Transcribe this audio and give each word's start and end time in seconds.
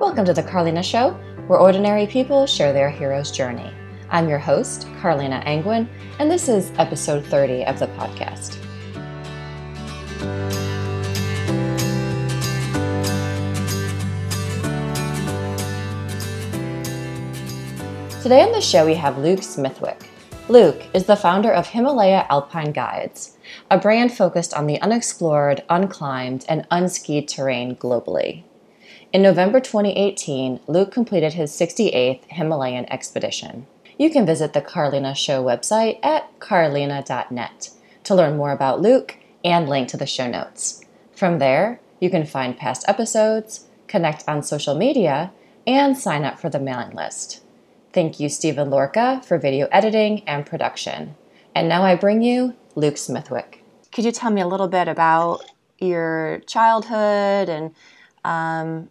Welcome 0.00 0.24
to 0.24 0.32
the 0.32 0.42
Carlina 0.42 0.82
Show, 0.82 1.10
where 1.46 1.58
ordinary 1.58 2.06
people 2.06 2.46
share 2.46 2.72
their 2.72 2.88
hero's 2.88 3.30
journey. 3.30 3.70
I'm 4.08 4.30
your 4.30 4.38
host, 4.38 4.86
Carlina 4.98 5.42
Angwin, 5.44 5.86
and 6.18 6.30
this 6.30 6.48
is 6.48 6.72
episode 6.78 7.22
30 7.26 7.66
of 7.66 7.78
the 7.78 7.86
podcast. 7.88 8.56
Today 18.22 18.40
on 18.40 18.52
the 18.52 18.62
show, 18.62 18.86
we 18.86 18.94
have 18.94 19.18
Luke 19.18 19.42
Smithwick. 19.42 20.08
Luke 20.48 20.82
is 20.94 21.04
the 21.04 21.14
founder 21.14 21.52
of 21.52 21.66
Himalaya 21.66 22.24
Alpine 22.30 22.72
Guides, 22.72 23.36
a 23.70 23.76
brand 23.76 24.16
focused 24.16 24.54
on 24.54 24.66
the 24.66 24.80
unexplored, 24.80 25.62
unclimbed, 25.68 26.46
and 26.48 26.66
unskied 26.70 27.28
terrain 27.28 27.76
globally. 27.76 28.44
In 29.12 29.22
November 29.22 29.58
2018, 29.58 30.60
Luke 30.68 30.92
completed 30.92 31.32
his 31.32 31.50
68th 31.50 32.22
Himalayan 32.28 32.86
expedition. 32.92 33.66
You 33.98 34.08
can 34.08 34.24
visit 34.24 34.52
the 34.52 34.60
Carlina 34.60 35.16
Show 35.16 35.42
website 35.42 35.98
at 36.04 36.38
carlina.net 36.38 37.70
to 38.04 38.14
learn 38.14 38.36
more 38.36 38.52
about 38.52 38.80
Luke 38.80 39.16
and 39.44 39.68
link 39.68 39.88
to 39.88 39.96
the 39.96 40.06
show 40.06 40.30
notes. 40.30 40.84
From 41.12 41.40
there, 41.40 41.80
you 41.98 42.08
can 42.08 42.24
find 42.24 42.56
past 42.56 42.84
episodes, 42.86 43.66
connect 43.88 44.22
on 44.28 44.44
social 44.44 44.76
media, 44.76 45.32
and 45.66 45.98
sign 45.98 46.24
up 46.24 46.38
for 46.38 46.48
the 46.48 46.60
mailing 46.60 46.94
list. 46.94 47.42
Thank 47.92 48.20
you, 48.20 48.28
Stephen 48.28 48.70
Lorca, 48.70 49.22
for 49.26 49.38
video 49.38 49.66
editing 49.72 50.22
and 50.28 50.46
production. 50.46 51.16
And 51.52 51.68
now 51.68 51.82
I 51.82 51.96
bring 51.96 52.22
you 52.22 52.54
Luke 52.76 52.96
Smithwick. 52.96 53.64
Could 53.90 54.04
you 54.04 54.12
tell 54.12 54.30
me 54.30 54.40
a 54.40 54.46
little 54.46 54.68
bit 54.68 54.86
about 54.86 55.44
your 55.80 56.42
childhood 56.46 57.48
and 57.48 57.74
um, 58.24 58.88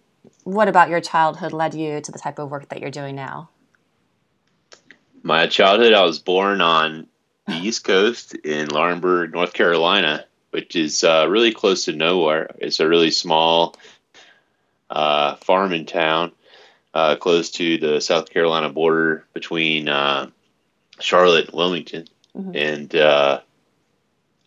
what 0.54 0.68
about 0.68 0.90
your 0.90 1.02
childhood 1.02 1.54
led 1.54 1.74
you 1.74 2.02
to 2.02 2.12
the 2.12 2.20
type 2.20 2.40
of 2.40 2.50
work 2.50 2.70
that 2.70 2.80
you're 2.82 2.92
doing 2.92 3.16
now? 3.16 3.50
My 5.22 5.48
childhood, 5.48 5.94
I 5.94 6.04
was 6.04 6.20
born 6.20 6.62
on 6.62 7.08
the 7.48 7.56
East 7.56 7.84
Coast 7.84 8.36
in 8.36 8.68
Laurinburg, 8.70 9.34
North 9.34 9.54
Carolina, 9.54 10.26
which 10.52 10.76
is 10.76 11.04
uh, 11.04 11.28
really 11.30 11.52
close 11.52 11.86
to 11.86 11.94
nowhere. 11.94 12.56
It's 12.60 12.80
a 12.80 12.88
really 12.88 13.12
small 13.12 13.76
uh, 14.90 15.36
farming 15.36 15.86
town 15.86 16.32
uh, 16.94 17.16
close 17.16 17.52
to 17.52 17.78
the 17.78 18.00
South 18.00 18.30
Carolina 18.30 18.70
border 18.70 19.26
between 19.34 19.88
uh, 19.88 20.30
Charlotte 21.00 21.50
and 21.50 21.56
Wilmington. 21.56 22.08
Mm-hmm. 22.36 22.56
And 22.56 22.96
uh, 22.96 23.42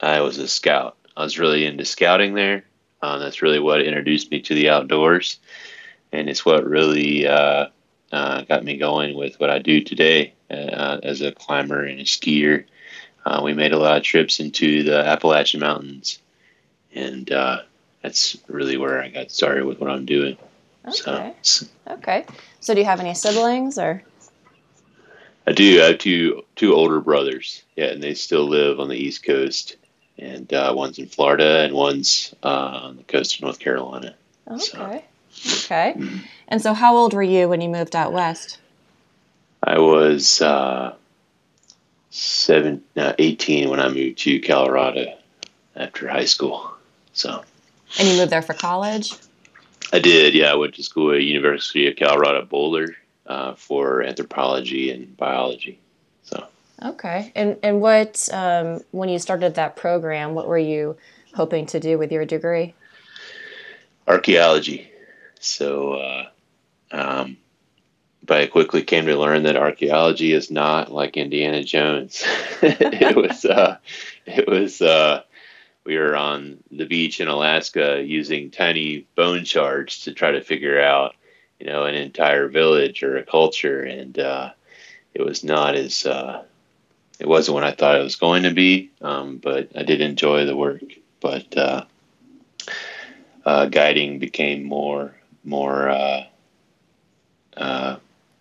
I 0.00 0.20
was 0.20 0.38
a 0.38 0.48
scout. 0.48 0.96
I 1.16 1.22
was 1.22 1.38
really 1.38 1.66
into 1.66 1.84
scouting 1.84 2.34
there. 2.34 2.64
Um, 3.02 3.20
that's 3.20 3.42
really 3.42 3.58
what 3.58 3.82
introduced 3.82 4.30
me 4.30 4.40
to 4.42 4.54
the 4.54 4.70
outdoors 4.70 5.38
and 6.12 6.28
it's 6.28 6.44
what 6.44 6.64
really 6.64 7.26
uh, 7.26 7.66
uh, 8.12 8.42
got 8.42 8.64
me 8.64 8.76
going 8.76 9.16
with 9.16 9.40
what 9.40 9.50
I 9.50 9.58
do 9.58 9.80
today 9.82 10.34
uh, 10.50 10.98
as 11.02 11.22
a 11.22 11.32
climber 11.32 11.82
and 11.84 12.00
a 12.00 12.04
skier. 12.04 12.64
Uh, 13.24 13.40
we 13.42 13.54
made 13.54 13.72
a 13.72 13.78
lot 13.78 13.96
of 13.96 14.02
trips 14.02 14.40
into 14.40 14.82
the 14.82 15.06
Appalachian 15.06 15.60
Mountains, 15.60 16.20
and 16.94 17.30
uh, 17.30 17.62
that's 18.02 18.36
really 18.48 18.76
where 18.76 19.02
I 19.02 19.08
got 19.08 19.30
started 19.30 19.64
with 19.64 19.80
what 19.80 19.90
I'm 19.90 20.04
doing. 20.04 20.36
Okay. 20.86 21.34
So, 21.42 21.66
okay. 21.88 22.26
So, 22.60 22.74
do 22.74 22.80
you 22.80 22.86
have 22.86 23.00
any 23.00 23.14
siblings 23.14 23.78
or? 23.78 24.02
I 25.46 25.52
do. 25.52 25.82
I 25.82 25.86
have 25.86 25.98
two 25.98 26.42
two 26.56 26.74
older 26.74 27.00
brothers. 27.00 27.62
Yeah, 27.76 27.86
and 27.86 28.02
they 28.02 28.14
still 28.14 28.48
live 28.48 28.80
on 28.80 28.88
the 28.88 28.96
East 28.96 29.24
Coast, 29.24 29.76
and 30.18 30.52
uh, 30.52 30.72
one's 30.76 30.98
in 30.98 31.06
Florida 31.06 31.60
and 31.60 31.74
one's 31.74 32.34
on 32.42 32.96
the 32.96 33.04
coast 33.04 33.36
of 33.36 33.42
North 33.42 33.60
Carolina. 33.60 34.16
Okay. 34.48 34.58
So, 34.58 35.02
Okay. 35.64 35.96
And 36.48 36.60
so, 36.60 36.74
how 36.74 36.96
old 36.96 37.14
were 37.14 37.22
you 37.22 37.48
when 37.48 37.60
you 37.60 37.68
moved 37.68 37.96
out 37.96 38.12
west? 38.12 38.58
I 39.62 39.78
was 39.78 40.42
uh, 40.42 40.94
seven, 42.10 42.82
uh, 42.96 43.14
18 43.18 43.70
when 43.70 43.80
I 43.80 43.88
moved 43.88 44.18
to 44.18 44.40
Colorado 44.40 45.16
after 45.76 46.08
high 46.08 46.24
school. 46.24 46.70
So. 47.12 47.42
And 47.98 48.08
you 48.08 48.16
moved 48.16 48.30
there 48.30 48.42
for 48.42 48.54
college? 48.54 49.12
I 49.92 49.98
did. 49.98 50.34
Yeah, 50.34 50.52
I 50.52 50.54
went 50.54 50.74
to 50.74 50.82
school 50.82 51.12
at 51.12 51.22
University 51.22 51.86
of 51.86 51.96
Colorado 51.96 52.44
Boulder 52.44 52.96
uh, 53.26 53.54
for 53.54 54.02
anthropology 54.02 54.90
and 54.90 55.16
biology. 55.16 55.78
So. 56.24 56.46
Okay. 56.82 57.32
And 57.34 57.58
and 57.62 57.80
what 57.80 58.28
um, 58.32 58.80
when 58.90 59.08
you 59.08 59.18
started 59.18 59.54
that 59.54 59.76
program, 59.76 60.34
what 60.34 60.48
were 60.48 60.58
you 60.58 60.96
hoping 61.34 61.66
to 61.66 61.80
do 61.80 61.98
with 61.98 62.10
your 62.10 62.24
degree? 62.24 62.74
Archaeology. 64.08 64.91
So, 65.42 65.94
uh, 65.94 66.28
um, 66.92 67.36
but 68.24 68.40
I 68.40 68.46
quickly 68.46 68.82
came 68.82 69.06
to 69.06 69.18
learn 69.18 69.42
that 69.42 69.56
archaeology 69.56 70.32
is 70.32 70.52
not 70.52 70.92
like 70.92 71.16
Indiana 71.16 71.64
Jones. 71.64 72.22
it 72.62 73.16
was, 73.16 73.44
uh, 73.44 73.78
it 74.24 74.48
was, 74.48 74.80
uh, 74.80 75.22
we 75.84 75.98
were 75.98 76.14
on 76.14 76.62
the 76.70 76.86
beach 76.86 77.20
in 77.20 77.26
Alaska 77.26 78.00
using 78.04 78.52
tiny 78.52 79.04
bone 79.16 79.44
shards 79.44 80.02
to 80.02 80.12
try 80.12 80.30
to 80.30 80.42
figure 80.42 80.80
out, 80.80 81.16
you 81.58 81.66
know, 81.66 81.86
an 81.86 81.96
entire 81.96 82.46
village 82.46 83.02
or 83.02 83.16
a 83.16 83.24
culture. 83.24 83.82
And, 83.82 84.16
uh, 84.20 84.52
it 85.12 85.22
was 85.22 85.42
not 85.42 85.74
as, 85.74 86.06
uh, 86.06 86.44
it 87.18 87.26
wasn't 87.26 87.56
what 87.56 87.64
I 87.64 87.72
thought 87.72 87.98
it 87.98 88.04
was 88.04 88.14
going 88.14 88.44
to 88.44 88.54
be. 88.54 88.92
Um, 89.00 89.38
but 89.38 89.70
I 89.74 89.82
did 89.82 90.02
enjoy 90.02 90.44
the 90.44 90.56
work, 90.56 90.84
but, 91.20 91.56
uh, 91.56 91.84
uh, 93.44 93.66
guiding 93.66 94.20
became 94.20 94.62
more 94.62 95.16
more 95.44 95.88
uh, 95.88 96.24
uh, 97.56 97.96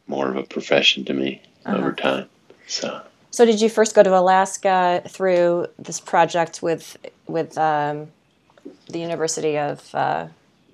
more 0.08 0.30
of 0.30 0.36
a 0.36 0.44
profession 0.44 1.06
to 1.06 1.14
me 1.14 1.42
uh-huh. 1.66 1.78
over 1.78 1.92
time. 1.94 2.30
So. 2.68 3.02
So 3.34 3.46
did 3.46 3.62
you 3.62 3.70
first 3.70 3.96
go 3.96 4.04
to 4.04 4.18
Alaska 4.18 5.02
through 5.08 5.68
this 5.80 6.00
project 6.00 6.62
with 6.62 6.98
with 7.28 7.58
um, 7.58 8.08
the 8.90 9.00
University 9.00 9.58
of 9.58 9.94
uh, 9.96 10.28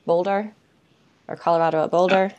Boulder 0.05 0.51
or 1.27 1.35
Colorado 1.35 1.83
at 1.83 1.91
Boulder? 1.91 2.31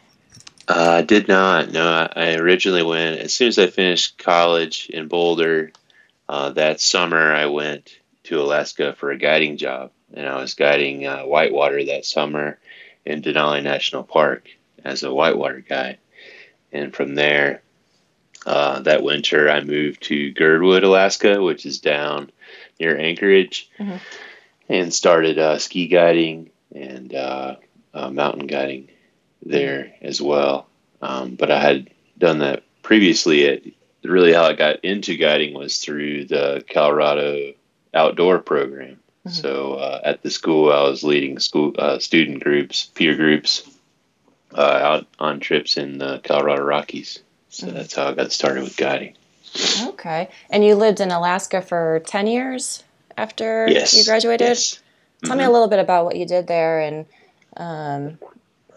Uh, 0.67 0.97
I 0.99 1.03
did 1.03 1.29
not. 1.29 1.71
No, 1.71 2.09
I 2.15 2.35
originally 2.35 2.83
went 2.83 3.21
as 3.21 3.33
soon 3.33 3.49
as 3.49 3.59
I 3.59 3.69
finished 3.69 4.19
college 4.19 4.91
in 4.91 5.09
Boulder. 5.09 5.73
Uh, 6.29 6.51
that 6.51 6.81
summer, 6.81 7.33
I 7.33 7.47
went 7.47 7.99
to 8.25 8.43
Alaska 8.43 8.93
for 8.93 9.11
a 9.11 9.17
guiding 9.17 9.57
job, 9.57 9.93
and 10.13 10.27
I 10.27 10.39
was 10.41 10.55
guiding 10.55 11.07
uh, 11.07 11.23
whitewater 11.23 11.83
that 11.87 12.05
summer 12.05 12.59
in 13.09 13.23
Denali 13.23 13.63
National 13.63 14.05
Park 14.05 14.49
as 14.85 15.03
a 15.03 15.13
whitewater 15.13 15.61
guide. 15.61 15.99
And 16.73 16.95
from 16.95 17.15
there, 17.15 17.63
uh, 18.45 18.81
that 18.81 19.03
winter, 19.03 19.51
I 19.51 19.63
moved 19.63 20.03
to 20.05 20.33
Girdwood, 20.33 20.85
Alaska, 20.85 21.43
which 21.43 21.65
is 21.65 21.79
down 21.79 22.31
near 22.79 22.99
Anchorage, 22.99 23.71
mm-hmm. 23.79 23.97
and 24.69 24.93
started 24.93 25.39
uh, 25.39 25.59
ski 25.59 25.89
guiding 25.89 26.51
and 26.75 27.15
uh, 27.15 27.57
uh 27.95 28.11
mountain 28.11 28.47
guiding 28.47 28.89
there 29.45 29.95
as 30.03 30.21
well. 30.21 30.69
Um, 31.01 31.35
but 31.35 31.51
I 31.51 31.61
had 31.61 31.91
done 32.19 32.41
that 32.41 32.63
previously. 32.83 33.45
It, 33.45 33.75
really, 34.05 34.35
how 34.35 34.45
I 34.45 34.53
got 34.53 34.85
into 34.85 35.17
guiding 35.17 35.55
was 35.55 35.79
through 35.79 36.27
the 36.27 36.65
Colorado 36.71 37.55
outdoor 37.95 38.39
program. 38.41 39.01
Mm-hmm. 39.27 39.31
So 39.31 39.75
uh, 39.75 40.01
at 40.05 40.23
the 40.23 40.31
school, 40.31 40.73
I 40.73 40.83
was 40.83 41.03
leading 41.03 41.39
school 41.39 41.75
uh, 41.79 41.99
student 41.99 42.43
groups, 42.43 42.91
peer 42.95 43.17
groups, 43.17 43.69
uh, 44.55 44.61
out 44.61 45.07
on 45.19 45.41
trips 45.41 45.77
in 45.77 45.99
the 45.99 46.21
Colorado 46.25 46.63
Rockies. 46.63 47.21
So 47.51 47.67
mm-hmm. 47.67 47.77
that's 47.77 47.95
how 47.95 48.09
I 48.09 48.15
got 48.15 48.33
started 48.33 48.63
with 48.65 48.77
guiding. 48.77 49.15
Okay, 49.83 50.29
and 50.51 50.65
you 50.65 50.75
lived 50.75 51.01
in 51.01 51.11
Alaska 51.11 51.63
for 51.63 52.03
ten 52.07 52.27
years 52.27 52.85
after 53.17 53.67
yes. 53.69 53.97
you 53.97 54.05
graduated. 54.05 54.47
Yes. 54.47 54.81
Tell 55.25 55.33
mm-hmm. 55.33 55.39
me 55.39 55.45
a 55.45 55.51
little 55.51 55.69
bit 55.69 55.81
about 55.81 56.05
what 56.05 56.17
you 56.17 56.27
did 56.27 56.47
there 56.47 56.81
and 56.81 57.07
um, 57.57 58.19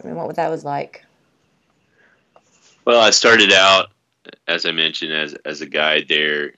what 0.00 0.36
that 0.36 0.50
was 0.50 0.64
like. 0.64 1.04
Well, 2.84 3.00
I 3.00 3.10
started 3.10 3.52
out, 3.52 3.90
as 4.48 4.66
I 4.66 4.72
mentioned, 4.72 5.12
as 5.12 5.34
as 5.44 5.60
a 5.60 5.66
guide 5.66 6.06
there. 6.08 6.54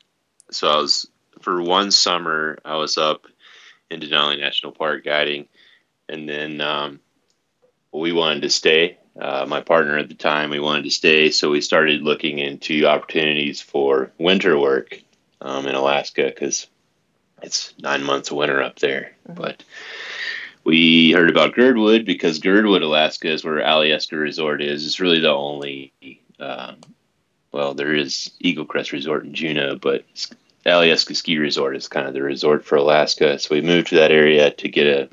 So 0.50 0.69
I 0.69 0.76
was 0.76 1.06
for 1.40 1.60
one 1.60 1.90
summer 1.90 2.58
I 2.64 2.76
was 2.76 2.96
up 2.96 3.26
in 3.94 4.00
Denali 4.00 4.38
National 4.38 4.73
Park 4.73 5.05
guiding, 5.05 5.49
and 6.08 6.29
then 6.29 6.61
um, 6.61 7.00
we 7.93 8.12
wanted 8.12 8.43
to 8.43 8.50
stay. 8.50 8.99
Uh, 9.19 9.46
my 9.49 9.61
partner 9.61 9.96
at 9.96 10.08
the 10.08 10.14
time, 10.14 10.50
we 10.50 10.58
wanted 10.58 10.82
to 10.85 10.91
stay, 10.91 11.31
so 11.31 11.50
we 11.50 11.61
started 11.61 12.02
looking 12.02 12.38
into 12.41 12.87
opportunities 12.87 13.61
for 13.61 14.11
winter 14.19 14.58
work 14.58 15.00
um, 15.41 15.67
in 15.67 15.75
Alaska 15.76 16.25
because 16.25 16.67
it's 17.43 17.75
nine 17.79 18.02
months 18.02 18.31
of 18.31 18.37
winter 18.37 18.61
up 18.61 18.79
there. 18.81 19.12
Mm-hmm. 19.29 19.41
But 19.41 19.62
we 20.64 21.12
heard 21.12 21.31
about 21.31 21.55
Girdwood 21.55 22.05
because 22.05 22.38
Girdwood, 22.38 22.82
Alaska, 22.82 23.31
is 23.31 23.44
where 23.44 23.62
Alyeska 23.62 24.19
Resort 24.19 24.62
is. 24.62 24.85
It's 24.85 25.00
really 25.00 25.20
the 25.20 25.32
only, 25.32 25.93
um, 26.41 26.76
well, 27.52 27.75
there 27.75 27.94
is 27.94 28.32
Eaglecrest 28.43 28.93
Resort 28.93 29.25
in 29.25 29.35
Juneau, 29.35 29.76
but 29.76 30.05
Alyeska 30.66 31.14
Ski 31.14 31.38
Resort 31.38 31.76
is 31.76 31.88
kind 31.88 32.06
of 32.06 32.14
the 32.14 32.22
resort 32.22 32.64
for 32.64 32.76
Alaska. 32.76 33.38
So 33.38 33.55
we 33.55 33.61
moved 33.61 33.88
to 33.88 33.96
that 33.96 34.11
area 34.11 34.50
to 34.50 34.69
get 34.69 34.87
a 34.87 35.08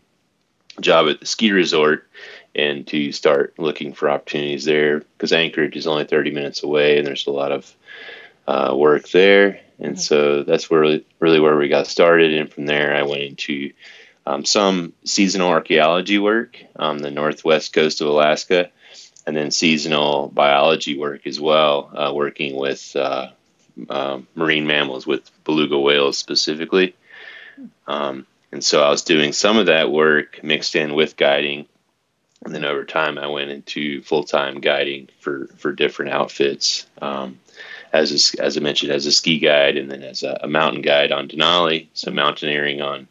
job 0.79 1.07
at 1.09 1.19
the 1.19 1.25
ski 1.25 1.51
resort 1.51 2.07
and 2.55 2.87
to 2.87 3.11
start 3.11 3.53
looking 3.57 3.93
for 3.93 4.09
opportunities 4.09 4.65
there 4.65 4.99
because 4.99 5.33
Anchorage 5.33 5.75
is 5.75 5.87
only 5.87 6.05
30 6.05 6.31
minutes 6.31 6.63
away 6.63 6.97
and 6.97 7.07
there's 7.07 7.27
a 7.27 7.31
lot 7.31 7.51
of 7.51 7.75
uh, 8.47 8.73
work 8.75 9.09
there. 9.09 9.59
And 9.79 9.95
mm-hmm. 9.95 9.99
so 9.99 10.43
that's 10.43 10.69
where 10.69 10.81
really, 10.81 11.05
really 11.19 11.39
where 11.39 11.57
we 11.57 11.67
got 11.67 11.87
started. 11.87 12.33
And 12.33 12.51
from 12.51 12.65
there, 12.65 12.95
I 12.95 13.03
went 13.03 13.21
into 13.21 13.71
um, 14.25 14.45
some 14.45 14.93
seasonal 15.03 15.49
archaeology 15.49 16.19
work 16.19 16.57
on 16.75 16.97
the 16.97 17.11
northwest 17.11 17.73
coast 17.73 18.01
of 18.01 18.07
Alaska, 18.07 18.69
and 19.25 19.35
then 19.35 19.51
seasonal 19.51 20.27
biology 20.27 20.97
work 20.97 21.25
as 21.25 21.39
well, 21.39 21.91
uh, 21.95 22.13
working 22.13 22.55
with 22.55 22.95
uh, 22.95 23.31
uh, 23.89 24.19
marine 24.35 24.67
mammals, 24.67 25.07
with 25.07 25.29
beluga 25.43 25.77
whales 25.79 26.17
specifically. 26.17 26.95
Um, 27.87 28.25
and 28.51 28.63
so 28.63 28.83
I 28.83 28.89
was 28.89 29.03
doing 29.03 29.33
some 29.33 29.57
of 29.57 29.67
that 29.67 29.91
work 29.91 30.43
mixed 30.43 30.75
in 30.75 30.93
with 30.93 31.17
guiding. 31.17 31.65
And 32.43 32.55
then 32.55 32.65
over 32.65 32.85
time, 32.85 33.17
I 33.17 33.27
went 33.27 33.51
into 33.51 34.01
full 34.01 34.23
time 34.23 34.61
guiding 34.61 35.09
for, 35.19 35.47
for 35.57 35.71
different 35.71 36.11
outfits. 36.11 36.87
Um, 37.01 37.39
as 37.93 38.35
a, 38.35 38.41
as 38.41 38.57
I 38.57 38.61
mentioned, 38.61 38.91
as 38.91 39.05
a 39.05 39.11
ski 39.11 39.37
guide, 39.39 39.77
and 39.77 39.91
then 39.91 40.01
as 40.03 40.23
a, 40.23 40.39
a 40.43 40.47
mountain 40.47 40.81
guide 40.81 41.11
on 41.11 41.27
Denali, 41.27 41.87
so 41.93 42.11
mountaineering 42.11 42.81
on 42.81 43.07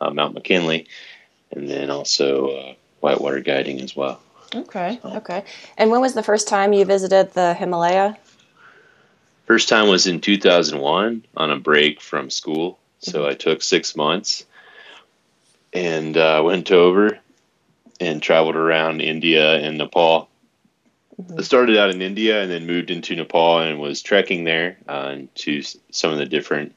uh, 0.00 0.10
Mount 0.10 0.34
McKinley, 0.34 0.86
and 1.52 1.68
then 1.68 1.90
also 1.90 2.48
uh, 2.48 2.74
whitewater 3.00 3.40
guiding 3.40 3.80
as 3.80 3.94
well. 3.94 4.20
Okay, 4.54 5.00
okay. 5.04 5.44
And 5.76 5.90
when 5.90 6.00
was 6.00 6.14
the 6.14 6.22
first 6.22 6.46
time 6.46 6.72
you 6.72 6.84
visited 6.84 7.32
the 7.32 7.54
Himalaya? 7.54 8.16
First 9.46 9.68
time 9.68 9.88
was 9.88 10.06
in 10.06 10.20
2001 10.20 11.24
on 11.36 11.50
a 11.50 11.56
break 11.56 12.00
from 12.00 12.30
school. 12.30 12.78
So 13.00 13.20
mm-hmm. 13.20 13.30
I 13.30 13.34
took 13.34 13.62
six 13.62 13.94
months 13.94 14.46
and 15.72 16.16
uh, 16.16 16.42
went 16.44 16.70
over 16.70 17.18
and 18.00 18.22
traveled 18.22 18.56
around 18.56 19.00
India 19.00 19.56
and 19.56 19.78
Nepal. 19.78 20.28
Mm-hmm. 21.20 21.38
I 21.38 21.42
started 21.42 21.76
out 21.76 21.90
in 21.90 22.00
India 22.00 22.42
and 22.42 22.50
then 22.50 22.66
moved 22.66 22.90
into 22.90 23.14
Nepal 23.14 23.60
and 23.60 23.78
was 23.78 24.02
trekking 24.02 24.44
there 24.44 24.78
uh, 24.88 25.16
to 25.36 25.62
some 25.90 26.10
of 26.10 26.18
the 26.18 26.26
different, 26.26 26.74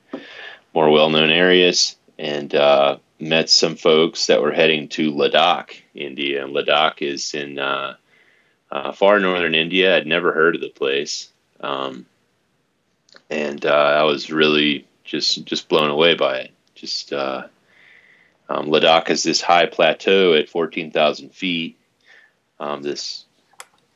more 0.73 0.89
well 0.89 1.09
known 1.09 1.29
areas 1.29 1.95
and 2.19 2.53
uh, 2.53 2.97
met 3.19 3.49
some 3.49 3.75
folks 3.75 4.27
that 4.27 4.41
were 4.41 4.51
heading 4.51 4.89
to 4.89 5.11
Ladakh, 5.11 5.81
India. 5.95 6.43
And 6.43 6.53
Ladakh 6.53 7.01
is 7.01 7.33
in 7.33 7.59
uh, 7.59 7.95
uh, 8.71 8.91
far 8.91 9.19
northern 9.19 9.55
India. 9.55 9.95
I'd 9.95 10.07
never 10.07 10.33
heard 10.33 10.55
of 10.55 10.61
the 10.61 10.69
place. 10.69 11.29
Um, 11.61 12.05
and 13.29 13.65
uh, 13.65 13.69
I 13.69 14.03
was 14.03 14.31
really 14.31 14.87
just 15.03 15.43
just 15.45 15.69
blown 15.69 15.89
away 15.89 16.15
by 16.15 16.39
it. 16.39 16.51
Just 16.75 17.13
uh, 17.13 17.47
um, 18.49 18.67
Ladakh 18.67 19.09
is 19.09 19.23
this 19.23 19.41
high 19.41 19.65
plateau 19.65 20.33
at 20.33 20.49
14,000 20.49 21.33
feet. 21.33 21.77
Um, 22.59 22.81
this 22.81 23.25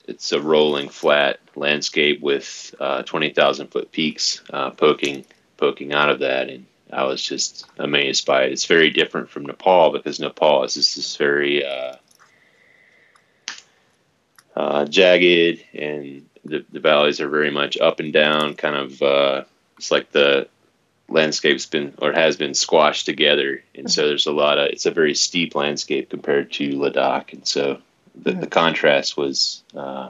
it's 0.07 0.31
a 0.31 0.41
rolling 0.41 0.89
flat 0.89 1.39
landscape 1.55 2.21
with 2.21 2.73
uh, 2.79 3.03
20,000 3.03 3.67
foot 3.67 3.91
peaks 3.91 4.41
uh, 4.51 4.71
poking 4.71 5.25
poking 5.57 5.93
out 5.93 6.09
of 6.09 6.19
that, 6.19 6.49
and 6.49 6.65
I 6.91 7.03
was 7.03 7.21
just 7.21 7.65
amazed 7.77 8.25
by 8.25 8.43
it. 8.43 8.51
It's 8.51 8.65
very 8.65 8.89
different 8.89 9.29
from 9.29 9.45
Nepal 9.45 9.91
because 9.91 10.19
Nepal 10.19 10.63
is 10.63 10.73
just 10.73 10.95
this 10.95 11.15
very 11.15 11.65
uh, 11.65 11.95
uh, 14.55 14.85
jagged, 14.85 15.63
and 15.73 16.27
the, 16.45 16.65
the 16.71 16.79
valleys 16.79 17.21
are 17.21 17.29
very 17.29 17.51
much 17.51 17.77
up 17.77 17.99
and 17.99 18.11
down. 18.11 18.55
Kind 18.55 18.75
of, 18.75 19.01
uh, 19.01 19.43
it's 19.77 19.91
like 19.91 20.11
the 20.11 20.47
landscape's 21.09 21.65
been 21.65 21.93
or 21.99 22.13
has 22.13 22.37
been 22.37 22.53
squashed 22.53 23.05
together, 23.05 23.63
and 23.75 23.91
so 23.91 24.07
there's 24.07 24.27
a 24.27 24.31
lot 24.31 24.57
of. 24.57 24.69
It's 24.69 24.85
a 24.85 24.91
very 24.91 25.15
steep 25.15 25.55
landscape 25.55 26.09
compared 26.09 26.51
to 26.53 26.77
Ladakh, 26.77 27.33
and 27.33 27.47
so 27.47 27.79
the, 28.15 28.33
the 28.33 28.47
contrast 28.47 29.17
was. 29.17 29.63
Uh, 29.75 30.09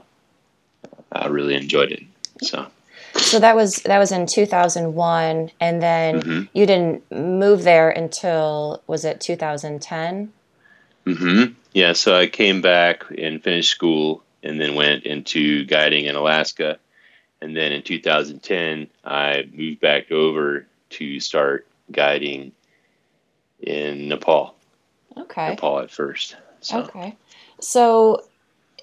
I 1.12 1.28
really 1.28 1.56
enjoyed 1.56 1.92
it. 1.92 2.04
So. 2.42 2.68
So 3.18 3.40
that 3.40 3.56
was 3.56 3.78
that 3.84 4.00
was 4.00 4.14
in 4.14 4.26
2001 4.26 5.52
and 5.60 5.82
then 5.84 6.22
mm-hmm. 6.22 6.42
you 6.54 6.66
didn't 6.66 7.12
move 7.12 7.64
there 7.64 7.90
until 7.90 8.82
was 8.88 9.04
it 9.04 9.20
2010? 9.20 10.32
Mhm. 11.06 11.56
Yeah, 11.74 11.94
so 11.94 12.16
I 12.16 12.28
came 12.28 12.62
back 12.62 13.04
and 13.18 13.44
finished 13.44 13.72
school 13.72 14.24
and 14.44 14.60
then 14.60 14.76
went 14.76 15.04
into 15.04 15.66
guiding 15.66 16.06
in 16.06 16.16
Alaska. 16.16 16.80
And 17.42 17.56
then 17.56 17.72
in 17.72 17.82
2010, 17.82 18.88
I 19.04 19.48
moved 19.54 19.82
back 19.82 20.12
over 20.12 20.66
to 20.92 21.20
start 21.20 21.68
guiding 21.92 22.52
in 23.60 24.08
Nepal. 24.10 24.56
Okay. 25.18 25.50
Nepal 25.50 25.80
at 25.80 25.92
first. 25.92 26.36
So. 26.62 26.82
Okay. 26.84 27.16
So 27.60 28.24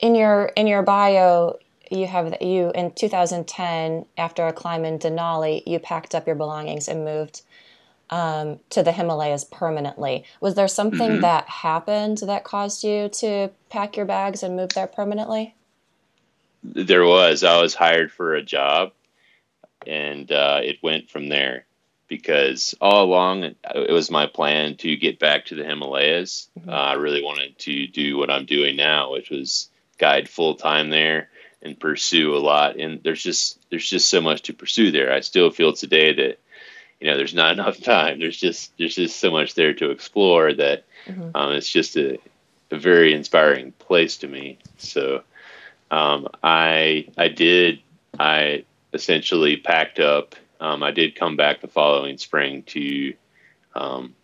in 0.00 0.14
your 0.14 0.46
in 0.56 0.66
your 0.66 0.82
bio, 0.82 1.58
you 1.90 2.06
have 2.06 2.36
you 2.40 2.70
in 2.74 2.92
2010 2.92 4.06
after 4.16 4.46
a 4.46 4.52
climb 4.52 4.84
in 4.84 4.98
Denali, 4.98 5.62
you 5.66 5.78
packed 5.78 6.14
up 6.14 6.26
your 6.26 6.36
belongings 6.36 6.88
and 6.88 7.04
moved 7.04 7.42
um, 8.10 8.58
to 8.70 8.82
the 8.82 8.92
Himalayas 8.92 9.44
permanently. 9.44 10.24
Was 10.40 10.54
there 10.54 10.68
something 10.68 11.12
mm-hmm. 11.12 11.20
that 11.20 11.48
happened 11.48 12.18
that 12.18 12.44
caused 12.44 12.84
you 12.84 13.08
to 13.10 13.50
pack 13.70 13.96
your 13.96 14.06
bags 14.06 14.42
and 14.42 14.56
move 14.56 14.70
there 14.70 14.86
permanently? 14.86 15.54
There 16.62 17.04
was. 17.04 17.44
I 17.44 17.60
was 17.60 17.74
hired 17.74 18.10
for 18.10 18.34
a 18.34 18.42
job, 18.42 18.92
and 19.86 20.30
uh, 20.30 20.60
it 20.62 20.82
went 20.82 21.10
from 21.10 21.28
there. 21.28 21.64
Because 22.08 22.74
all 22.80 23.04
along 23.04 23.42
it 23.44 23.92
was 23.92 24.10
my 24.10 24.26
plan 24.26 24.78
to 24.78 24.96
get 24.96 25.18
back 25.18 25.44
to 25.46 25.54
the 25.54 25.62
Himalayas. 25.62 26.48
Mm-hmm. 26.58 26.70
Uh, 26.70 26.72
I 26.72 26.92
really 26.94 27.22
wanted 27.22 27.58
to 27.58 27.86
do 27.86 28.16
what 28.16 28.30
I'm 28.30 28.46
doing 28.46 28.76
now, 28.76 29.12
which 29.12 29.28
was 29.28 29.68
guide 29.98 30.26
full 30.26 30.54
time 30.54 30.88
there 30.88 31.28
and 31.60 31.78
pursue 31.78 32.34
a 32.34 32.38
lot. 32.38 32.76
And 32.76 33.02
there's 33.02 33.22
just 33.22 33.58
there's 33.70 33.88
just 33.88 34.08
so 34.08 34.22
much 34.22 34.42
to 34.42 34.54
pursue 34.54 34.90
there. 34.90 35.12
I 35.12 35.20
still 35.20 35.50
feel 35.50 35.74
today 35.74 36.14
that 36.14 36.38
you 37.00 37.10
know 37.10 37.16
there's 37.16 37.34
not 37.34 37.52
enough 37.58 37.80
time. 37.80 38.18
There's 38.18 38.36
just 38.36 38.76
there's 38.78 38.94
just 38.94 39.18
so 39.18 39.30
much 39.30 39.54
there 39.54 39.74
to 39.74 39.90
explore 39.90 40.52
that 40.54 40.84
mm-hmm. 41.06 41.30
um, 41.34 41.52
it's 41.52 41.70
just 41.70 41.96
a, 41.96 42.18
a 42.70 42.78
very 42.78 43.12
inspiring 43.12 43.72
place 43.72 44.16
to 44.18 44.28
me. 44.28 44.58
So 44.78 45.22
um, 45.90 46.28
I 46.42 47.08
I 47.16 47.28
did 47.28 47.80
I 48.18 48.64
essentially 48.92 49.56
packed 49.56 50.00
up. 50.00 50.34
Um, 50.60 50.82
I 50.82 50.90
did 50.90 51.14
come 51.14 51.36
back 51.36 51.60
the 51.60 51.68
following 51.68 52.18
spring 52.18 52.64
to 52.64 53.14
um, 53.74 54.14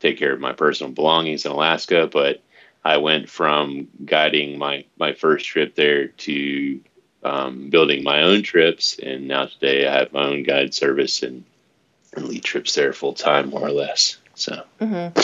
take 0.00 0.18
care 0.18 0.34
of 0.34 0.40
my 0.40 0.52
personal 0.52 0.92
belongings 0.92 1.46
in 1.46 1.52
Alaska, 1.52 2.08
but 2.12 2.42
I 2.84 2.98
went 2.98 3.30
from 3.30 3.88
guiding 4.04 4.58
my, 4.58 4.84
my 4.98 5.14
first 5.14 5.46
trip 5.46 5.74
there 5.74 6.08
to 6.08 6.80
um, 7.22 7.70
building 7.70 8.04
my 8.04 8.22
own 8.22 8.42
trips. 8.42 8.98
And 8.98 9.26
now 9.26 9.46
today 9.46 9.86
I 9.88 9.98
have 9.98 10.12
my 10.12 10.24
own 10.24 10.42
guide 10.42 10.74
service 10.74 11.22
and, 11.22 11.44
and 12.16 12.28
lead 12.28 12.44
trips 12.44 12.74
there 12.74 12.92
full 12.92 13.14
time, 13.14 13.50
more 13.50 13.66
or 13.66 13.70
less. 13.70 14.18
So. 14.34 14.64
Mm-hmm. 14.80 15.18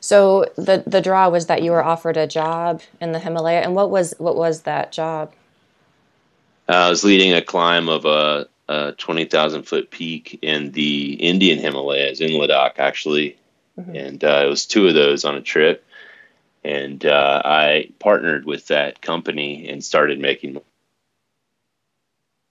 So 0.00 0.46
the 0.56 0.82
the 0.86 1.00
draw 1.00 1.28
was 1.28 1.46
that 1.46 1.62
you 1.62 1.72
were 1.72 1.84
offered 1.84 2.16
a 2.16 2.26
job 2.26 2.80
in 3.00 3.12
the 3.12 3.18
Himalaya, 3.18 3.60
and 3.60 3.74
what 3.74 3.90
was 3.90 4.14
what 4.18 4.36
was 4.36 4.62
that 4.62 4.92
job? 4.92 5.32
I 6.68 6.88
was 6.88 7.04
leading 7.04 7.34
a 7.34 7.42
climb 7.42 7.88
of 7.88 8.06
a, 8.06 8.48
a 8.68 8.92
twenty 8.92 9.26
thousand 9.26 9.64
foot 9.64 9.90
peak 9.90 10.38
in 10.40 10.72
the 10.72 11.14
Indian 11.14 11.58
Himalayas 11.58 12.20
in 12.20 12.30
Ladakh, 12.30 12.78
actually, 12.78 13.36
mm-hmm. 13.78 13.94
and 13.94 14.24
uh, 14.24 14.42
it 14.46 14.48
was 14.48 14.64
two 14.64 14.88
of 14.88 14.94
those 14.94 15.24
on 15.24 15.34
a 15.34 15.42
trip 15.42 15.84
and 16.64 17.04
uh, 17.06 17.42
I 17.44 17.90
partnered 17.98 18.44
with 18.44 18.66
that 18.68 19.00
company 19.00 19.68
and 19.68 19.82
started 19.84 20.20
making 20.20 20.60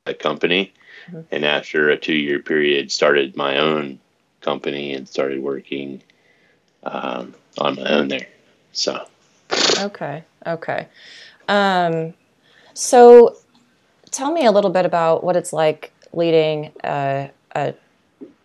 a 0.05 0.13
company. 0.13 0.74
Mm-hmm. 1.09 1.21
And 1.31 1.45
after 1.45 1.89
a 1.89 1.97
two-year 1.97 2.39
period, 2.39 2.91
started 2.91 3.35
my 3.35 3.57
own 3.57 3.99
company 4.41 4.93
and 4.93 5.07
started 5.07 5.41
working 5.41 6.01
um, 6.83 7.33
on 7.57 7.75
my 7.75 7.89
own 7.89 8.07
there. 8.07 8.27
So. 8.71 9.05
Okay. 9.79 10.23
Okay. 10.45 10.87
Um, 11.47 12.13
so, 12.73 13.37
tell 14.11 14.31
me 14.31 14.45
a 14.45 14.51
little 14.51 14.69
bit 14.69 14.85
about 14.85 15.23
what 15.23 15.35
it's 15.35 15.51
like 15.51 15.91
leading 16.13 16.71
a, 16.83 17.31
a, 17.55 17.73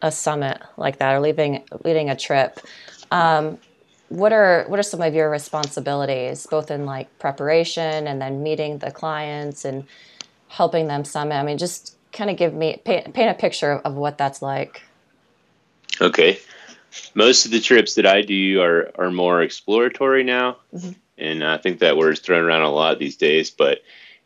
a 0.03 0.11
summit 0.11 0.61
like 0.77 0.99
that, 0.99 1.15
or 1.15 1.21
leading 1.21 1.63
leading 1.85 2.09
a 2.09 2.17
trip. 2.17 2.59
Um, 3.11 3.59
what 4.09 4.33
are 4.33 4.65
what 4.69 4.79
are 4.79 4.83
some 4.83 5.01
of 5.03 5.15
your 5.15 5.31
responsibilities 5.31 6.47
both 6.47 6.71
in 6.71 6.85
like 6.85 7.19
preparation 7.19 8.07
and 8.07 8.21
then 8.21 8.43
meeting 8.43 8.79
the 8.79 8.91
clients 8.91 9.65
and 9.65 9.85
helping 10.49 10.87
them 10.87 11.05
summit 11.05 11.35
i 11.35 11.43
mean 11.43 11.59
just 11.59 11.97
kind 12.15 12.31
of 12.31 12.37
give 12.37 12.55
me 12.55 12.81
paint, 12.85 13.13
paint 13.13 13.31
a 13.31 13.35
picture 13.35 13.73
of 13.73 13.95
what 13.95 14.19
that's 14.19 14.41
like 14.41 14.83
okay 16.01 16.39
most 17.15 17.45
of 17.45 17.51
the 17.51 17.61
trips 17.61 17.95
that 17.95 18.07
i 18.07 18.23
do 18.23 18.61
are 18.61 18.91
are 18.97 19.11
more 19.11 19.43
exploratory 19.43 20.25
now 20.25 20.57
mm-hmm. 20.75 20.93
and 21.19 21.45
i 21.45 21.57
think 21.59 21.81
that 21.81 21.97
word's 21.97 22.21
thrown 22.21 22.43
around 22.45 22.63
a 22.63 22.71
lot 22.71 22.99
these 22.99 23.17
days 23.17 23.51
but 23.51 23.83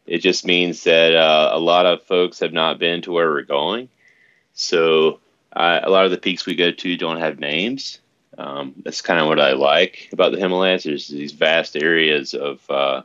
it 0.07 0.19
just 0.19 0.47
means 0.47 0.85
that 0.85 1.15
uh, 1.15 1.51
a 1.53 1.59
lot 1.59 1.85
of 1.85 2.03
folks 2.05 2.41
have 2.41 2.53
not 2.53 2.79
been 2.79 3.03
to 3.03 3.13
where 3.13 3.31
we're 3.31 3.43
going 3.43 3.89
so 4.55 5.21
uh, 5.53 5.81
a 5.83 5.91
lot 5.91 6.05
of 6.05 6.11
the 6.11 6.19
peaks 6.19 6.47
we 6.47 6.55
go 6.55 6.71
to 6.71 6.97
don't 6.97 7.19
have 7.19 7.39
names 7.39 8.01
Um, 8.39 8.75
that's 8.85 9.03
kind 9.03 9.19
of 9.21 9.27
what 9.27 9.41
I 9.41 9.53
like 9.55 10.11
about 10.13 10.31
the 10.31 10.39
Himalayas. 10.39 10.85
There's 10.85 11.09
these 11.09 11.33
vast 11.33 11.77
areas 11.77 12.35
of 12.35 12.61
uh, 12.71 13.03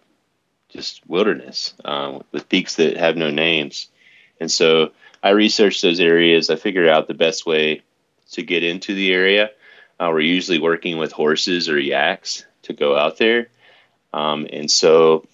just 0.70 1.02
wilderness 1.08 1.74
uh, 1.84 2.20
with 2.32 2.50
peaks 2.50 2.76
that 2.76 2.98
have 2.98 3.18
no 3.18 3.32
names. 3.32 3.88
And 4.44 4.52
so 4.52 4.92
I 5.24 5.30
research 5.30 5.80
those 5.80 6.02
areas. 6.02 6.50
I 6.50 6.58
figure 6.58 6.90
out 6.90 7.08
the 7.08 7.14
best 7.14 7.46
way 7.46 7.82
to 8.32 8.44
get 8.44 8.62
into 8.62 8.94
the 8.94 9.14
area. 9.14 9.52
Uh, 9.98 10.10
we're 10.12 10.20
usually 10.20 10.60
working 10.60 10.98
with 10.98 11.14
horses 11.14 11.70
or 11.70 11.80
yaks 11.80 12.46
to 12.64 12.74
go 12.74 12.98
out 12.98 13.18
there. 13.18 13.48
Um, 14.12 14.46
and 14.52 14.70
so 14.70 15.26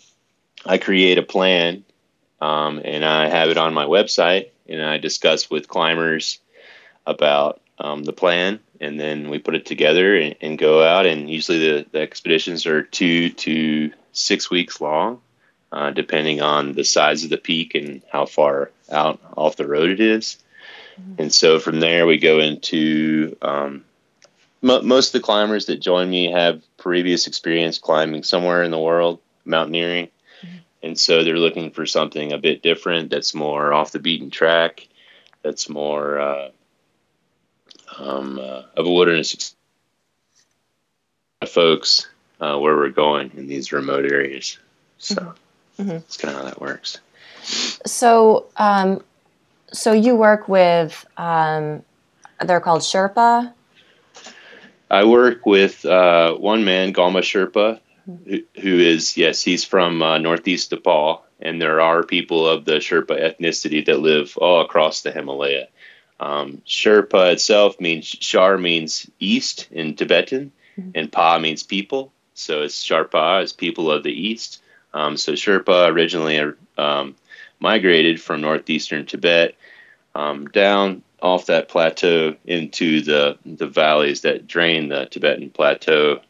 I 0.63 0.77
create 0.77 1.17
a 1.17 1.23
plan 1.23 1.85
um, 2.39 2.79
and 2.85 3.03
I 3.03 3.29
have 3.29 3.49
it 3.49 3.57
on 3.57 3.73
my 3.73 3.85
website 3.85 4.49
and 4.67 4.79
I 4.79 4.99
discuss 4.99 5.49
with 5.49 5.67
climbers 5.67 6.39
about 7.07 7.59
um, 7.79 8.03
the 8.03 8.13
plan 8.13 8.59
and 8.79 8.99
then 8.99 9.31
we 9.31 9.39
put 9.39 9.55
it 9.55 9.65
together 9.65 10.15
and, 10.15 10.35
and 10.39 10.59
go 10.59 10.83
out 10.83 11.07
and 11.07 11.27
usually 11.31 11.57
the, 11.57 11.85
the, 11.91 11.99
expeditions 11.99 12.67
are 12.67 12.83
two 12.83 13.31
to 13.31 13.91
six 14.11 14.51
weeks 14.51 14.79
long 14.79 15.19
uh, 15.71 15.91
depending 15.91 16.41
on 16.41 16.73
the 16.73 16.83
size 16.83 17.23
of 17.23 17.29
the 17.29 17.37
peak 17.37 17.75
and 17.75 18.01
how 18.11 18.25
far 18.25 18.71
out 18.91 19.19
off 19.37 19.55
the 19.55 19.67
road 19.67 19.89
it 19.89 19.99
is. 19.99 20.37
Mm-hmm. 20.99 21.21
and 21.21 21.33
so 21.33 21.59
from 21.59 21.79
there 21.79 22.05
we 22.05 22.17
go 22.17 22.39
into 22.39 23.37
um, 23.41 23.85
most 24.61 25.07
of 25.07 25.21
the 25.21 25.25
climbers 25.25 25.67
that 25.67 25.77
join 25.77 26.09
me 26.09 26.31
have 26.31 26.61
previous 26.77 27.27
experience 27.27 27.77
climbing 27.77 28.23
somewhere 28.23 28.63
in 28.63 28.71
the 28.71 28.79
world 28.79 29.19
mountaineering 29.45 30.07
mm-hmm. 30.41 30.57
and 30.83 30.99
so 30.99 31.23
they're 31.23 31.37
looking 31.37 31.71
for 31.71 31.85
something 31.85 32.33
a 32.33 32.37
bit 32.37 32.61
different 32.61 33.09
that's 33.09 33.33
more 33.33 33.71
off 33.71 33.93
the 33.93 33.99
beaten 33.99 34.29
track 34.29 34.87
that's 35.41 35.69
more 35.69 36.19
uh, 36.19 36.49
um, 37.97 38.39
uh, 38.39 38.63
of 38.75 38.85
a 38.85 38.91
wilderness 38.91 39.55
folks 41.47 42.07
uh, 42.39 42.57
where 42.57 42.75
we're 42.75 42.89
going 42.89 43.31
in 43.35 43.47
these 43.47 43.71
remote 43.71 44.05
areas. 44.05 44.57
So 44.97 45.15
mm-hmm. 45.15 45.31
Mm-hmm. 45.79 45.89
that's 45.89 46.17
kind 46.17 46.35
of 46.35 46.41
how 46.41 46.45
that 46.47 46.61
works. 46.61 46.99
So, 47.85 48.47
um, 48.57 49.01
so 49.71 49.91
you 49.91 50.15
work 50.15 50.47
with 50.47 51.05
um, 51.17 51.83
they're 52.45 52.59
called 52.59 52.81
Sherpa. 52.81 53.53
I 54.91 55.03
work 55.05 55.45
with 55.45 55.85
uh, 55.85 56.33
one 56.35 56.65
man, 56.65 56.93
Galma 56.93 57.21
Sherpa, 57.21 57.79
who, 58.05 58.41
who 58.59 58.79
is 58.79 59.17
yes, 59.17 59.41
he's 59.41 59.63
from 59.63 60.01
uh, 60.01 60.17
northeast 60.17 60.71
Nepal, 60.71 61.23
and 61.39 61.61
there 61.61 61.79
are 61.81 62.03
people 62.03 62.47
of 62.47 62.65
the 62.65 62.73
Sherpa 62.73 63.19
ethnicity 63.19 63.85
that 63.85 63.99
live 63.99 64.35
all 64.37 64.61
across 64.61 65.01
the 65.01 65.11
Himalaya. 65.11 65.67
Um, 66.19 66.61
Sherpa 66.65 67.31
itself 67.33 67.79
means 67.79 68.05
Shar 68.05 68.57
means 68.57 69.09
east 69.19 69.67
in 69.71 69.95
Tibetan, 69.95 70.51
mm-hmm. 70.77 70.91
and 70.95 71.11
Pa 71.11 71.39
means 71.39 71.63
people. 71.63 72.11
So 72.33 72.63
it's 72.63 72.83
Sharpa 72.83 73.43
is 73.43 73.53
people 73.53 73.91
of 73.91 74.03
the 74.03 74.11
east. 74.11 74.61
Um, 74.93 75.17
so 75.17 75.33
Sherpa 75.33 75.91
originally 75.91 76.53
um, 76.77 77.15
migrated 77.59 78.21
from 78.21 78.41
northeastern 78.41 79.05
Tibet 79.05 79.55
um, 80.15 80.47
down 80.47 81.03
off 81.21 81.47
that 81.47 81.67
plateau 81.67 82.35
into 82.45 83.01
the 83.01 83.37
the 83.45 83.67
valleys 83.67 84.21
that 84.21 84.47
drain 84.47 84.89
the 84.89 85.05
Tibetan 85.05 85.49
plateau, 85.49 86.21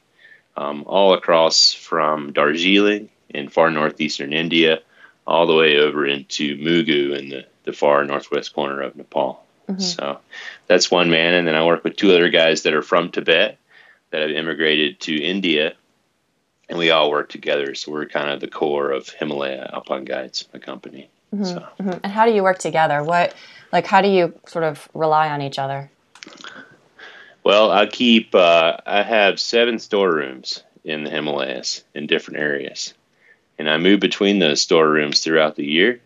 um, 0.57 0.83
all 0.87 1.13
across 1.13 1.73
from 1.73 2.33
Darjeeling 2.33 3.09
in 3.29 3.49
far 3.49 3.69
northeastern 3.71 4.33
India, 4.33 4.81
all 5.25 5.45
the 5.45 5.55
way 5.55 5.77
over 5.77 6.05
into 6.05 6.57
Mugu 6.57 7.17
in 7.17 7.29
the, 7.29 7.45
the 7.63 7.73
far 7.73 8.03
northwest 8.03 8.53
corner 8.53 8.81
of 8.81 8.95
Nepal. 8.95 9.43
Mm-hmm. 9.69 9.81
So 9.81 10.19
that's 10.67 10.89
one 10.89 11.11
man. 11.11 11.35
And 11.35 11.47
then 11.47 11.55
I 11.55 11.65
work 11.65 11.83
with 11.83 11.95
two 11.95 12.11
other 12.11 12.29
guys 12.29 12.63
that 12.63 12.73
are 12.73 12.81
from 12.81 13.11
Tibet 13.11 13.59
that 14.09 14.21
have 14.21 14.31
immigrated 14.31 14.99
to 15.01 15.15
India. 15.15 15.75
And 16.69 16.77
we 16.77 16.91
all 16.91 17.09
work 17.09 17.29
together. 17.29 17.73
So 17.75 17.91
we're 17.91 18.05
kind 18.05 18.29
of 18.29 18.39
the 18.39 18.47
core 18.47 18.91
of 18.91 19.09
Himalaya 19.09 19.69
Alpine 19.73 20.05
Guides, 20.05 20.47
my 20.53 20.59
company. 20.59 21.09
Mm-hmm. 21.33 21.45
So. 21.45 21.67
Mm-hmm. 21.79 21.99
And 22.03 22.11
how 22.11 22.25
do 22.25 22.31
you 22.31 22.43
work 22.43 22.59
together? 22.59 23.03
What, 23.03 23.35
like, 23.73 23.87
how 23.87 24.01
do 24.01 24.07
you 24.07 24.33
sort 24.47 24.63
of 24.63 24.87
rely 24.93 25.29
on 25.29 25.41
each 25.41 25.57
other? 25.57 25.89
Well, 27.43 27.71
I 27.71 27.87
keep, 27.87 28.35
uh, 28.35 28.77
I 28.85 29.01
have 29.01 29.39
seven 29.39 29.79
storerooms 29.79 30.63
in 30.83 31.03
the 31.03 31.09
Himalayas 31.09 31.83
in 31.95 32.05
different 32.07 32.39
areas. 32.39 32.93
And 33.57 33.69
I 33.69 33.77
move 33.77 33.99
between 33.99 34.39
those 34.39 34.61
storerooms 34.61 35.21
throughout 35.21 35.55
the 35.55 35.65
year. 35.65 35.99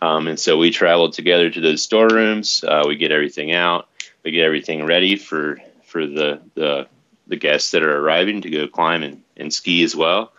Um, 0.00 0.28
and 0.28 0.38
so 0.38 0.56
we 0.56 0.70
travel 0.70 1.10
together 1.10 1.50
to 1.50 1.60
those 1.60 1.82
storerooms. 1.82 2.62
Uh, 2.62 2.84
we 2.86 2.96
get 2.96 3.10
everything 3.10 3.52
out. 3.52 3.88
We 4.24 4.30
get 4.30 4.44
everything 4.44 4.86
ready 4.86 5.16
for 5.16 5.58
for 5.84 6.06
the 6.06 6.40
the, 6.54 6.86
the 7.26 7.36
guests 7.36 7.72
that 7.72 7.82
are 7.82 7.98
arriving 7.98 8.42
to 8.42 8.50
go 8.50 8.68
climb 8.68 9.02
and, 9.02 9.22
and 9.38 9.52
ski 9.52 9.82
as 9.82 9.94
well. 9.94 10.32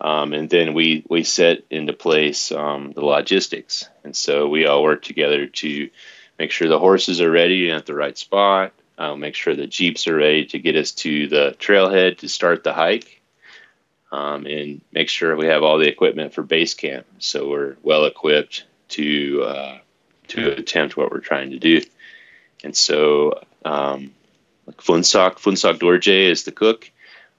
Um, 0.00 0.34
and 0.34 0.50
then 0.50 0.74
we 0.74 1.04
we 1.08 1.24
set 1.24 1.64
into 1.70 1.92
place 1.92 2.52
um, 2.52 2.92
the 2.92 3.04
logistics. 3.04 3.88
And 4.04 4.14
so 4.14 4.48
we 4.48 4.66
all 4.66 4.82
work 4.82 5.02
together 5.02 5.46
to 5.46 5.90
make 6.38 6.50
sure 6.50 6.68
the 6.68 6.78
horses 6.78 7.20
are 7.20 7.30
ready 7.30 7.70
and 7.70 7.78
at 7.78 7.86
the 7.86 7.94
right 7.94 8.16
spot. 8.16 8.72
Uh, 8.98 9.14
make 9.14 9.34
sure 9.34 9.54
the 9.54 9.66
jeeps 9.66 10.06
are 10.06 10.16
ready 10.16 10.46
to 10.46 10.58
get 10.58 10.76
us 10.76 10.92
to 10.92 11.28
the 11.28 11.56
trailhead 11.58 12.18
to 12.18 12.28
start 12.28 12.64
the 12.64 12.72
hike. 12.72 13.20
Um, 14.12 14.46
and 14.46 14.80
make 14.92 15.08
sure 15.08 15.36
we 15.36 15.46
have 15.46 15.62
all 15.62 15.78
the 15.78 15.88
equipment 15.88 16.32
for 16.32 16.42
base 16.42 16.74
camp. 16.74 17.06
So 17.18 17.48
we're 17.48 17.76
well 17.82 18.04
equipped 18.04 18.64
to 18.90 19.42
uh, 19.42 19.78
to 20.28 20.52
attempt 20.52 20.96
what 20.96 21.10
we're 21.10 21.20
trying 21.20 21.50
to 21.50 21.58
do. 21.58 21.82
And 22.62 22.76
so, 22.76 23.40
um, 23.64 24.12
like 24.66 24.78
Phuntsok 24.78 25.36
Phuntsok 25.36 25.78
Dorje 25.78 26.30
is 26.30 26.44
the 26.44 26.52
cook. 26.52 26.90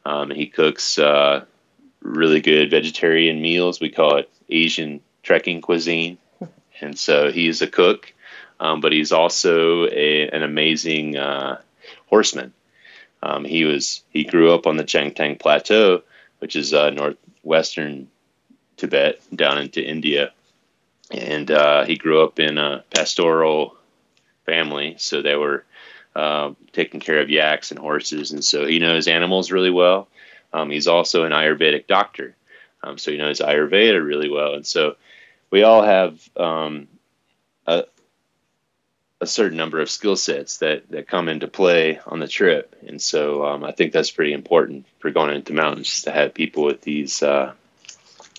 Um, 0.08 0.32
he 0.32 0.48
cooks 0.48 0.98
uh, 0.98 1.44
really 2.02 2.40
good 2.40 2.72
vegetarian 2.72 3.42
meals. 3.42 3.82
We 3.82 3.90
call 3.90 4.16
it 4.16 4.30
Asian 4.50 5.02
trekking 5.22 5.62
cuisine. 5.62 6.18
And 6.80 6.96
so 6.96 7.32
he's 7.32 7.64
a 7.64 7.68
cook, 7.68 8.14
um, 8.60 8.82
but 8.82 8.92
he's 8.92 9.12
also 9.12 9.88
a, 9.88 10.30
an 10.30 10.44
amazing 10.44 11.18
uh, 11.18 11.60
horseman. 12.06 12.54
Um, 13.24 13.46
he 13.46 13.66
was 13.66 14.04
he 14.12 14.24
grew 14.24 14.54
up 14.54 14.68
on 14.68 14.78
the 14.78 14.84
Changtang 14.84 15.40
Plateau, 15.40 16.04
which 16.38 16.56
is 16.56 16.76
uh, 16.76 16.92
northwestern 16.92 18.10
Tibet 18.76 19.24
down 19.36 19.58
into 19.58 19.84
India, 19.84 20.34
and 21.10 21.50
uh, 21.50 21.84
he 21.86 21.96
grew 21.96 22.24
up 22.24 22.40
in 22.40 22.60
a 22.60 22.84
pastoral 22.94 23.76
family, 24.46 24.98
so 25.00 25.24
they 25.24 25.36
were 25.36 25.66
uh, 26.18 26.54
taking 26.74 27.00
care 27.00 27.22
of 27.22 27.30
yaks 27.30 27.70
and 27.70 27.80
horses, 27.80 28.32
and 28.32 28.44
so 28.44 28.66
he 28.66 28.80
knows 28.80 29.08
animals 29.08 29.52
really 29.52 29.70
well. 29.70 30.08
Um, 30.52 30.72
he's 30.72 30.88
also 30.88 31.24
an 31.24 31.32
Ayurvedic 31.32 31.86
doctor, 31.86 32.36
um, 32.82 32.98
so 32.98 33.12
he 33.12 33.18
knows 33.18 33.40
Ayurveda 33.40 34.04
really 34.04 34.30
well, 34.30 34.56
and 34.56 34.66
so 34.66 34.96
we 35.52 35.62
all 35.62 35.84
have 35.84 36.28
um, 36.36 36.88
a, 37.68 37.84
a 39.22 39.28
certain 39.28 39.58
number 39.58 39.80
of 39.80 39.92
skill 39.92 40.16
sets 40.16 40.58
that 40.58 40.90
that 40.90 41.08
come 41.08 41.30
into 41.30 41.48
play 41.48 42.00
on 42.08 42.20
the 42.20 42.28
trip, 42.28 42.76
and 42.88 43.00
so 43.00 43.46
um, 43.46 43.64
I 43.64 43.72
think 43.72 43.94
that's 43.94 44.10
pretty 44.10 44.34
important 44.34 44.88
for 44.98 45.12
going 45.12 45.36
into 45.36 45.54
mountains 45.54 46.02
to 46.04 46.12
have 46.12 46.34
people 46.34 46.64
with 46.64 46.82
these 46.82 47.22
uh, 47.22 47.54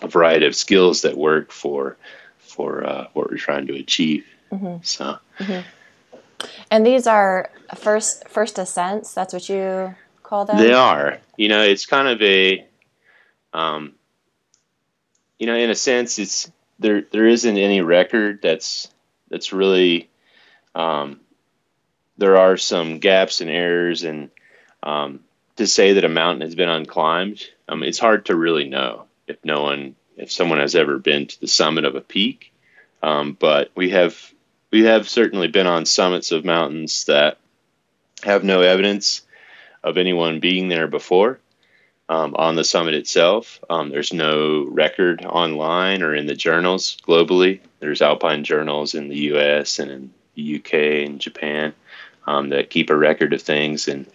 a 0.03 0.09
variety 0.09 0.47
of 0.47 0.57
skills 0.57 1.03
that 1.03 1.17
work 1.17 1.53
for 1.53 1.97
for 2.39 2.85
uh, 2.85 3.07
what 3.13 3.31
we're 3.31 3.37
trying 3.37 3.69
to 3.69 3.77
achieve. 3.77 4.27
Mm-hmm. 4.51 4.83
So, 4.83 5.19
mm-hmm. 5.39 5.61
And 6.71 6.85
these 6.87 7.07
are 7.07 7.51
first 7.77 8.29
first 8.29 8.59
ascents. 8.59 9.15
That's 9.15 9.33
what 9.33 9.49
you 9.49 9.95
call 10.23 10.45
them. 10.45 10.59
They 10.59 10.73
are. 10.73 11.19
You 11.37 11.49
know, 11.49 11.63
it's 11.63 11.87
kind 11.87 12.09
of 12.09 12.21
a, 12.23 12.67
um, 13.53 13.95
you 15.39 15.47
know, 15.47 15.57
in 15.57 15.71
a 15.71 15.75
sense, 15.75 16.19
it's 16.19 16.51
there. 16.79 17.03
There 17.03 17.27
isn't 17.27 17.57
any 17.57 17.81
record 17.81 18.41
that's 18.43 18.89
that's 19.29 19.53
really. 19.53 20.09
Um, 20.75 21.21
there 22.19 22.37
are 22.37 22.57
some 22.57 22.99
gaps 22.99 23.41
and 23.41 23.49
errors, 23.49 24.03
and 24.03 24.31
um, 24.83 25.21
to 25.57 25.67
say 25.67 25.95
that 25.95 26.05
a 26.05 26.09
mountain 26.09 26.43
has 26.43 26.55
been 26.55 26.69
unclimbed, 26.69 27.47
um, 27.69 27.83
it's 27.83 27.99
hard 27.99 28.27
to 28.27 28.37
really 28.37 28.69
know 28.69 29.05
if 29.27 29.45
no 29.45 29.63
one 29.63 29.95
if 30.17 30.33
someone 30.33 30.59
has 30.59 30.75
ever 30.75 30.99
been 30.99 31.27
to 31.27 31.41
the 31.41 31.47
summit 31.47 31.85
of 31.85 31.95
a 31.95 32.01
peak. 32.01 32.53
Um, 33.03 33.37
but 33.39 33.71
we 33.77 33.91
have 33.91 34.17
we 34.71 34.85
have 34.85 35.09
certainly 35.09 35.49
been 35.49 35.67
on 35.67 35.87
summits 35.87 36.33
of 36.33 36.45
mountains 36.45 37.05
that 37.05 37.39
have 38.23 38.45
no 38.45 38.61
evidence 38.61 39.23
of 39.83 39.97
anyone 39.97 40.41
being 40.41 40.69
there 40.69 40.87
before. 40.87 41.39
Um, 42.11 42.35
on 42.37 42.57
the 42.57 42.65
summit 42.65 42.95
itself, 42.95 43.63
um, 43.69 43.91
there's 43.91 44.15
no 44.15 44.65
record 44.65 45.27
online 45.27 46.03
or 46.03 46.15
in 46.15 46.27
the 46.27 46.35
journals 46.35 46.97
globally. 47.07 47.61
There's 47.81 48.01
alpine 48.01 48.45
journals 48.45 48.95
in 48.95 49.09
the 49.09 49.19
U.S. 49.33 49.79
and 49.79 49.91
in 49.91 50.11
the 50.35 50.57
UK 50.57 51.07
and 51.07 51.21
Japan 51.21 51.75
um, 52.27 52.49
that 52.49 52.71
keep 52.71 52.89
a 52.89 52.97
record 52.97 53.35
of 53.35 53.43
things. 53.43 53.89
And 53.89 54.07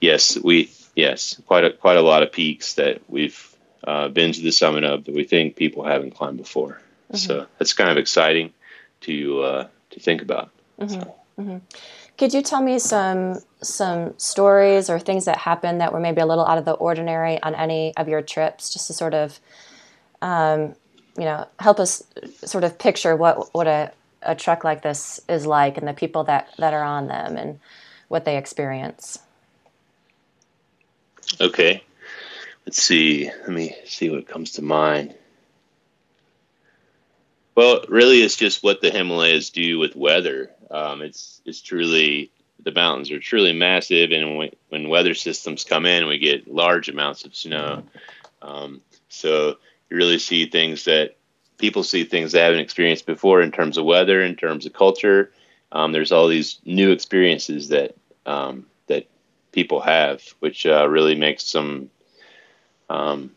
yes, 0.00 0.38
we 0.38 0.70
yes 0.94 1.40
quite 1.46 1.64
a 1.64 1.70
quite 1.70 1.96
a 1.96 2.02
lot 2.02 2.22
of 2.22 2.30
peaks 2.30 2.74
that 2.74 3.00
we've 3.08 3.56
uh, 3.82 4.08
been 4.08 4.32
to 4.32 4.42
the 4.42 4.52
summit 4.52 4.84
of 4.84 5.04
that 5.04 5.14
we 5.14 5.24
think 5.24 5.56
people 5.56 5.84
haven't 5.84 6.12
climbed 6.12 6.38
before. 6.38 6.80
Mm-hmm. 7.12 7.16
So 7.16 7.46
that's 7.58 7.72
kind 7.72 7.90
of 7.90 7.96
exciting 7.96 8.52
to 9.02 9.42
uh, 9.42 9.68
to 9.90 10.00
think 10.00 10.22
about. 10.22 10.50
Mm-hmm. 10.80 11.00
So. 11.00 11.14
Mm-hmm. 11.38 11.58
Could 12.18 12.34
you 12.34 12.42
tell 12.42 12.62
me 12.62 12.78
some 12.78 13.40
some 13.62 14.18
stories 14.18 14.90
or 14.90 14.98
things 14.98 15.24
that 15.24 15.38
happened 15.38 15.80
that 15.80 15.92
were 15.92 16.00
maybe 16.00 16.20
a 16.20 16.26
little 16.26 16.44
out 16.44 16.58
of 16.58 16.66
the 16.66 16.72
ordinary 16.72 17.42
on 17.42 17.54
any 17.54 17.96
of 17.96 18.08
your 18.08 18.20
trips, 18.20 18.70
just 18.70 18.88
to 18.88 18.92
sort 18.92 19.14
of, 19.14 19.40
um, 20.20 20.74
you 21.16 21.24
know, 21.24 21.48
help 21.58 21.80
us 21.80 22.02
sort 22.44 22.64
of 22.64 22.78
picture 22.78 23.16
what 23.16 23.54
what 23.54 23.66
a, 23.66 23.90
a 24.20 24.34
trek 24.34 24.64
like 24.64 24.82
this 24.82 25.20
is 25.28 25.46
like 25.46 25.78
and 25.78 25.88
the 25.88 25.94
people 25.94 26.24
that 26.24 26.48
that 26.58 26.74
are 26.74 26.84
on 26.84 27.06
them 27.06 27.38
and 27.38 27.58
what 28.08 28.26
they 28.26 28.36
experience. 28.36 29.18
Okay, 31.40 31.82
let's 32.66 32.82
see. 32.82 33.30
Let 33.30 33.50
me 33.50 33.74
see 33.86 34.10
what 34.10 34.28
comes 34.28 34.52
to 34.52 34.62
mind. 34.62 35.14
Well, 37.60 37.82
really, 37.90 38.22
it's 38.22 38.36
just 38.36 38.62
what 38.62 38.80
the 38.80 38.90
Himalayas 38.90 39.50
do 39.50 39.78
with 39.78 39.94
weather. 39.94 40.50
Um, 40.70 41.02
it's 41.02 41.42
it's 41.44 41.60
truly 41.60 42.32
the 42.64 42.72
mountains 42.72 43.10
are 43.10 43.20
truly 43.20 43.52
massive, 43.52 44.12
and 44.12 44.38
when, 44.38 44.50
when 44.70 44.88
weather 44.88 45.12
systems 45.12 45.62
come 45.64 45.84
in, 45.84 46.06
we 46.06 46.16
get 46.16 46.48
large 46.48 46.88
amounts 46.88 47.26
of 47.26 47.36
snow. 47.36 47.82
Um, 48.40 48.80
so 49.10 49.58
you 49.90 49.96
really 49.98 50.18
see 50.18 50.46
things 50.46 50.86
that 50.86 51.18
people 51.58 51.82
see 51.82 52.04
things 52.04 52.32
they 52.32 52.40
haven't 52.40 52.60
experienced 52.60 53.04
before 53.04 53.42
in 53.42 53.52
terms 53.52 53.76
of 53.76 53.84
weather, 53.84 54.22
in 54.22 54.36
terms 54.36 54.64
of 54.64 54.72
culture. 54.72 55.30
Um, 55.70 55.92
there's 55.92 56.12
all 56.12 56.28
these 56.28 56.60
new 56.64 56.92
experiences 56.92 57.68
that 57.68 57.94
um, 58.24 58.64
that 58.86 59.06
people 59.52 59.82
have, 59.82 60.22
which 60.38 60.64
uh, 60.64 60.88
really 60.88 61.14
makes 61.14 61.44
some 61.44 61.90
um, 62.88 63.32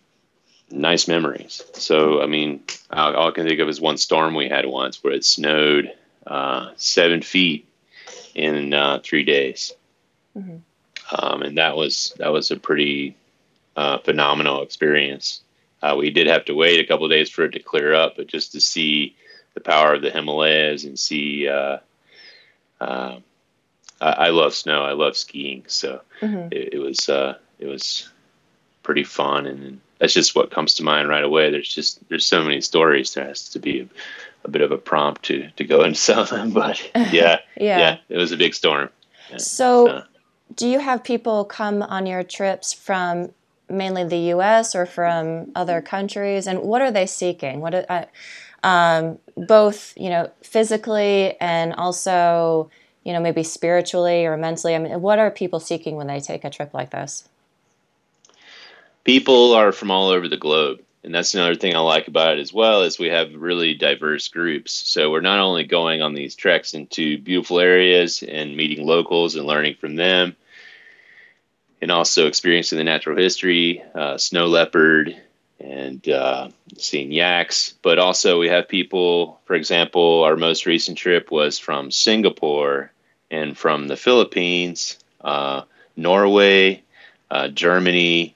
nice 0.74 1.08
memories. 1.08 1.62
So, 1.74 2.22
I 2.22 2.26
mean, 2.26 2.64
all, 2.92 3.16
all, 3.16 3.28
I 3.30 3.32
can 3.32 3.48
think 3.48 3.60
of 3.60 3.70
is 3.70 3.80
one 3.80 3.98
storm 3.98 4.34
we 4.34 4.50
had 4.50 4.66
once 4.66 5.04
where 5.04 5.14
it 5.14 5.24
snowed 5.24 5.94
uh, 6.26 6.72
seven 6.76 7.22
feet 7.22 7.68
in 8.36 8.74
uh, 8.74 9.00
three 9.04 9.24
days, 9.24 9.74
mm-hmm. 10.38 10.58
um, 11.16 11.42
and 11.44 11.58
that 11.58 11.78
was 11.78 12.16
that 12.18 12.32
was 12.32 12.50
a 12.52 12.58
pretty 12.58 13.16
uh, 13.76 14.00
phenomenal 14.00 14.64
experience. 14.64 15.42
Uh, 15.82 15.96
we 15.98 16.10
did 16.10 16.28
have 16.28 16.46
to 16.46 16.56
wait 16.56 16.80
a 16.80 16.88
couple 16.88 17.08
days 17.08 17.30
for 17.30 17.44
it 17.44 17.52
to 17.52 17.60
clear 17.60 17.94
up, 17.94 18.16
but 18.16 18.28
just 18.28 18.54
to 18.54 18.62
see 18.62 19.16
the 19.54 19.62
power 19.62 19.94
of 19.94 20.02
the 20.02 20.10
Himalayas 20.10 20.86
and 20.86 20.98
see. 20.98 21.48
Uh, 21.48 21.78
uh, 22.82 23.20
I, 24.02 24.12
I, 24.12 24.30
love 24.30 24.54
snow. 24.54 24.84
I 24.84 24.92
love 24.92 25.16
skiing, 25.16 25.64
so 25.68 26.02
mm-hmm. 26.20 26.52
it, 26.52 26.74
it, 26.74 26.80
was 26.80 27.08
it 27.60 27.68
was 27.68 28.10
pretty 28.82 29.04
fun 29.06 29.46
and 29.46 29.80
that's 30.04 30.14
just 30.14 30.36
what 30.36 30.52
comes 30.52 30.74
to 30.74 30.84
mind 30.84 31.08
right 31.08 31.24
away. 31.24 31.50
There's 31.50 31.74
just 31.74 31.98
there's 32.10 32.26
so 32.26 32.44
many 32.44 32.60
stories. 32.60 33.14
There 33.14 33.24
has 33.24 33.48
to 33.48 33.58
be 33.58 33.80
a, 33.80 33.88
a 34.44 34.50
bit 34.50 34.62
of 34.62 34.74
a 34.74 34.78
prompt 34.78 35.24
to 35.24 35.50
to 35.52 35.64
go 35.64 35.94
some 35.94 36.20
of 36.20 36.30
them, 36.30 36.52
but 36.52 36.78
yeah, 36.96 37.40
yeah, 37.56 37.80
yeah, 37.80 37.98
it 38.10 38.18
was 38.18 38.34
a 38.34 38.38
big 38.38 38.54
storm. 38.54 38.90
Yeah, 39.32 39.38
so, 39.38 39.88
so, 39.88 40.04
do 40.56 40.68
you 40.68 40.80
have 40.80 41.06
people 41.06 41.46
come 41.46 41.82
on 41.82 42.06
your 42.06 42.22
trips 42.22 42.74
from 42.74 43.32
mainly 43.70 44.04
the 44.04 44.18
U.S. 44.36 44.76
or 44.76 44.86
from 44.86 45.54
other 45.56 45.82
countries, 45.82 46.48
and 46.48 46.60
what 46.64 46.82
are 46.82 46.92
they 46.92 47.06
seeking? 47.06 47.62
What 47.62 47.74
are, 47.74 47.86
uh, 47.88 48.06
um, 48.68 49.20
both 49.38 49.94
you 49.96 50.10
know 50.10 50.30
physically 50.42 51.40
and 51.40 51.72
also 51.76 52.70
you 53.06 53.14
know 53.14 53.22
maybe 53.22 53.44
spiritually 53.44 54.26
or 54.26 54.36
mentally? 54.36 54.76
I 54.76 54.80
mean, 54.80 55.02
what 55.02 55.18
are 55.18 55.32
people 55.32 55.62
seeking 55.62 55.96
when 55.96 56.08
they 56.08 56.20
take 56.20 56.44
a 56.44 56.50
trip 56.50 56.74
like 56.74 56.90
this? 56.90 57.30
People 59.04 59.54
are 59.54 59.72
from 59.72 59.92
all 59.92 60.10
over 60.10 60.28
the 60.28 60.38
globe 60.38 60.80
and 61.04 61.14
that's 61.14 61.34
another 61.34 61.56
thing 61.56 61.76
i 61.76 61.80
like 61.80 62.08
about 62.08 62.38
it 62.38 62.42
as 62.42 62.54
well 62.54 62.84
is 62.84 62.98
we 62.98 63.10
have 63.10 63.34
really 63.36 63.74
diverse 63.74 64.30
groups. 64.30 64.72
So 64.72 65.12
we're 65.12 65.22
not 65.22 65.40
only 65.40 65.66
going 65.66 66.02
on 66.02 66.14
these 66.14 66.36
treks 66.36 66.74
into 66.74 67.18
beautiful 67.18 67.60
areas 67.60 68.24
and 68.24 68.56
meeting 68.56 68.86
locals 68.86 69.36
and 69.36 69.46
learning 69.46 69.76
from 69.76 69.96
them 69.96 70.36
and 71.82 71.92
also 71.92 72.28
experiencing 72.28 72.78
the 72.78 72.86
natural 72.86 73.18
history 73.18 73.84
uh, 73.94 74.18
snow 74.18 74.48
leopard 74.48 75.18
and 75.60 76.08
uh, 76.08 76.50
seeing 76.78 77.12
yaks. 77.12 77.74
But 77.82 78.00
also 78.00 78.40
we 78.40 78.48
have 78.48 78.70
people 78.70 79.42
for 79.46 79.56
example 79.56 80.24
our 80.24 80.38
most 80.38 80.66
recent 80.66 80.98
trip 80.98 81.32
was 81.32 81.60
from 81.60 81.92
singapore 81.92 82.92
and 83.30 83.58
from 83.58 83.88
the 83.88 83.98
philippines 83.98 84.98
uh, 85.22 85.64
norway 85.98 86.82
uh, 87.30 87.50
germany 87.50 88.36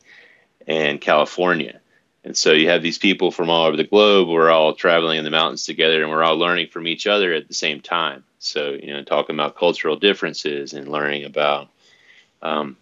and 0.67 1.01
California. 1.01 1.79
And 2.23 2.35
so 2.35 2.51
you 2.51 2.67
have 2.69 2.83
these 2.83 2.97
people 2.97 3.31
from 3.31 3.49
all 3.49 3.65
over 3.65 3.77
the 3.77 3.85
globe. 3.85 4.27
We're 4.27 4.51
all 4.51 4.73
traveling 4.73 5.17
in 5.17 5.23
the 5.23 5.31
mountains 5.31 5.65
together 5.65 6.01
and 6.01 6.11
we're 6.11 6.23
all 6.23 6.37
learning 6.37 6.67
from 6.67 6.85
each 6.85 7.07
other 7.07 7.33
at 7.33 7.47
the 7.47 7.53
same 7.53 7.79
time. 7.79 8.25
So, 8.39 8.71
you 8.71 8.93
know, 8.93 9.03
talking 9.03 9.35
about 9.35 9.55
cultural 9.55 9.95
differences 9.95 10.73
and 10.73 10.89
learning 10.89 11.23
about 11.23 11.69
um, 12.41 12.75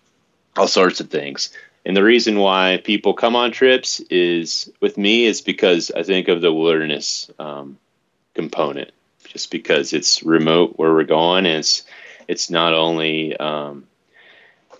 all 0.58 0.68
sorts 0.68 1.00
of 1.00 1.10
things. 1.10 1.52
And 1.86 1.96
the 1.96 2.04
reason 2.04 2.40
why 2.40 2.82
people 2.84 3.14
come 3.14 3.36
on 3.36 3.52
trips 3.52 4.00
is 4.00 4.72
with 4.82 4.98
me 4.98 5.26
is 5.26 5.42
because 5.42 5.92
I 5.92 6.02
think 6.02 6.28
of 6.28 6.42
the 6.42 6.52
wilderness 6.52 7.30
um, 7.38 7.78
component, 8.34 8.92
just 9.26 9.52
because 9.52 9.94
it's 9.94 10.24
remote 10.24 10.74
where 10.78 10.92
we're 10.92 11.04
going. 11.04 11.46
And 11.46 11.60
it's, 11.60 11.84
it's 12.28 12.50
not 12.50 12.74
only 12.74 13.38
um, 13.38 13.86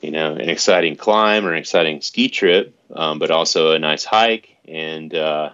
you 0.02 0.12
know, 0.12 0.34
an 0.34 0.50
exciting 0.50 0.96
climb 0.96 1.46
or 1.46 1.52
an 1.52 1.58
exciting 1.58 2.02
ski 2.02 2.30
trip, 2.30 2.78
um, 2.94 3.20
but 3.20 3.32
also 3.32 3.72
a 3.72 3.80
nice 3.80 4.04
hike. 4.04 4.56
And 4.68 5.14
uh, 5.14 5.52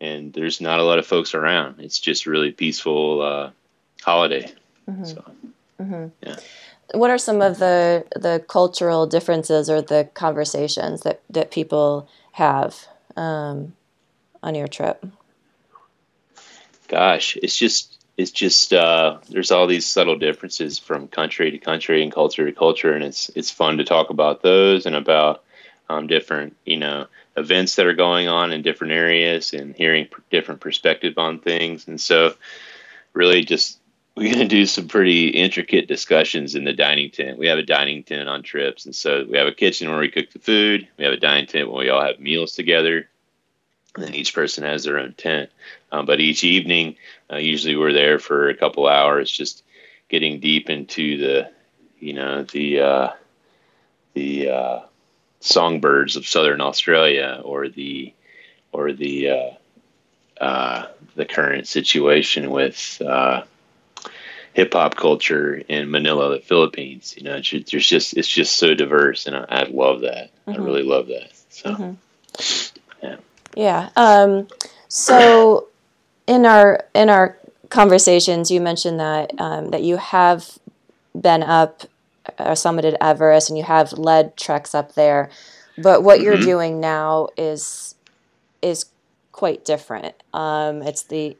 and 0.00 0.32
there's 0.32 0.60
not 0.60 0.78
a 0.78 0.82
lot 0.82 0.98
of 0.98 1.06
folks 1.06 1.34
around. 1.34 1.80
It's 1.80 1.98
just 1.98 2.26
a 2.26 2.30
really 2.30 2.52
peaceful 2.52 3.22
uh, 3.22 3.50
holiday. 4.02 4.52
Mm-hmm. 4.88 5.04
So, 5.04 5.24
mm-hmm. 5.80 6.06
yeah. 6.22 6.36
What 6.92 7.10
are 7.10 7.18
some 7.18 7.40
of 7.40 7.58
the 7.58 8.04
the 8.14 8.44
cultural 8.46 9.06
differences 9.06 9.70
or 9.70 9.80
the 9.80 10.08
conversations 10.14 11.02
that 11.02 11.22
that 11.30 11.50
people 11.50 12.08
have 12.32 12.86
um, 13.16 13.74
on 14.42 14.54
your 14.54 14.68
trip? 14.68 15.04
Gosh, 16.88 17.36
it's 17.42 17.56
just 17.56 17.93
it's 18.16 18.30
just 18.30 18.72
uh, 18.72 19.18
there's 19.28 19.50
all 19.50 19.66
these 19.66 19.86
subtle 19.86 20.16
differences 20.16 20.78
from 20.78 21.08
country 21.08 21.50
to 21.50 21.58
country 21.58 22.02
and 22.02 22.12
culture 22.12 22.46
to 22.46 22.52
culture, 22.52 22.92
and 22.92 23.02
it's 23.02 23.28
it's 23.30 23.50
fun 23.50 23.78
to 23.78 23.84
talk 23.84 24.10
about 24.10 24.42
those 24.42 24.86
and 24.86 24.94
about 24.94 25.42
um, 25.88 26.06
different 26.06 26.56
you 26.64 26.76
know 26.76 27.06
events 27.36 27.74
that 27.74 27.86
are 27.86 27.94
going 27.94 28.28
on 28.28 28.52
in 28.52 28.62
different 28.62 28.92
areas 28.92 29.52
and 29.52 29.74
hearing 29.74 30.08
different 30.30 30.60
perspective 30.60 31.18
on 31.18 31.40
things. 31.40 31.88
And 31.88 32.00
so, 32.00 32.34
really, 33.14 33.44
just 33.44 33.78
we're 34.16 34.32
going 34.32 34.48
to 34.48 34.56
do 34.56 34.64
some 34.64 34.86
pretty 34.86 35.28
intricate 35.30 35.88
discussions 35.88 36.54
in 36.54 36.62
the 36.62 36.72
dining 36.72 37.10
tent. 37.10 37.36
We 37.36 37.48
have 37.48 37.58
a 37.58 37.64
dining 37.64 38.04
tent 38.04 38.28
on 38.28 38.44
trips, 38.44 38.84
and 38.84 38.94
so 38.94 39.26
we 39.28 39.36
have 39.38 39.48
a 39.48 39.52
kitchen 39.52 39.90
where 39.90 39.98
we 39.98 40.10
cook 40.10 40.30
the 40.30 40.38
food. 40.38 40.86
We 40.98 41.04
have 41.04 41.14
a 41.14 41.18
dining 41.18 41.46
tent 41.46 41.68
where 41.68 41.84
we 41.84 41.90
all 41.90 42.04
have 42.04 42.20
meals 42.20 42.52
together 42.52 43.08
and 43.94 44.04
then 44.04 44.14
each 44.14 44.34
person 44.34 44.64
has 44.64 44.84
their 44.84 44.98
own 44.98 45.14
tent. 45.14 45.50
Um, 45.92 46.06
but 46.06 46.20
each 46.20 46.42
evening, 46.42 46.96
uh, 47.34 47.38
usually 47.38 47.76
we're 47.76 47.92
there 47.92 48.18
for 48.18 48.48
a 48.48 48.56
couple 48.56 48.86
hours, 48.86 49.30
just 49.30 49.64
getting 50.08 50.40
deep 50.40 50.70
into 50.70 51.18
the, 51.18 51.50
you 51.98 52.12
know, 52.12 52.44
the 52.44 52.80
uh, 52.80 53.12
the 54.14 54.50
uh, 54.50 54.80
songbirds 55.40 56.16
of 56.16 56.26
southern 56.26 56.60
Australia, 56.60 57.40
or 57.44 57.68
the 57.68 58.12
or 58.72 58.92
the 58.92 59.30
uh, 59.30 59.50
uh, 60.40 60.86
the 61.16 61.24
current 61.24 61.66
situation 61.66 62.50
with 62.50 63.02
uh, 63.04 63.42
hip 64.52 64.72
hop 64.72 64.96
culture 64.96 65.62
in 65.68 65.90
Manila, 65.90 66.30
the 66.30 66.40
Philippines. 66.40 67.14
You 67.16 67.24
know, 67.24 67.36
it's, 67.36 67.70
there's 67.70 67.86
just 67.86 68.16
it's 68.16 68.28
just 68.28 68.56
so 68.56 68.74
diverse, 68.74 69.26
and 69.26 69.36
I, 69.36 69.44
I 69.48 69.62
love 69.64 70.02
that. 70.02 70.30
Mm-hmm. 70.46 70.60
I 70.60 70.64
really 70.64 70.82
love 70.82 71.08
that. 71.08 71.30
So, 71.48 71.74
mm-hmm. 71.74 73.06
yeah. 73.06 73.16
Yeah. 73.56 73.90
Um, 73.96 74.48
so 74.88 75.68
in 76.26 76.46
our 76.46 76.84
in 76.94 77.10
our 77.10 77.38
conversations, 77.68 78.50
you 78.50 78.60
mentioned 78.60 79.00
that 79.00 79.32
um, 79.38 79.70
that 79.70 79.82
you 79.82 79.96
have 79.96 80.58
been 81.18 81.42
up 81.42 81.84
or 82.38 82.48
uh, 82.48 82.50
summited 82.52 82.96
Everest 83.00 83.50
and 83.50 83.58
you 83.58 83.64
have 83.64 83.92
led 83.92 84.36
treks 84.36 84.74
up 84.74 84.94
there, 84.94 85.30
but 85.78 86.02
what 86.02 86.18
mm-hmm. 86.18 86.24
you're 86.24 86.36
doing 86.38 86.80
now 86.80 87.28
is 87.36 87.94
is 88.62 88.86
quite 89.32 89.64
different. 89.64 90.14
Um, 90.32 90.82
it's 90.82 91.02
the 91.02 91.36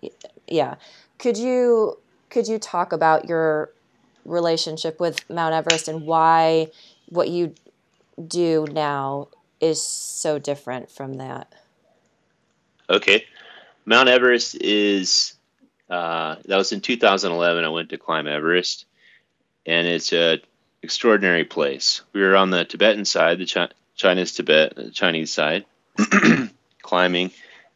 yeah. 0.46 0.74
Could 1.18 1.38
you 1.38 1.98
could 2.28 2.48
you 2.48 2.58
talk 2.58 2.92
about 2.92 3.28
your 3.28 3.70
relationship 4.24 5.00
with 5.00 5.28
Mount 5.30 5.54
Everest 5.54 5.88
and 5.88 6.02
why 6.02 6.68
what 7.08 7.28
you 7.28 7.54
do 8.26 8.66
now 8.70 9.28
is 9.60 9.82
so 9.82 10.38
different 10.38 10.90
from 10.90 11.14
that? 11.14 11.54
Okay. 12.90 13.24
Mount 13.86 14.08
Everest 14.08 14.56
is, 14.60 15.34
uh, 15.90 16.36
that 16.46 16.56
was 16.56 16.72
in 16.72 16.80
2011. 16.80 17.64
I 17.64 17.68
went 17.68 17.90
to 17.90 17.98
climb 17.98 18.26
Everest, 18.26 18.86
and 19.66 19.86
it's 19.86 20.12
a 20.12 20.40
extraordinary 20.82 21.44
place. 21.44 22.02
We 22.12 22.22
were 22.22 22.36
on 22.36 22.50
the 22.50 22.64
Tibetan 22.64 23.04
side, 23.04 23.38
the 23.38 23.46
Ch- 23.46 23.72
China's 23.94 24.32
Tibet, 24.32 24.74
the 24.76 24.90
Chinese 24.90 25.32
side, 25.32 25.64
climbing, 26.82 27.30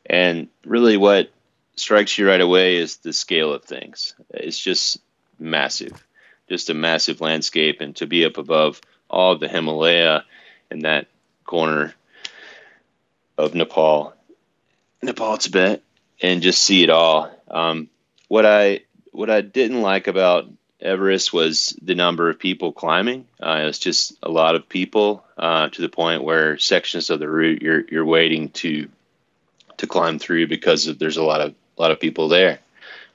and 0.07 0.49
really 0.65 0.97
what 0.97 1.31
strikes 1.77 2.19
you 2.19 2.27
right 2.27 2.41
away 2.41 2.77
is 2.77 2.97
the 2.97 3.13
scale 3.13 3.53
of 3.53 3.65
things. 3.65 4.15
It's 4.31 4.59
just 4.59 4.99
massive. 5.39 6.05
just 6.49 6.71
a 6.71 6.75
massive 6.75 7.21
landscape, 7.21 7.81
and 7.81 7.95
to 7.97 8.07
be 8.07 8.25
up 8.25 8.39
above 8.39 8.81
all 9.11 9.33
of 9.33 9.41
the 9.41 9.49
Himalaya 9.49 10.25
in 10.71 10.81
that 10.81 11.07
corner 11.45 11.95
of 13.37 13.55
Nepal, 13.55 14.15
Nepal, 15.03 15.37
Tibet, 15.39 15.83
and 16.21 16.43
just 16.43 16.63
see 16.63 16.83
it 16.83 16.91
all. 16.91 17.31
Um, 17.51 17.89
what 18.29 18.45
I 18.47 18.81
what 19.13 19.31
I 19.31 19.41
didn't 19.41 19.83
like 19.83 20.07
about 20.07 20.49
Everest 20.81 21.33
was 21.33 21.77
the 21.83 21.95
number 21.95 22.31
of 22.31 22.39
people 22.39 22.73
climbing. 22.73 23.27
Uh, 23.43 23.61
it 23.63 23.67
was 23.67 23.79
just 23.79 24.17
a 24.23 24.31
lot 24.31 24.55
of 24.55 24.69
people 24.69 25.25
uh, 25.37 25.69
to 25.71 25.83
the 25.83 25.89
point 25.89 26.23
where 26.23 26.59
sections 26.59 27.11
of 27.11 27.19
the 27.19 27.29
route 27.29 27.63
you're 27.63 27.85
you're 27.91 28.05
waiting 28.05 28.51
to 28.51 28.89
to 29.79 29.87
climb 29.87 30.19
through 30.19 30.47
because 30.47 30.85
there's 30.99 31.17
a 31.17 31.25
lot 31.25 31.41
of 31.41 31.55
a 31.77 31.83
lot 31.83 31.91
of 31.91 32.01
people 32.01 32.29
there, 32.29 32.59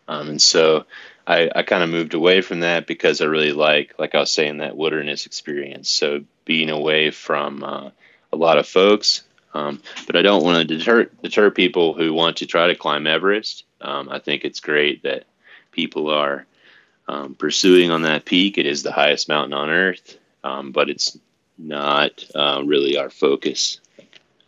um, 0.08 0.30
and 0.30 0.42
so 0.42 0.86
I, 1.26 1.50
I 1.56 1.64
kind 1.64 1.84
of 1.84 1.90
moved 1.90 2.14
away 2.14 2.42
from 2.42 2.62
that 2.62 2.86
because 2.86 3.22
I 3.22 3.26
really 3.26 3.54
like 3.54 3.94
like 3.98 4.16
I 4.16 4.20
was 4.20 4.32
saying 4.32 4.58
that 4.58 4.76
wilderness 4.76 5.26
experience. 5.26 5.90
So 5.90 6.24
being 6.46 6.70
away 6.70 7.12
from 7.12 7.64
uh, 7.64 7.90
a 8.32 8.36
lot 8.36 8.58
of 8.58 8.68
folks, 8.68 9.24
um, 9.54 9.82
but 10.08 10.16
I 10.16 10.22
don't 10.22 10.44
want 10.44 10.68
to 10.68 10.78
deter 10.78 11.06
deter 11.22 11.52
people 11.52 11.94
who 11.94 12.14
want 12.14 12.38
to 12.38 12.46
try 12.46 12.68
to 12.68 12.76
climb 12.76 13.08
Everest. 13.08 13.66
Um, 13.82 14.10
I 14.10 14.20
think 14.20 14.44
it's 14.44 14.60
great 14.60 15.04
that 15.04 15.26
people 15.72 16.10
are 16.10 16.46
um, 17.08 17.36
pursuing 17.36 17.92
on 17.92 18.04
that 18.04 18.26
peak. 18.26 18.58
It 18.58 18.66
is 18.66 18.84
the 18.84 18.92
highest 18.92 19.30
mountain 19.30 19.54
on 19.54 19.70
earth, 19.70 20.18
um, 20.44 20.72
but 20.72 20.90
it's 20.90 21.18
not 21.58 22.24
uh, 22.34 22.64
really 22.66 22.98
our 22.98 23.10
focus. 23.10 23.80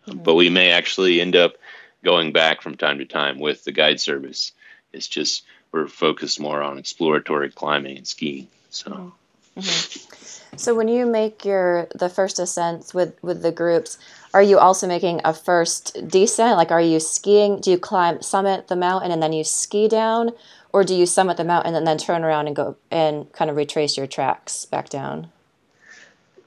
Mm-hmm. 0.08 0.24
But 0.24 0.36
we 0.36 0.50
may 0.50 0.72
actually 0.72 1.22
end 1.22 1.36
up 1.36 1.56
going 2.04 2.32
back 2.32 2.62
from 2.62 2.76
time 2.76 3.00
to 3.00 3.06
time 3.06 3.39
with 3.39 3.63
the 3.63 3.72
guide 3.72 4.00
service. 4.00 4.52
It's 4.94 5.08
just 5.08 5.44
we're 5.72 5.88
focused 5.88 6.39
more 6.39 6.62
on 6.62 6.78
exploratory 6.78 7.52
climbing 7.52 7.98
and 7.98 8.08
skiing. 8.08 8.48
So. 8.70 9.13
Mm-hmm. 9.58 10.25
So 10.58 10.74
when 10.74 10.88
you 10.88 11.06
make 11.06 11.44
your 11.44 11.88
the 11.96 12.10
first 12.10 12.39
ascents 12.39 12.94
with 12.94 13.22
with 13.22 13.41
the 13.41 13.52
groups, 13.52 13.98
are 14.34 14.44
you 14.44 14.58
also 14.58 14.88
making 14.88 15.22
a 15.24 15.34
first 15.34 16.08
descent? 16.08 16.58
Like, 16.58 16.72
are 16.72 16.82
you 16.82 17.00
skiing? 17.00 17.60
Do 17.60 17.72
you 17.72 17.78
climb 17.78 18.22
summit 18.22 18.68
the 18.68 18.76
mountain 18.76 19.12
and 19.12 19.22
then 19.22 19.34
you 19.34 19.44
ski 19.44 19.88
down, 19.88 20.32
or 20.74 20.84
do 20.84 20.96
you 20.96 21.06
summit 21.06 21.38
the 21.38 21.44
mountain 21.44 21.76
and 21.76 21.86
then 21.86 21.98
turn 21.98 22.24
around 22.24 22.48
and 22.48 22.56
go 22.56 22.76
and 22.91 23.32
kind 23.34 23.50
of 23.50 23.58
retrace 23.58 23.98
your 23.98 24.08
tracks 24.08 24.65
back 24.65 24.89
down? 24.89 25.30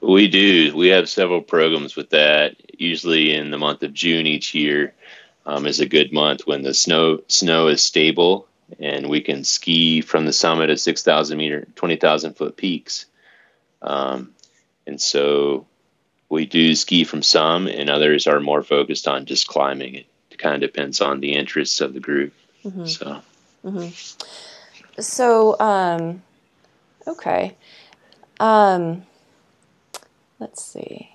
We 0.01 0.27
do. 0.27 0.75
We 0.75 0.87
have 0.87 1.09
several 1.09 1.41
programs 1.41 1.95
with 1.95 2.11
that. 2.11 2.55
Usually 2.77 3.33
in 3.33 3.51
the 3.51 3.57
month 3.57 3.83
of 3.83 3.93
June 3.93 4.25
each 4.27 4.53
year 4.53 4.93
um, 5.45 5.65
is 5.65 5.79
a 5.79 5.85
good 5.85 6.13
month 6.13 6.47
when 6.47 6.63
the 6.63 6.73
snow 6.73 7.21
snow 7.27 7.67
is 7.67 7.81
stable 7.81 8.47
and 8.79 9.09
we 9.09 9.19
can 9.21 9.43
ski 9.43 10.01
from 10.01 10.25
the 10.25 10.33
summit 10.33 10.69
at 10.69 10.79
6,000 10.79 11.37
meter, 11.37 11.67
20,000 11.75 12.33
foot 12.33 12.55
peaks. 12.55 13.05
Um, 13.81 14.33
and 14.85 15.01
so 15.01 15.65
we 16.29 16.45
do 16.45 16.75
ski 16.75 17.03
from 17.03 17.23
some, 17.23 17.67
and 17.67 17.89
others 17.89 18.27
are 18.27 18.39
more 18.39 18.63
focused 18.63 19.07
on 19.07 19.25
just 19.25 19.47
climbing. 19.47 19.95
It 19.95 20.37
kind 20.37 20.55
of 20.55 20.61
depends 20.61 21.01
on 21.01 21.19
the 21.19 21.33
interests 21.33 21.81
of 21.81 21.93
the 21.93 21.99
group. 21.99 22.33
Mm-hmm. 22.63 22.85
So. 22.85 23.21
Mm-hmm. 23.65 25.01
So, 25.01 25.59
um, 25.59 26.21
okay. 27.07 27.55
Um, 28.39 29.03
let's 30.39 30.63
see. 30.63 31.09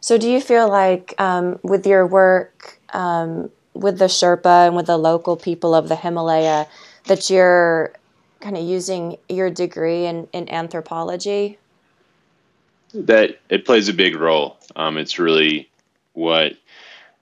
So, 0.00 0.16
do 0.16 0.28
you 0.28 0.40
feel 0.40 0.68
like 0.68 1.14
um, 1.18 1.58
with 1.62 1.86
your 1.86 2.06
work 2.06 2.78
um, 2.92 3.50
with 3.74 3.98
the 3.98 4.06
Sherpa 4.06 4.66
and 4.66 4.76
with 4.76 4.86
the 4.86 4.96
local 4.96 5.36
people 5.36 5.74
of 5.74 5.88
the 5.88 5.96
Himalaya 5.96 6.66
that 7.04 7.30
you're 7.30 7.92
kind 8.40 8.56
of 8.56 8.64
using 8.64 9.16
your 9.28 9.50
degree 9.50 10.06
in, 10.06 10.28
in 10.32 10.48
anthropology? 10.50 11.58
That 12.94 13.38
it 13.48 13.64
plays 13.64 13.88
a 13.88 13.94
big 13.94 14.16
role. 14.16 14.58
Um, 14.74 14.96
it's 14.96 15.18
really 15.18 15.68
what 16.12 16.54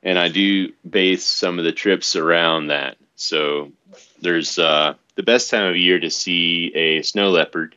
and 0.02 0.18
I 0.18 0.28
do 0.28 0.72
base 0.88 1.24
some 1.24 1.58
of 1.58 1.64
the 1.64 1.72
trips 1.72 2.16
around 2.16 2.68
that. 2.68 2.96
So 3.16 3.72
there's 4.20 4.58
uh, 4.58 4.94
the 5.16 5.22
best 5.22 5.50
time 5.50 5.66
of 5.66 5.76
year 5.76 5.98
to 5.98 6.10
see 6.10 6.72
a 6.74 7.02
snow 7.02 7.30
leopard 7.30 7.74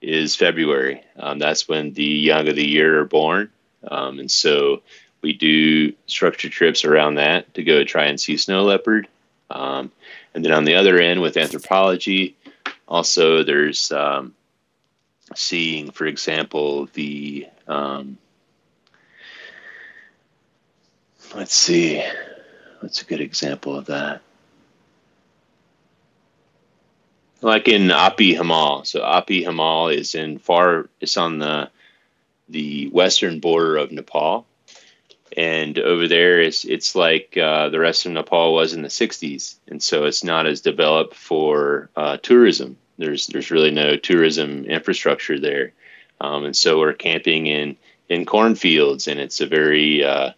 is 0.00 0.36
February. 0.36 1.02
Um, 1.16 1.38
that's 1.38 1.68
when 1.68 1.92
the 1.92 2.04
young 2.04 2.48
of 2.48 2.56
the 2.56 2.66
year 2.66 3.00
are 3.00 3.04
born, 3.04 3.50
um, 3.88 4.18
and 4.18 4.30
so 4.30 4.82
we 5.22 5.32
do 5.32 5.92
structured 6.06 6.52
trips 6.52 6.84
around 6.84 7.14
that 7.14 7.52
to 7.54 7.62
go 7.62 7.84
try 7.84 8.04
and 8.04 8.20
see 8.20 8.36
snow 8.36 8.64
leopard. 8.64 9.08
Um, 9.50 9.92
and 10.34 10.44
then 10.44 10.52
on 10.52 10.64
the 10.64 10.74
other 10.74 10.98
end 10.98 11.22
with 11.22 11.36
anthropology, 11.36 12.36
also 12.86 13.42
there's 13.42 13.90
um, 13.92 14.34
seeing, 15.34 15.90
for 15.90 16.06
example, 16.06 16.86
the 16.92 17.46
um, 17.66 18.18
Let's 21.34 21.54
see. 21.54 22.00
What's 22.78 23.02
a 23.02 23.04
good 23.04 23.20
example 23.20 23.74
of 23.76 23.86
that? 23.86 24.22
Like 27.40 27.66
in 27.66 27.90
Api 27.90 28.36
Himal. 28.36 28.86
So 28.86 29.04
Api 29.04 29.44
Himal 29.44 29.94
is 29.94 30.14
in 30.14 30.38
far. 30.38 30.88
It's 31.00 31.16
on 31.16 31.38
the 31.38 31.70
the 32.48 32.88
western 32.88 33.40
border 33.40 33.76
of 33.78 33.90
Nepal, 33.90 34.46
and 35.36 35.78
over 35.78 36.08
there 36.08 36.40
it's 36.40 36.64
it's 36.64 36.94
like 36.94 37.36
uh, 37.36 37.68
the 37.68 37.78
rest 37.78 38.06
of 38.06 38.12
Nepal 38.12 38.54
was 38.54 38.72
in 38.72 38.82
the 38.82 38.88
'60s, 38.88 39.56
and 39.68 39.82
so 39.82 40.04
it's 40.04 40.24
not 40.24 40.46
as 40.46 40.60
developed 40.60 41.14
for 41.14 41.90
uh, 41.96 42.16
tourism. 42.18 42.76
There's 42.98 43.26
there's 43.26 43.50
really 43.50 43.70
no 43.70 43.96
tourism 43.96 44.64
infrastructure 44.64 45.38
there, 45.38 45.72
um, 46.20 46.44
and 46.44 46.56
so 46.56 46.78
we're 46.78 46.92
camping 46.92 47.46
in 47.46 47.76
in 48.08 48.24
cornfields, 48.24 49.08
and 49.08 49.18
it's 49.18 49.40
a 49.40 49.46
very 49.46 50.04
uh, 50.04 50.32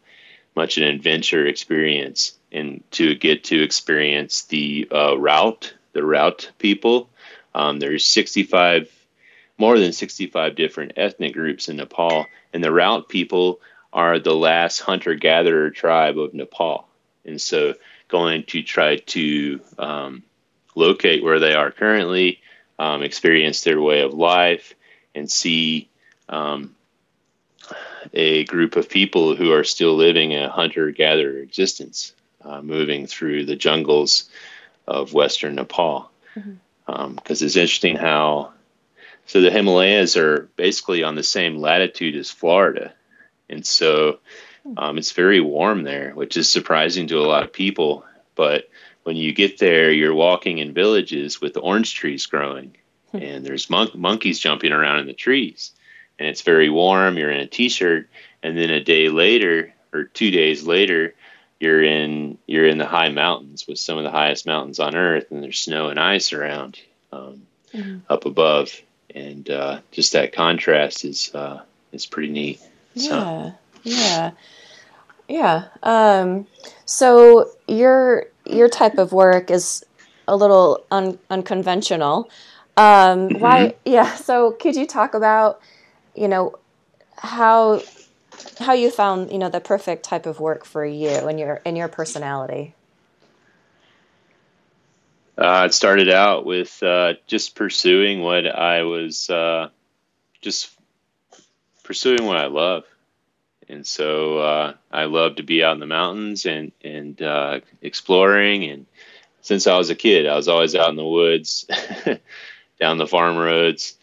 much 0.55 0.79
an 0.79 0.85
adventure 0.85 1.47
experience 1.47 2.33
and 2.51 2.83
to 2.91 3.15
get 3.15 3.45
to 3.45 3.63
experience 3.63 4.45
the 4.45 4.89
uh, 4.91 5.15
Raute, 5.17 5.75
the 5.93 6.01
Raute 6.01 6.51
people. 6.59 7.11
Um, 7.55 7.79
there's 7.79 8.07
65, 8.07 8.91
more 9.59 9.79
than 9.79 9.93
65 9.93 10.55
different 10.55 10.93
ethnic 10.97 11.35
groups 11.35 11.69
in 11.69 11.77
Nepal, 11.77 12.27
and 12.53 12.65
the 12.65 12.73
Raute 12.73 13.09
people 13.09 13.61
are 13.97 14.19
the 14.19 14.35
last 14.35 14.81
hunter 14.81 15.15
gatherer 15.15 15.71
tribe 15.71 16.19
of 16.19 16.35
Nepal. 16.35 16.87
And 17.25 17.41
so 17.41 17.75
going 18.09 18.45
to 18.45 18.63
try 18.63 18.97
to 18.97 19.61
um, 19.79 20.23
locate 20.75 21.25
where 21.25 21.41
they 21.41 21.55
are 21.55 21.71
currently, 21.71 22.41
um, 22.79 23.03
experience 23.03 23.65
their 23.65 23.81
way 23.81 24.03
of 24.03 24.13
life, 24.13 24.75
and 25.15 25.31
see 25.31 25.89
um, 26.29 26.77
a 28.13 28.45
group 28.45 28.77
of 28.77 28.91
people 28.91 29.35
who 29.35 29.51
are 29.51 29.65
still 29.65 29.97
living 29.97 30.35
a 30.35 30.51
hunter 30.51 30.91
gatherer 30.91 31.39
existence, 31.39 32.13
uh, 32.45 32.61
moving 32.61 33.07
through 33.07 33.47
the 33.47 33.57
jungles 33.57 34.29
of 34.87 35.15
Western 35.15 35.55
Nepal. 35.55 36.11
Because 36.35 36.51
mm-hmm. 36.51 36.93
um, 36.93 37.19
it's 37.31 37.41
interesting 37.43 37.97
how, 37.97 38.53
so 39.25 39.41
the 39.41 39.51
Himalayas 39.51 40.19
are 40.19 40.51
basically 40.57 41.03
on 41.03 41.15
the 41.15 41.23
same 41.23 41.57
latitude 41.57 42.15
as 42.15 42.31
Florida. 42.31 42.93
And 43.49 43.65
so 43.65 44.19
um, 44.77 44.99
it's 44.99 45.13
very 45.13 45.41
warm 45.41 45.85
there, 45.85 46.13
which 46.15 46.37
is 46.37 46.51
surprising 46.51 47.07
to 47.09 47.19
a 47.19 47.27
lot 47.27 47.45
of 47.45 47.53
people. 47.53 48.05
But 48.35 48.69
when 49.05 49.17
you 49.17 49.33
get 49.33 49.59
there, 49.59 49.91
you're 49.91 50.15
walking 50.15 50.59
in 50.59 50.75
villages 50.75 51.41
with 51.41 51.57
orange 51.57 51.95
trees 51.95 52.27
growing, 52.27 52.77
hmm. 53.13 53.19
and 53.19 53.47
there's 53.47 53.71
mon- 53.71 53.91
monkeys 53.95 54.39
jumping 54.39 54.73
around 54.73 55.01
in 55.01 55.07
the 55.07 55.13
trees 55.13 55.73
and 56.19 56.29
it's 56.29 56.43
very 56.43 56.71
warm, 56.71 57.19
you're 57.19 57.31
in 57.31 57.41
a 57.41 57.47
t-shirt, 57.47 58.09
and 58.43 58.57
then 58.57 58.71
a 58.71 58.83
day 58.83 59.09
later 59.09 59.73
or 59.93 60.05
two 60.05 60.31
days 60.31 60.65
later, 60.65 61.15
you're 61.61 61.83
in 61.83 62.39
you're 62.47 62.67
in 62.67 62.79
the 62.79 62.87
high 62.87 63.09
mountains 63.09 63.67
with 63.67 63.79
some 63.79 63.97
of 63.97 64.05
the 64.05 64.11
highest 64.11 64.47
mountains 64.47 64.79
on 64.79 64.95
earth, 64.95 65.31
and 65.31 65.43
there's 65.43 65.59
snow 65.59 65.89
and 65.89 65.99
ice 65.99 66.33
around 66.33 66.79
um, 67.13 67.47
mm-hmm. 67.73 67.99
up 68.09 68.27
above, 68.27 68.81
and 69.15 69.49
uh, 69.49 69.81
just 69.91 70.13
that 70.13 70.33
contrast 70.33 71.05
is 71.05 71.35
uh, 71.35 71.63
is 71.93 72.07
pretty 72.07 72.31
neat. 72.31 72.61
Yeah, 72.97 73.51
so. 73.51 73.55
yeah, 73.85 74.31
yeah. 75.29 75.65
Um, 75.83 76.47
so 76.87 77.51
your 77.69 78.27
your 78.47 78.69
type 78.69 78.99
of 78.99 79.13
work 79.13 79.51
is 79.51 79.85
a 80.27 80.35
little 80.37 80.85
un- 80.91 81.19
unconventional. 81.31 82.31
Um, 82.77 83.29
mm-hmm. 83.29 83.39
Why? 83.39 83.75
Yeah. 83.85 84.15
So 84.17 84.53
could 84.53 84.77
you 84.77 84.87
talk 84.87 85.15
about 85.15 85.61
you 86.15 86.27
know 86.27 86.59
how 87.17 87.83
how 88.61 88.73
you 88.73 88.91
found 88.91 89.31
you 89.31 89.39
know 89.39 89.49
the 89.51 89.61
perfect 89.61 90.03
type 90.03 90.27
of 90.27 90.41
work 90.41 90.65
for 90.65 90.85
you 90.85 91.09
and 91.09 91.39
your 91.39 91.61
and 91.65 91.77
your 91.77 91.89
personality 91.89 92.75
uh, 95.39 95.65
it 95.67 95.75
started 95.75 96.09
out 96.09 96.47
with 96.47 96.83
uh, 96.83 97.15
just 97.27 97.55
pursuing 97.55 98.23
what 98.23 98.47
I 98.47 98.83
was 98.83 99.29
uh, 99.29 99.69
just 100.41 100.76
pursuing 101.87 102.27
what 102.27 102.37
I 102.37 102.46
love, 102.46 102.85
and 103.68 103.87
so 103.87 104.38
uh, 104.38 104.75
I 104.92 105.05
love 105.05 105.37
to 105.37 105.42
be 105.42 105.62
out 105.62 105.75
in 105.75 105.81
the 105.81 105.87
mountains 105.87 106.46
and 106.46 106.72
and 106.83 107.20
uh, 107.22 107.61
exploring 107.81 108.64
and 108.64 108.87
since 109.46 109.68
I 109.68 109.79
was 109.79 109.90
a 109.90 109.94
kid. 109.94 110.27
I 110.27 110.35
was 110.35 110.49
always 110.49 110.75
out 110.75 110.90
in 110.90 110.96
the 110.96 111.05
woods, 111.05 111.66
down 112.81 112.99
the 112.99 113.07
farm 113.07 113.37
roads, 113.37 113.94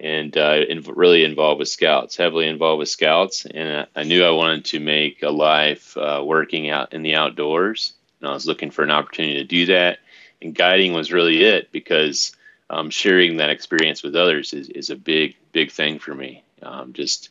and 0.00 0.36
uh, 0.36 0.62
really 0.88 1.22
involved 1.22 1.60
with 1.60 1.68
scouts, 1.68 2.16
heavily 2.16 2.48
involved 2.48 2.80
with 2.80 2.88
scouts. 2.88 3.46
And 3.46 3.86
I, 3.94 4.00
I 4.00 4.02
knew 4.02 4.24
I 4.24 4.30
wanted 4.30 4.64
to 4.66 4.80
make 4.80 5.22
a 5.22 5.30
life 5.30 5.96
uh, 5.96 6.22
working 6.24 6.68
out 6.68 6.92
in 6.94 7.02
the 7.02 7.14
outdoors. 7.14 7.92
And 8.20 8.28
I 8.28 8.32
was 8.32 8.46
looking 8.46 8.72
for 8.72 8.82
an 8.82 8.90
opportunity 8.90 9.34
to 9.34 9.44
do 9.44 9.66
that. 9.66 9.98
And 10.42 10.54
guiding 10.54 10.94
was 10.94 11.12
really 11.12 11.44
it 11.44 11.70
because 11.70 12.36
um, 12.68 12.90
sharing 12.90 13.36
that 13.36 13.50
experience 13.50 14.02
with 14.02 14.16
others 14.16 14.52
is, 14.52 14.68
is 14.68 14.90
a 14.90 14.96
big, 14.96 15.36
big 15.52 15.70
thing 15.70 16.00
for 16.00 16.12
me. 16.14 16.42
Um, 16.62 16.92
just 16.92 17.30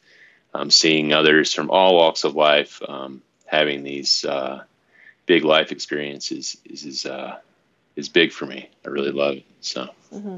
um, 0.54 0.72
seeing 0.72 1.14
others 1.14 1.54
from 1.54 1.70
all 1.70 1.96
walks 1.96 2.24
of 2.24 2.36
life 2.36 2.82
um, 2.88 3.22
having 3.46 3.84
these 3.84 4.26
uh, 4.26 4.64
big 5.26 5.44
life 5.44 5.72
experiences 5.72 6.58
is 6.66 6.86
is, 6.86 7.06
uh, 7.06 7.38
is 7.96 8.10
big 8.10 8.32
for 8.32 8.46
me. 8.46 8.70
I 8.86 8.90
really 8.90 9.12
love 9.12 9.36
it. 9.36 9.46
So. 9.62 9.90
Mm-hmm. 10.14 10.38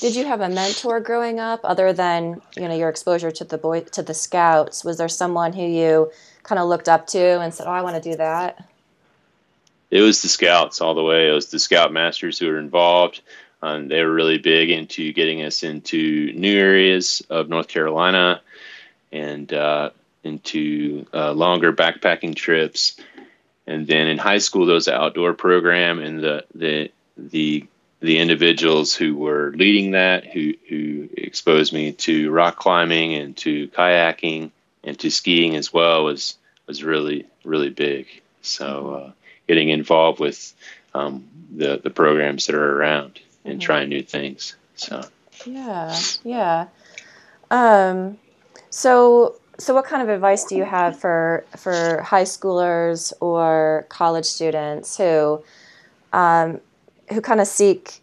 Did 0.00 0.16
you 0.16 0.24
have 0.24 0.40
a 0.40 0.48
mentor 0.48 0.98
growing 1.00 1.40
up, 1.40 1.60
other 1.62 1.92
than 1.92 2.40
you 2.56 2.66
know 2.66 2.74
your 2.74 2.88
exposure 2.88 3.30
to 3.30 3.44
the 3.44 3.58
boy 3.58 3.82
to 3.82 4.02
the 4.02 4.14
scouts? 4.14 4.82
Was 4.82 4.96
there 4.96 5.08
someone 5.08 5.52
who 5.52 5.62
you 5.62 6.10
kind 6.42 6.58
of 6.58 6.68
looked 6.68 6.88
up 6.88 7.06
to 7.08 7.40
and 7.40 7.52
said, 7.52 7.66
"Oh, 7.66 7.70
I 7.70 7.82
want 7.82 8.02
to 8.02 8.10
do 8.10 8.16
that"? 8.16 8.66
It 9.90 10.00
was 10.00 10.22
the 10.22 10.28
scouts 10.28 10.80
all 10.80 10.94
the 10.94 11.02
way. 11.02 11.28
It 11.28 11.32
was 11.32 11.46
the 11.46 11.58
scout 11.58 11.92
masters 11.92 12.38
who 12.38 12.46
were 12.46 12.58
involved. 12.58 13.20
They 13.62 14.02
were 14.02 14.12
really 14.12 14.38
big 14.38 14.70
into 14.70 15.12
getting 15.12 15.42
us 15.42 15.62
into 15.62 16.32
new 16.32 16.58
areas 16.58 17.22
of 17.28 17.48
North 17.48 17.68
Carolina 17.68 18.40
and 19.12 19.52
uh, 19.52 19.90
into 20.24 21.06
uh, 21.12 21.32
longer 21.32 21.72
backpacking 21.72 22.34
trips. 22.34 22.96
And 23.66 23.86
then 23.86 24.06
in 24.08 24.18
high 24.18 24.38
school, 24.38 24.74
an 24.74 24.92
outdoor 24.92 25.34
program, 25.34 26.00
and 26.00 26.20
the 26.20 26.44
the 26.54 26.90
the 27.16 27.66
the 28.00 28.18
individuals 28.18 28.94
who 28.94 29.14
were 29.14 29.52
leading 29.54 29.92
that, 29.92 30.24
who 30.26 30.54
who 30.68 31.08
exposed 31.16 31.72
me 31.72 31.92
to 31.92 32.30
rock 32.30 32.56
climbing 32.56 33.14
and 33.14 33.36
to 33.38 33.68
kayaking 33.68 34.50
and 34.82 34.98
to 34.98 35.10
skiing 35.10 35.54
as 35.54 35.72
well, 35.72 36.04
was 36.04 36.36
was 36.66 36.82
really 36.82 37.26
really 37.44 37.70
big. 37.70 38.06
So 38.42 38.94
uh, 38.94 39.12
getting 39.46 39.68
involved 39.68 40.18
with 40.18 40.52
um, 40.94 41.28
the 41.54 41.78
the 41.82 41.90
programs 41.90 42.46
that 42.46 42.56
are 42.56 42.76
around 42.76 43.20
and 43.50 43.60
mm-hmm. 43.60 43.66
trying 43.66 43.88
new 43.88 44.02
things. 44.02 44.56
So 44.76 45.02
yeah, 45.44 45.98
yeah. 46.24 46.66
Um, 47.50 48.18
so 48.70 49.36
so 49.58 49.74
what 49.74 49.84
kind 49.84 50.02
of 50.02 50.08
advice 50.08 50.44
do 50.44 50.56
you 50.56 50.64
have 50.64 50.98
for 50.98 51.44
for 51.56 52.02
high 52.02 52.24
schoolers 52.24 53.12
or 53.20 53.86
college 53.88 54.24
students 54.24 54.96
who 54.96 55.42
um, 56.12 56.60
who 57.12 57.20
kind 57.20 57.40
of 57.40 57.46
seek 57.46 58.00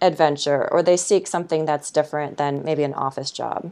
adventure 0.00 0.70
or 0.70 0.82
they 0.82 0.96
seek 0.96 1.26
something 1.26 1.64
that's 1.64 1.90
different 1.90 2.36
than 2.36 2.64
maybe 2.64 2.82
an 2.82 2.94
office 2.94 3.30
job? 3.30 3.70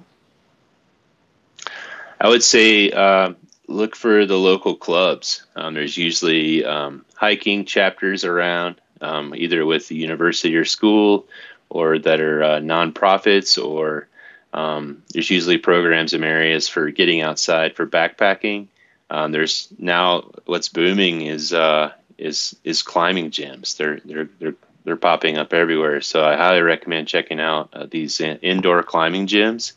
I 2.21 2.29
would 2.29 2.43
say 2.43 2.91
uh, 2.91 3.33
look 3.67 3.97
for 3.97 4.27
the 4.27 4.39
local 4.39 4.77
clubs. 4.77 5.45
Um, 5.57 5.75
there's 5.75 5.97
usually 5.97 6.65
um, 6.65 7.05
hiking 7.15 7.65
chapters 7.65 8.25
around, 8.25 8.81
um, 9.03 9.35
either 9.37 9.67
with 9.67 9.89
the 9.89 9.97
university 9.97 10.55
or 10.57 10.65
school, 10.65 11.27
or 11.69 11.99
that 11.99 12.21
are 12.21 12.43
uh, 12.43 12.61
nonprofits, 12.61 13.63
or 13.63 14.09
um, 14.53 15.03
there's 15.13 15.31
usually 15.31 15.59
programs 15.59 16.15
in 16.15 16.25
areas 16.25 16.69
for 16.69 16.91
getting 16.91 17.21
outside 17.21 17.75
for 17.75 17.87
backpacking. 17.87 18.69
Um, 19.11 19.33
there's 19.33 19.69
now 19.79 20.31
what's 20.47 20.69
booming 20.69 21.23
is 21.23 21.53
uh, 21.53 21.93
is 22.17 22.57
is 22.65 22.83
climbing 22.83 23.31
gyms. 23.31 23.77
They're 23.77 24.01
they're 24.05 24.29
they're 24.39 24.55
they're 24.85 24.97
popping 24.97 25.39
up 25.39 25.53
everywhere. 25.53 26.01
So 26.01 26.25
I 26.25 26.37
highly 26.37 26.63
recommend 26.63 27.09
checking 27.09 27.41
out 27.41 27.71
uh, 27.73 27.87
these 27.91 28.21
in- 28.21 28.39
indoor 28.39 28.83
climbing 28.83 29.27
gyms 29.27 29.73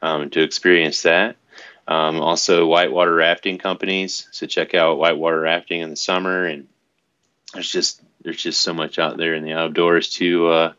um, 0.00 0.30
to 0.30 0.42
experience 0.42 1.02
that. 1.02 1.36
Um, 1.88 2.20
also, 2.20 2.66
whitewater 2.66 3.14
rafting 3.14 3.58
companies. 3.58 4.28
So 4.30 4.46
check 4.46 4.74
out 4.74 4.98
whitewater 4.98 5.40
rafting 5.40 5.80
in 5.80 5.90
the 5.90 5.96
summer, 5.96 6.44
and 6.44 6.68
there's 7.52 7.70
just 7.70 8.00
there's 8.22 8.42
just 8.42 8.60
so 8.60 8.72
much 8.72 8.98
out 8.98 9.16
there 9.16 9.34
in 9.34 9.44
the 9.44 9.52
outdoors 9.52 10.08
to 10.14 10.48
uh, 10.48 10.72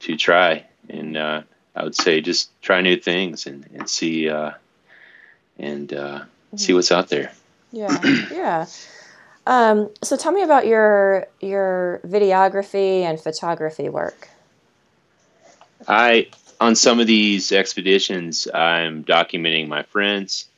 to 0.00 0.16
try. 0.16 0.64
And 0.88 1.16
uh, 1.16 1.42
I 1.74 1.84
would 1.84 1.94
say 1.94 2.20
just 2.20 2.50
try 2.62 2.80
new 2.80 2.96
things 2.96 3.46
and 3.46 3.66
and 3.74 3.88
see 3.88 4.28
uh, 4.28 4.52
and 5.58 5.92
uh, 5.92 6.20
mm-hmm. 6.20 6.56
see 6.56 6.74
what's 6.74 6.92
out 6.92 7.08
there. 7.08 7.32
Yeah, 7.72 7.98
yeah. 8.32 8.66
Um, 9.46 9.90
so 10.02 10.16
tell 10.16 10.32
me 10.32 10.42
about 10.42 10.66
your 10.66 11.26
your 11.40 12.00
videography 12.06 13.02
and 13.02 13.20
photography 13.20 13.88
work. 13.88 14.28
I 15.86 16.28
on 16.60 16.76
some 16.76 17.00
of 17.00 17.06
these 17.06 17.52
expeditions, 17.52 18.48
I'm 18.52 19.04
documenting 19.04 19.68
my 19.68 19.82
friends 19.82 20.48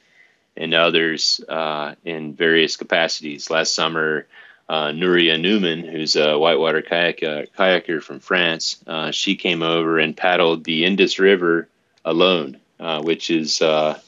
and 0.57 0.73
others 0.73 1.41
uh, 1.49 1.95
in 2.05 2.35
various 2.35 2.77
capacities. 2.77 3.51
Last 3.51 3.75
summer, 3.75 4.27
uh, 4.69 4.89
Nouria 4.89 5.41
Newman, 5.41 5.85
who's 5.85 6.17
a 6.17 6.39
whitewater 6.39 6.83
kayak, 6.83 7.23
uh, 7.23 7.43
kayaker 7.57 8.03
from 8.03 8.21
France, 8.21 8.83
uh, 8.87 9.11
she 9.11 9.37
came 9.37 9.63
over 9.63 9.99
and 9.99 10.17
paddled 10.17 10.65
the 10.65 10.85
Indus 10.85 11.19
River 11.19 11.69
alone, 12.05 12.59
uh, 12.81 13.03
which 13.03 13.31
is 13.31 13.63
uh, 13.63 13.99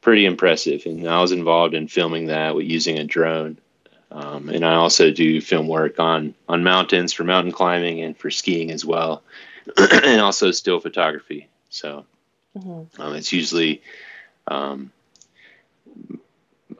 pretty 0.00 0.26
impressive. 0.26 0.86
And 0.86 1.08
I 1.08 1.20
was 1.20 1.32
involved 1.32 1.74
in 1.74 1.88
filming 1.88 2.26
that 2.26 2.54
with 2.54 2.66
using 2.66 2.98
a 2.98 3.04
drone. 3.04 3.58
Um, 4.10 4.48
and 4.48 4.64
I 4.64 4.74
also 4.74 5.10
do 5.10 5.40
film 5.40 5.68
work 5.68 6.00
on 6.00 6.34
on 6.48 6.64
mountains 6.64 7.12
for 7.12 7.24
mountain 7.24 7.52
climbing 7.52 8.00
and 8.00 8.16
for 8.16 8.30
skiing 8.30 8.70
as 8.70 8.82
well, 8.82 9.22
and 9.76 10.20
also 10.20 10.50
still 10.50 10.80
photography. 10.80 11.46
So 11.68 12.06
mm-hmm. 12.56 13.02
um, 13.02 13.14
it's 13.14 13.32
usually 13.34 13.82
um, 14.46 14.92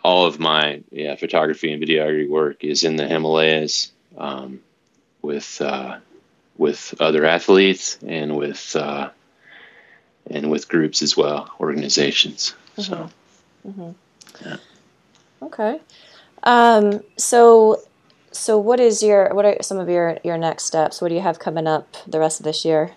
all 0.02 0.26
of 0.26 0.38
my 0.38 0.82
yeah 0.90 1.16
photography 1.16 1.72
and 1.72 1.82
videography 1.82 2.28
work 2.28 2.64
is 2.64 2.84
in 2.84 2.96
the 2.96 3.06
Himalayas 3.06 3.92
um, 4.16 4.60
with 5.22 5.60
uh, 5.60 5.98
with 6.56 6.94
other 7.00 7.24
athletes 7.24 7.98
and 8.06 8.36
with 8.36 8.76
uh, 8.76 9.10
and 10.30 10.50
with 10.50 10.68
groups 10.68 11.02
as 11.02 11.16
well, 11.16 11.50
organizations. 11.60 12.54
Mm-hmm. 12.76 12.82
So. 12.82 13.10
Mm-hmm. 13.66 13.90
Yeah. 14.44 14.56
Okay. 15.42 15.80
Um, 16.42 17.02
so, 17.16 17.82
so 18.32 18.58
what 18.58 18.80
is 18.80 19.02
your 19.02 19.34
what 19.34 19.44
are 19.44 19.56
some 19.62 19.78
of 19.78 19.88
your 19.88 20.18
your 20.24 20.38
next 20.38 20.64
steps? 20.64 21.00
What 21.00 21.08
do 21.08 21.14
you 21.14 21.20
have 21.20 21.38
coming 21.38 21.66
up 21.66 21.96
the 22.06 22.18
rest 22.18 22.40
of 22.40 22.44
this 22.44 22.64
year? 22.64 22.92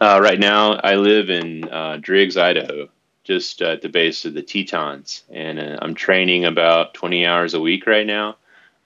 Uh, 0.00 0.20
right 0.22 0.38
now, 0.38 0.74
I 0.74 0.94
live 0.94 1.28
in 1.28 1.68
uh, 1.68 1.98
Driggs, 2.00 2.36
Idaho, 2.36 2.88
just 3.28 3.62
at 3.62 3.82
the 3.82 3.88
base 3.88 4.24
of 4.24 4.34
the 4.34 4.42
Tetons, 4.42 5.22
and 5.30 5.60
uh, 5.60 5.78
I'm 5.80 5.94
training 5.94 6.44
about 6.44 6.94
20 6.94 7.24
hours 7.26 7.54
a 7.54 7.60
week 7.60 7.86
right 7.86 8.06
now, 8.06 8.36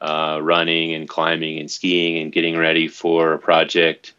uh, 0.01 0.39
running 0.43 0.93
and 0.93 1.09
climbing 1.09 1.59
and 1.59 1.71
skiing 1.71 2.19
and 2.19 2.33
getting 2.33 2.59
ready 2.59 2.89
for 2.89 3.33
a 3.33 3.39
project, 3.39 4.13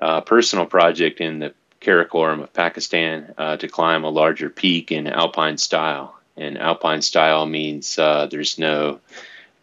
uh, 0.00 0.22
personal 0.22 0.64
project 0.64 1.20
in 1.20 1.40
the 1.40 1.52
Karakoram 1.80 2.42
of 2.42 2.52
Pakistan 2.52 3.34
uh, 3.36 3.56
to 3.58 3.68
climb 3.68 4.04
a 4.04 4.08
larger 4.08 4.48
peak 4.48 4.90
in 4.90 5.06
alpine 5.06 5.58
style 5.58 6.16
and 6.36 6.58
alpine 6.58 7.02
style 7.02 7.46
means 7.46 7.98
uh, 7.98 8.26
there's 8.26 8.58
no 8.58 9.00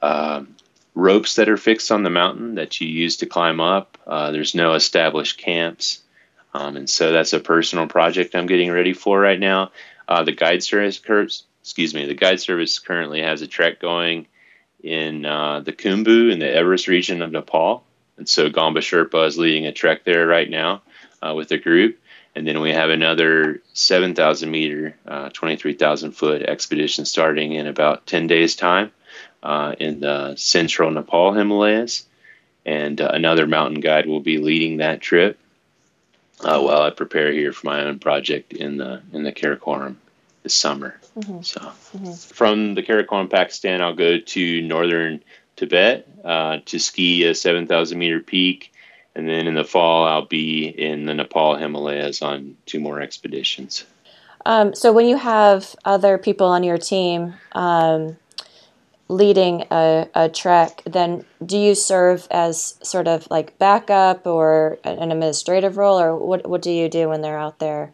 um, 0.01 0.55
ropes 0.93 1.35
that 1.35 1.49
are 1.49 1.57
fixed 1.57 1.91
on 1.91 2.03
the 2.03 2.09
mountain 2.09 2.55
that 2.55 2.79
you 2.79 2.87
use 2.87 3.17
to 3.17 3.25
climb 3.25 3.59
up. 3.59 3.97
Uh, 4.05 4.31
there's 4.31 4.55
no 4.55 4.73
established 4.73 5.37
camps. 5.37 6.01
Um, 6.59 6.75
and 6.75 6.89
so 6.89 7.13
that's 7.13 7.31
a 7.31 7.39
personal 7.39 7.87
project 7.87 8.35
I'm 8.35 8.45
getting 8.45 8.69
ready 8.69 8.91
for 8.91 9.17
right 9.17 9.39
now. 9.39 9.71
Uh, 10.09 10.23
the 10.23 10.33
guide 10.33 10.61
service, 10.61 10.99
excuse 11.61 11.93
me, 11.93 12.05
the 12.05 12.13
guide 12.13 12.41
service 12.41 12.79
currently 12.79 13.21
has 13.21 13.41
a 13.41 13.47
trek 13.47 13.79
going 13.79 14.27
in 14.83 15.25
uh, 15.25 15.61
the 15.61 15.71
Khumbu 15.71 16.29
in 16.29 16.39
the 16.39 16.53
Everest 16.53 16.89
region 16.89 17.21
of 17.21 17.31
Nepal. 17.31 17.85
And 18.17 18.27
so 18.27 18.49
Gomba 18.49 18.79
Sherpa 18.79 19.25
is 19.25 19.37
leading 19.37 19.67
a 19.67 19.71
trek 19.71 20.03
there 20.03 20.27
right 20.27 20.49
now 20.49 20.81
uh, 21.25 21.33
with 21.33 21.49
a 21.51 21.57
group. 21.57 21.97
And 22.35 22.45
then 22.45 22.59
we 22.59 22.71
have 22.71 22.89
another 22.89 23.61
7,000 23.71 24.51
meter, 24.51 24.97
uh, 25.07 25.29
23,000 25.29 26.11
foot 26.11 26.41
expedition 26.41 27.05
starting 27.05 27.53
in 27.53 27.67
about 27.67 28.05
10 28.05 28.27
days' 28.27 28.57
time 28.57 28.91
uh, 29.41 29.75
in 29.79 30.01
the 30.01 30.35
central 30.35 30.91
Nepal 30.91 31.31
Himalayas. 31.31 32.05
And 32.65 32.99
uh, 32.99 33.11
another 33.13 33.47
mountain 33.47 33.79
guide 33.79 34.07
will 34.07 34.19
be 34.19 34.39
leading 34.39 34.77
that 34.77 34.99
trip 34.99 35.39
uh, 36.41 36.59
while 36.61 36.81
I 36.81 36.89
prepare 36.89 37.31
here 37.31 37.53
for 37.53 37.67
my 37.67 37.83
own 37.83 37.99
project 37.99 38.53
in 38.53 38.77
the 38.77 39.01
in 39.13 39.23
the 39.23 39.31
Karakoram 39.31 39.95
this 40.43 40.53
summer. 40.53 40.99
Mm-hmm. 41.17 41.41
So 41.41 41.59
mm-hmm. 41.59 42.13
from 42.13 42.75
the 42.75 42.83
Karakoram, 42.83 43.29
Pakistan, 43.29 43.81
I'll 43.81 43.95
go 43.95 44.19
to 44.19 44.61
northern 44.61 45.23
Tibet 45.55 46.07
uh, 46.23 46.59
to 46.65 46.79
ski 46.79 47.25
a 47.25 47.35
7,000 47.35 47.99
meter 47.99 48.21
peak 48.21 48.71
and 49.15 49.27
then 49.27 49.47
in 49.47 49.55
the 49.55 49.63
fall, 49.63 50.07
I'll 50.07 50.25
be 50.25 50.67
in 50.67 51.05
the 51.05 51.13
Nepal 51.13 51.55
Himalayas 51.55 52.21
on 52.21 52.55
two 52.65 52.79
more 52.79 53.01
expeditions. 53.01 53.83
Um, 54.45 54.73
so 54.73 54.93
when 54.93 55.07
you 55.07 55.17
have 55.17 55.75
other 55.83 56.17
people 56.17 56.47
on 56.47 56.63
your 56.63 56.77
team, 56.77 57.33
um, 57.51 58.17
leading 59.09 59.65
a, 59.71 60.07
a 60.13 60.29
trek, 60.29 60.83
then 60.85 61.25
do 61.43 61.57
you 61.57 61.73
serve 61.73 62.27
as 62.29 62.77
sort 62.83 63.07
of 63.07 63.27
like 63.29 63.57
backup 63.57 64.25
or 64.27 64.77
an 64.83 65.11
administrative 65.11 65.77
role, 65.77 65.99
or 65.99 66.15
what, 66.15 66.47
what 66.47 66.61
do 66.61 66.71
you 66.71 66.87
do 66.87 67.09
when 67.09 67.21
they're 67.21 67.37
out 67.37 67.59
there 67.59 67.91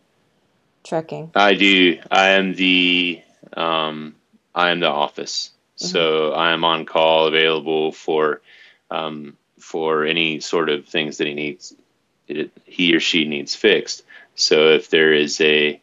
trekking? 0.83 1.31
I 1.33 1.55
do. 1.55 1.99
I 2.11 2.29
am 2.31 2.53
the 2.53 3.21
um, 3.53 4.15
I 4.53 4.71
am 4.71 4.81
the 4.81 4.89
office, 4.89 5.51
mm-hmm. 5.77 5.87
so 5.87 6.31
I 6.33 6.51
am 6.51 6.63
on 6.63 6.85
call, 6.85 7.27
available 7.27 7.91
for 7.93 8.41
um, 8.91 9.37
for 9.57 10.05
any 10.05 10.41
sort 10.41 10.69
of 10.69 10.85
things 10.85 11.17
that 11.17 11.27
he 11.27 11.33
needs, 11.33 11.73
it, 12.27 12.51
he 12.65 12.93
or 12.93 12.99
she 12.99 13.25
needs 13.25 13.55
fixed. 13.55 14.03
So 14.35 14.69
if 14.71 14.89
there 14.89 15.13
is 15.13 15.39
a 15.39 15.81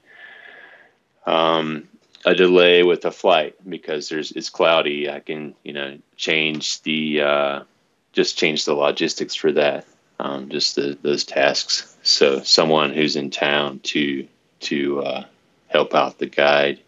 um, 1.26 1.88
a 2.24 2.34
delay 2.34 2.82
with 2.82 3.04
a 3.04 3.10
flight 3.10 3.56
because 3.68 4.08
there's 4.08 4.32
it's 4.32 4.50
cloudy, 4.50 5.10
I 5.10 5.20
can 5.20 5.54
you 5.62 5.72
know 5.72 5.98
change 6.16 6.82
the 6.82 7.22
uh, 7.22 7.62
just 8.12 8.38
change 8.38 8.64
the 8.64 8.74
logistics 8.74 9.34
for 9.34 9.52
that, 9.52 9.86
um, 10.18 10.48
just 10.48 10.76
the, 10.76 10.96
those 11.02 11.24
tasks. 11.24 11.96
So 12.02 12.42
someone 12.42 12.92
who's 12.92 13.16
in 13.16 13.30
town 13.30 13.80
to 13.84 14.26
to 14.60 15.02
uh, 15.02 15.24
help 15.68 15.94
out 15.94 16.18
the 16.18 16.26
guide 16.26 16.80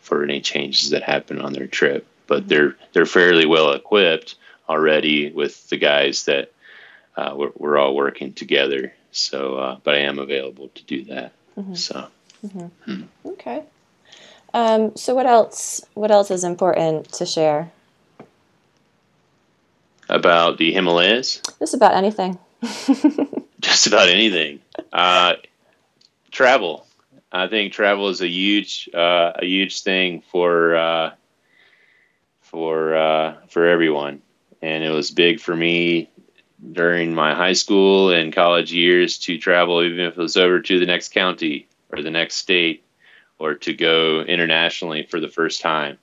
for 0.00 0.22
any 0.22 0.40
changes 0.40 0.90
that 0.90 1.02
happen 1.02 1.40
on 1.40 1.52
their 1.52 1.66
trip. 1.66 2.06
But 2.26 2.48
they're 2.48 2.76
they're 2.92 3.06
fairly 3.06 3.46
well 3.46 3.72
equipped 3.72 4.36
already 4.68 5.30
with 5.30 5.68
the 5.68 5.76
guys 5.76 6.24
that 6.24 6.52
uh, 7.16 7.34
we're, 7.36 7.52
we're, 7.56 7.78
all 7.78 7.94
working 7.94 8.32
together. 8.32 8.94
So, 9.10 9.56
uh, 9.56 9.78
but 9.84 9.96
I 9.96 9.98
am 9.98 10.18
available 10.18 10.68
to 10.68 10.84
do 10.84 11.04
that. 11.04 11.32
Mm-hmm. 11.58 11.74
So, 11.74 12.08
mm-hmm. 12.46 12.66
Hmm. 12.90 13.02
okay. 13.26 13.64
Um, 14.54 14.94
so 14.96 15.14
what 15.14 15.26
else? 15.26 15.84
What 15.94 16.10
else 16.10 16.30
is 16.30 16.44
important 16.44 17.10
to 17.12 17.26
share 17.26 17.70
about 20.08 20.58
the 20.58 20.72
Himalayas? 20.72 21.40
Just 21.58 21.74
about 21.74 21.94
anything. 21.94 22.38
Just 23.60 23.86
about 23.86 24.08
anything. 24.08 24.60
Uh, 24.92 25.34
travel. 26.30 26.86
I 27.30 27.48
think 27.48 27.72
travel 27.72 28.08
is 28.08 28.20
a 28.20 28.28
huge, 28.28 28.90
uh, 28.92 29.32
a 29.36 29.44
huge 29.44 29.82
thing 29.82 30.22
for 30.30 30.76
uh, 30.76 31.10
for 32.42 32.94
uh, 32.94 33.36
for 33.48 33.66
everyone, 33.66 34.20
and 34.60 34.84
it 34.84 34.90
was 34.90 35.10
big 35.10 35.40
for 35.40 35.56
me 35.56 36.10
during 36.72 37.14
my 37.14 37.34
high 37.34 37.54
school 37.54 38.10
and 38.10 38.32
college 38.34 38.72
years 38.72 39.18
to 39.18 39.38
travel, 39.38 39.82
even 39.82 40.00
if 40.00 40.12
it 40.12 40.20
was 40.20 40.36
over 40.36 40.60
to 40.60 40.78
the 40.78 40.86
next 40.86 41.08
county 41.08 41.66
or 41.90 42.02
the 42.02 42.10
next 42.10 42.36
state 42.36 42.84
or 43.42 43.54
to 43.54 43.74
go 43.74 44.20
internationally 44.20 45.02
for 45.02 45.18
the 45.18 45.28
first 45.28 45.60
time. 45.60 45.98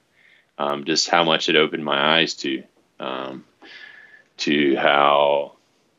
Um, 0.58 0.84
just 0.84 1.10
how 1.10 1.24
much 1.24 1.48
it 1.48 1.56
opened 1.56 1.86
my 1.86 2.18
eyes 2.18 2.34
to 2.36 2.64
um, 3.00 3.46
to 4.38 4.76
how 4.76 5.54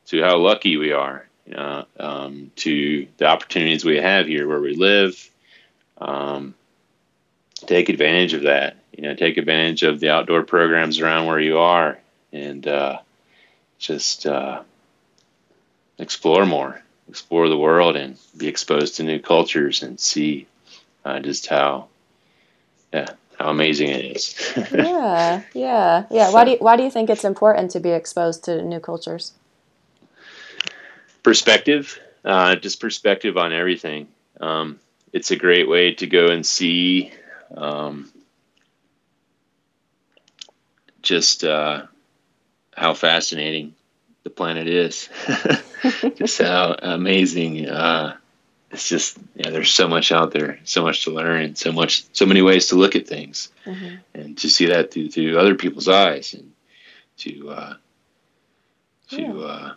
to 0.06 0.22
how 0.22 0.36
lucky 0.36 0.76
we 0.76 0.92
are, 0.92 1.26
know, 1.46 1.86
um, 1.98 2.52
to 2.56 3.06
the 3.16 3.26
opportunities 3.26 3.84
we 3.84 3.96
have 3.96 4.26
here 4.26 4.46
where 4.46 4.60
we 4.60 4.74
live. 4.74 5.30
Um, 5.98 6.54
take 7.54 7.88
advantage 7.88 8.34
of 8.34 8.42
that. 8.42 8.76
You 8.92 9.04
know, 9.04 9.14
take 9.14 9.38
advantage 9.38 9.82
of 9.82 9.98
the 9.98 10.10
outdoor 10.10 10.42
programs 10.42 11.00
around 11.00 11.26
where 11.26 11.40
you 11.40 11.58
are, 11.58 11.98
and 12.32 12.66
uh, 12.66 12.98
just 13.78 14.26
uh, 14.26 14.62
explore 15.98 16.44
more, 16.44 16.82
explore 17.08 17.48
the 17.48 17.56
world, 17.56 17.96
and 17.96 18.18
be 18.36 18.48
exposed 18.48 18.96
to 18.96 19.04
new 19.04 19.20
cultures 19.20 19.82
and 19.82 19.98
see 19.98 20.46
uh, 21.04 21.20
just 21.20 21.46
how 21.46 21.88
yeah 22.92 23.06
how 23.40 23.48
amazing 23.48 23.88
it 23.88 24.16
is. 24.16 24.34
yeah, 24.72 25.42
yeah, 25.54 26.04
yeah. 26.10 26.26
So, 26.26 26.32
why 26.34 26.44
do 26.44 26.50
you, 26.52 26.56
why 26.58 26.76
do 26.76 26.82
you 26.82 26.90
think 26.90 27.08
it's 27.08 27.24
important 27.24 27.70
to 27.70 27.80
be 27.80 27.90
exposed 27.90 28.44
to 28.44 28.62
new 28.62 28.80
cultures? 28.80 29.32
Perspective, 31.22 31.98
uh, 32.24 32.56
just 32.56 32.80
perspective 32.80 33.38
on 33.38 33.52
everything. 33.52 34.08
Um, 34.40 34.78
it's 35.12 35.30
a 35.30 35.36
great 35.36 35.68
way 35.68 35.94
to 35.94 36.06
go 36.06 36.28
and 36.28 36.44
see 36.44 37.12
um, 37.56 38.10
just 41.02 41.42
uh, 41.44 41.86
how 42.76 42.92
fascinating 42.92 43.74
the 44.22 44.30
planet 44.30 44.68
is, 44.68 45.08
just 46.16 46.40
how 46.42 46.76
amazing 46.78 47.68
uh, 47.68 48.16
it's 48.70 48.88
just 48.88 49.18
yeah 49.34 49.50
there's 49.50 49.72
so 49.72 49.88
much 49.88 50.12
out 50.12 50.32
there 50.32 50.58
so 50.64 50.82
much 50.82 51.04
to 51.04 51.10
learn 51.10 51.42
and 51.42 51.58
so 51.58 51.72
much 51.72 52.04
so 52.12 52.24
many 52.26 52.42
ways 52.42 52.68
to 52.68 52.76
look 52.76 52.94
at 52.94 53.06
things 53.06 53.50
mm-hmm. 53.66 53.96
and 54.14 54.38
to 54.38 54.48
see 54.48 54.66
that 54.66 54.92
through, 54.92 55.08
through 55.08 55.38
other 55.38 55.54
people's 55.54 55.88
eyes 55.88 56.34
and 56.34 56.52
to 57.16 57.50
uh 57.50 57.74
to 59.08 59.22
yeah. 59.22 59.32
uh 59.32 59.74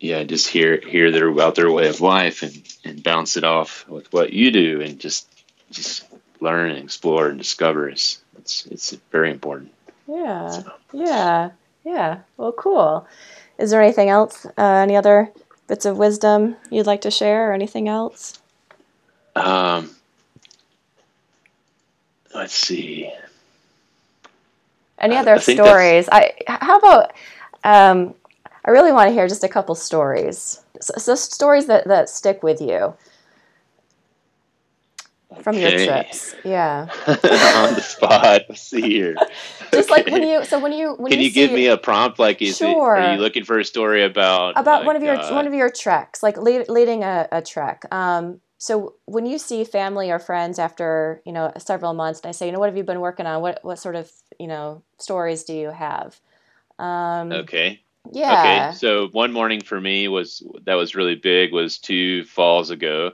yeah 0.00 0.24
just 0.24 0.48
hear 0.48 0.80
hear 0.80 1.10
their 1.10 1.28
about 1.28 1.54
their 1.54 1.70
way 1.70 1.88
of 1.88 2.00
life 2.00 2.42
and 2.42 2.62
and 2.84 3.02
bounce 3.02 3.36
it 3.36 3.44
off 3.44 3.88
with 3.88 4.12
what 4.12 4.32
you 4.32 4.50
do 4.50 4.80
and 4.80 4.98
just 4.98 5.28
just 5.70 6.06
learn 6.40 6.70
and 6.70 6.84
explore 6.84 7.28
and 7.28 7.38
discover 7.38 7.88
is 7.88 8.20
it's 8.38 8.66
it's 8.66 8.90
very 9.10 9.30
important 9.30 9.72
yeah 10.06 10.50
so. 10.50 10.72
yeah 10.92 11.50
yeah 11.84 12.18
well 12.36 12.52
cool 12.52 13.06
is 13.58 13.70
there 13.70 13.80
anything 13.80 14.10
else 14.10 14.44
uh, 14.58 14.62
any 14.62 14.96
other 14.96 15.30
bits 15.66 15.84
of 15.84 15.98
wisdom 15.98 16.56
you'd 16.70 16.86
like 16.86 17.00
to 17.02 17.10
share 17.10 17.50
or 17.50 17.52
anything 17.52 17.88
else? 17.88 18.38
Um, 19.34 19.90
let's 22.34 22.54
see. 22.54 23.10
Any 24.98 25.16
other 25.16 25.34
I 25.34 25.38
stories? 25.38 26.08
I 26.10 26.32
how 26.46 26.78
about 26.78 27.12
um, 27.64 28.14
I 28.64 28.70
really 28.70 28.92
want 28.92 29.08
to 29.08 29.14
hear 29.14 29.28
just 29.28 29.44
a 29.44 29.48
couple 29.48 29.74
stories. 29.74 30.62
So, 30.80 30.94
so 30.98 31.14
stories 31.14 31.66
that, 31.66 31.86
that 31.86 32.08
stick 32.08 32.42
with 32.42 32.60
you 32.60 32.94
from 35.42 35.56
okay. 35.56 35.84
your 35.84 35.86
trips. 35.86 36.34
Yeah. 36.44 36.88
On 37.06 37.74
the 37.74 37.80
spot. 37.80 38.42
Let's 38.48 38.62
see 38.62 38.82
here. 38.82 39.14
Just 39.72 39.90
okay. 39.90 40.02
like 40.02 40.06
when 40.12 40.22
you 40.22 40.44
so 40.44 40.58
when 40.58 40.72
you 40.72 40.94
when 40.94 41.10
Can 41.10 41.20
you, 41.20 41.26
you 41.26 41.32
give 41.32 41.52
me 41.52 41.66
a 41.66 41.76
prompt 41.76 42.18
like 42.18 42.40
is 42.40 42.56
sure. 42.56 42.96
it 42.96 43.00
are 43.00 43.14
you 43.14 43.20
looking 43.20 43.44
for 43.44 43.58
a 43.58 43.64
story 43.64 44.04
about 44.04 44.58
about 44.58 44.80
like, 44.80 44.86
one 44.86 44.96
of 44.96 45.02
your 45.02 45.16
uh, 45.16 45.34
one 45.34 45.46
of 45.46 45.54
your 45.54 45.70
treks, 45.70 46.22
like 46.22 46.36
lead, 46.36 46.68
leading 46.68 47.02
a, 47.02 47.28
a 47.32 47.42
trek. 47.42 47.84
Um 47.92 48.40
so 48.58 48.94
when 49.04 49.26
you 49.26 49.38
see 49.38 49.64
family 49.64 50.10
or 50.10 50.18
friends 50.18 50.58
after, 50.58 51.20
you 51.26 51.32
know, 51.32 51.52
several 51.58 51.92
months 51.92 52.20
and 52.20 52.28
I 52.28 52.32
say, 52.32 52.46
you 52.46 52.52
know, 52.52 52.58
what 52.58 52.68
have 52.68 52.76
you 52.76 52.84
been 52.84 53.00
working 53.00 53.26
on? 53.26 53.42
What 53.42 53.60
what 53.62 53.78
sort 53.78 53.96
of, 53.96 54.10
you 54.38 54.46
know, 54.46 54.82
stories 54.98 55.44
do 55.44 55.54
you 55.54 55.70
have? 55.70 56.18
Um 56.78 57.32
Okay. 57.32 57.80
Yeah. 58.12 58.68
Okay. 58.70 58.76
So 58.78 59.08
one 59.08 59.32
morning 59.32 59.60
for 59.60 59.80
me 59.80 60.08
was 60.08 60.42
that 60.64 60.74
was 60.74 60.94
really 60.94 61.16
big 61.16 61.52
was 61.52 61.78
two 61.78 62.24
falls 62.24 62.70
ago. 62.70 63.12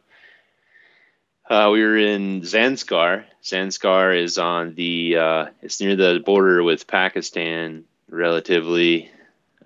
Uh, 1.53 1.69
we 1.71 1.83
were 1.83 1.99
in 1.99 2.41
Zanskar. 2.41 3.25
Zanskar 3.43 4.19
is 4.19 4.39
on 4.39 4.75
the 4.75 5.19
uh, 5.19 5.47
it's 5.61 5.83
near 5.83 5.97
the 5.97 6.23
border 6.25 6.63
with 6.63 6.87
Pakistan, 6.87 7.85
relatively 8.09 9.11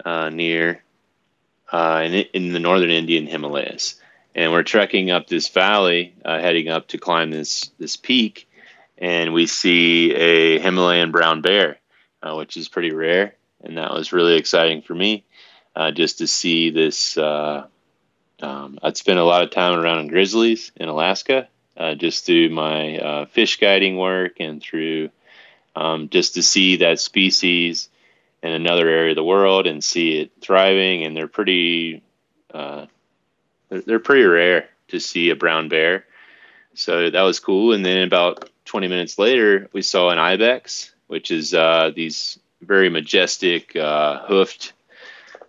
uh, 0.05 0.29
near, 0.29 0.83
uh, 1.71 2.03
in, 2.05 2.13
in 2.35 2.53
the 2.53 2.59
northern 2.59 2.91
Indian 2.91 3.29
Himalayas. 3.29 4.01
And 4.35 4.51
we're 4.51 4.65
trekking 4.65 5.13
up 5.13 5.29
this 5.29 5.47
valley, 5.47 6.17
uh, 6.25 6.41
heading 6.41 6.69
up 6.69 6.89
to 6.89 6.99
climb 6.99 7.31
this 7.31 7.71
this 7.79 7.97
peak, 7.97 8.49
and 8.99 9.33
we 9.33 9.47
see 9.47 10.13
a 10.13 10.59
Himalayan 10.59 11.13
brown 11.13 11.41
bear, 11.41 11.79
uh, 12.21 12.35
which 12.35 12.57
is 12.57 12.67
pretty 12.67 12.91
rare, 12.91 13.37
and 13.63 13.79
that 13.79 13.95
was 13.95 14.13
really 14.13 14.35
exciting 14.35 14.83
for 14.83 14.97
me, 14.97 15.25
just 15.95 16.19
to 16.19 16.27
see 16.27 16.71
this. 16.71 17.17
Um, 18.39 18.79
I'd 18.83 18.97
spent 18.97 19.21
a 19.21 19.25
lot 19.25 19.45
of 19.45 19.51
time 19.51 19.79
around 19.79 20.09
grizzlies 20.09 20.73
in 20.77 20.89
Alaska, 20.89 21.49
uh, 21.77 21.95
just 21.95 22.27
through 22.27 22.51
my 22.51 22.99
uh, 22.99 23.27
fish 23.27 23.59
guiding 23.59 23.97
work 23.97 24.41
and 24.41 24.63
through 24.63 25.11
um, 25.75 26.09
just 26.09 26.35
to 26.35 26.43
see 26.43 26.77
that 26.77 27.01
species 27.01 27.89
in 28.43 28.53
another 28.53 28.89
area 28.89 29.11
of 29.11 29.17
the 29.17 29.25
world 29.25 29.67
and 29.67 29.85
see 29.85 30.19
it 30.19 30.31
thriving. 30.41 31.05
And 31.05 31.17
they're 31.17 31.29
pretty, 31.29 32.03
uh, 32.53 32.87
they're, 33.69 33.99
pretty 33.99 34.25
rare 34.25 34.69
to 34.89 34.99
see 35.01 35.31
a 35.31 35.37
brown 35.37 35.69
bear. 35.69 36.07
So 36.75 37.11
that 37.11 37.23
was 37.23 37.41
cool. 37.41 37.73
And 37.73 37.85
then 37.85 38.03
about 38.03 38.49
20 38.65 38.89
minutes 38.89 39.19
later, 39.19 39.69
we 39.73 39.83
saw 39.83 40.11
an 40.11 40.19
ibex, 40.19 40.93
which 41.07 41.31
is 41.31 41.55
uh, 41.55 41.93
these 41.95 42.39
very 42.63 42.89
majestic 42.89 43.77
uh, 43.77 44.25
hoofed 44.27 44.73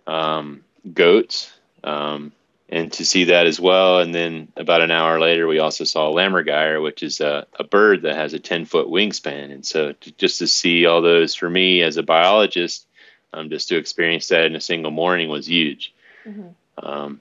um, 0.06 0.64
goats. 0.92 1.52
Um, 1.84 2.32
and 2.68 2.92
to 2.92 3.04
see 3.04 3.24
that 3.24 3.46
as 3.46 3.58
well. 3.58 4.00
And 4.00 4.14
then 4.14 4.52
about 4.56 4.82
an 4.82 4.90
hour 4.90 5.18
later, 5.18 5.46
we 5.46 5.58
also 5.58 5.84
saw 5.84 6.10
a 6.10 6.14
lammergeier, 6.14 6.82
which 6.82 7.02
is 7.02 7.20
a, 7.20 7.46
a 7.58 7.64
bird 7.64 8.02
that 8.02 8.16
has 8.16 8.34
a 8.34 8.38
10 8.38 8.66
foot 8.66 8.88
wingspan. 8.88 9.50
And 9.52 9.64
so 9.64 9.92
to, 9.92 10.12
just 10.12 10.38
to 10.40 10.46
see 10.46 10.84
all 10.84 11.00
those 11.00 11.34
for 11.34 11.48
me 11.48 11.82
as 11.82 11.96
a 11.96 12.02
biologist, 12.02 12.86
um, 13.32 13.48
just 13.48 13.68
to 13.68 13.76
experience 13.76 14.28
that 14.28 14.44
in 14.44 14.56
a 14.56 14.60
single 14.60 14.90
morning 14.90 15.28
was 15.28 15.48
huge. 15.48 15.94
Mm-hmm. 16.26 16.48
Um, 16.86 17.20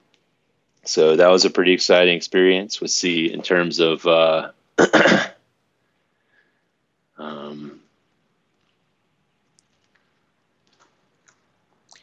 so 0.83 1.15
that 1.15 1.29
was 1.29 1.45
a 1.45 1.49
pretty 1.49 1.73
exciting 1.73 2.15
experience. 2.15 2.81
We'll 2.81 2.87
see 2.87 3.31
in 3.31 3.41
terms 3.41 3.79
of 3.79 4.05
uh, 4.05 4.51
um, 7.17 7.79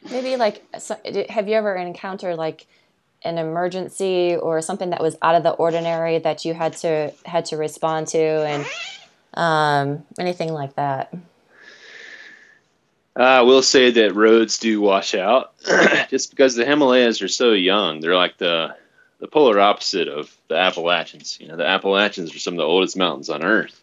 maybe 0.09 0.35
like 0.37 0.63
have 1.29 1.47
you 1.47 1.55
ever 1.55 1.75
encountered 1.75 2.35
like 2.37 2.67
an 3.25 3.37
emergency 3.37 4.35
or 4.35 4.61
something 4.61 4.91
that 4.91 5.01
was 5.01 5.17
out 5.21 5.35
of 5.35 5.43
the 5.43 5.51
ordinary 5.51 6.19
that 6.19 6.45
you 6.45 6.53
had 6.53 6.73
to 6.77 7.11
had 7.25 7.45
to 7.45 7.57
respond 7.57 8.07
to 8.07 8.19
and 8.19 8.65
um, 9.33 10.03
anything 10.17 10.53
like 10.53 10.75
that 10.75 11.13
I 13.15 13.41
will 13.41 13.61
say 13.61 13.91
that 13.91 14.13
roads 14.13 14.59
do 14.59 14.81
wash 14.81 15.15
out 15.15 15.53
just 16.09 16.31
because 16.31 16.55
the 16.55 16.65
Himalayas 16.65 17.21
are 17.21 17.29
so 17.29 17.53
young. 17.53 18.01
They're 18.01 18.15
like 18.15 18.37
the 18.37 18.75
the 19.19 19.27
polar 19.27 19.59
opposite 19.59 20.09
of 20.09 20.35
the 20.49 20.55
Appalachians. 20.55 21.37
You 21.39 21.47
know, 21.47 21.55
the 21.55 21.65
Appalachians 21.65 22.35
are 22.35 22.39
some 22.39 22.55
of 22.55 22.57
the 22.57 22.63
oldest 22.63 22.97
mountains 22.97 23.29
on 23.29 23.43
Earth, 23.43 23.81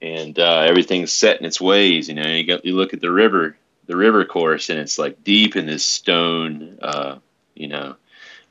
and 0.00 0.38
uh, 0.38 0.60
everything's 0.60 1.12
set 1.12 1.38
in 1.38 1.46
its 1.46 1.60
ways. 1.60 2.08
You 2.08 2.14
know, 2.14 2.26
you 2.26 2.46
got 2.46 2.64
you 2.64 2.74
look 2.74 2.94
at 2.94 3.02
the 3.02 3.10
river, 3.10 3.56
the 3.86 3.96
river 3.96 4.24
course, 4.24 4.70
and 4.70 4.78
it's 4.78 4.98
like 4.98 5.22
deep 5.22 5.56
in 5.56 5.66
this 5.66 5.84
stone, 5.84 6.78
uh, 6.80 7.18
you 7.54 7.68
know, 7.68 7.96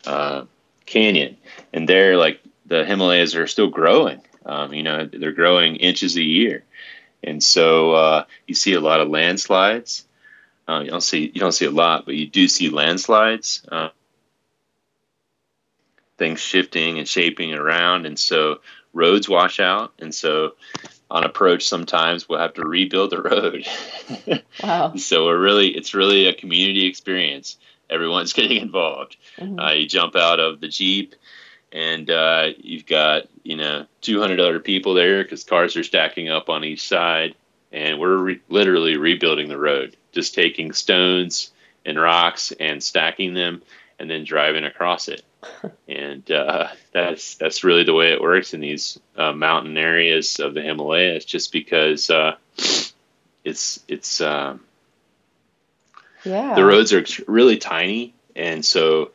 uh, 0.05 0.45
canyon, 0.85 1.37
and 1.71 1.87
they're 1.87 2.17
like 2.17 2.41
the 2.65 2.85
Himalayas 2.85 3.35
are 3.35 3.47
still 3.47 3.69
growing. 3.69 4.21
Um, 4.45 4.73
you 4.73 4.83
know, 4.83 5.05
they're 5.05 5.31
growing 5.31 5.77
inches 5.77 6.17
a 6.17 6.23
year, 6.23 6.63
and 7.23 7.43
so 7.43 7.91
uh, 7.93 8.23
you 8.47 8.55
see 8.55 8.73
a 8.73 8.81
lot 8.81 9.01
of 9.01 9.09
landslides. 9.09 10.05
Uh, 10.67 10.81
you 10.83 10.89
don't 10.89 11.03
see 11.03 11.31
you 11.33 11.39
don't 11.39 11.51
see 11.51 11.65
a 11.65 11.71
lot, 11.71 12.05
but 12.05 12.15
you 12.15 12.27
do 12.27 12.47
see 12.47 12.69
landslides. 12.69 13.65
Uh, 13.71 13.89
things 16.17 16.39
shifting 16.39 16.99
and 16.99 17.07
shaping 17.07 17.53
around, 17.53 18.05
and 18.05 18.17
so 18.17 18.59
roads 18.93 19.27
wash 19.27 19.59
out, 19.59 19.93
and 19.99 20.13
so 20.13 20.55
on 21.09 21.23
approach 21.23 21.67
sometimes 21.67 22.27
we'll 22.27 22.39
have 22.39 22.55
to 22.55 22.65
rebuild 22.65 23.11
the 23.11 23.21
road. 23.21 24.43
wow! 24.63 24.95
so 24.95 25.25
we're 25.25 25.39
really 25.39 25.69
it's 25.69 25.93
really 25.93 26.27
a 26.27 26.33
community 26.33 26.85
experience. 26.85 27.57
Everyone's 27.89 28.33
getting 28.39 28.61
involved. 28.61 29.17
Mm-hmm. 29.37 29.59
Uh, 29.59 29.71
you 29.73 29.87
jump 29.87 30.15
out 30.15 30.39
of 30.39 30.61
the 30.61 30.67
jeep 30.67 31.15
and 31.73 32.09
uh, 32.11 32.49
you've 32.57 32.85
got 32.85 33.23
you 33.43 33.57
know 33.57 33.85
200 34.01 34.39
other 34.39 34.59
people 34.59 34.93
there 34.93 35.23
because 35.23 35.43
cars 35.43 35.75
are 35.75 35.83
stacking 35.83 36.29
up 36.29 36.47
on 36.47 36.63
each 36.63 36.87
side, 36.87 37.35
and 37.71 37.99
we're 37.99 38.17
re- 38.17 38.41
literally 38.47 38.95
rebuilding 38.95 39.49
the 39.49 39.57
road, 39.57 39.97
just 40.11 40.35
taking 40.35 40.71
stones 40.71 41.51
and 41.85 41.99
rocks 41.99 42.53
and 42.59 42.81
stacking 42.81 43.33
them, 43.33 43.61
and 43.99 44.09
then 44.09 44.23
driving 44.23 44.63
across 44.63 45.07
it. 45.07 45.23
and 45.89 46.31
uh, 46.31 46.67
that's 46.93 47.35
that's 47.35 47.63
really 47.63 47.83
the 47.83 47.93
way 47.93 48.13
it 48.13 48.21
works 48.21 48.53
in 48.53 48.61
these 48.61 48.99
uh, 49.17 49.33
mountain 49.33 49.75
areas 49.75 50.39
of 50.39 50.53
the 50.53 50.61
Himalayas, 50.61 51.25
just 51.25 51.51
because 51.51 52.09
uh, 52.11 52.35
it's 53.43 53.83
it's 53.87 54.21
um, 54.21 54.61
yeah 56.23 56.55
the 56.55 56.65
roads 56.65 56.93
are 56.93 57.05
really 57.27 57.57
tiny, 57.57 58.13
and 58.35 58.63
so 58.65 59.11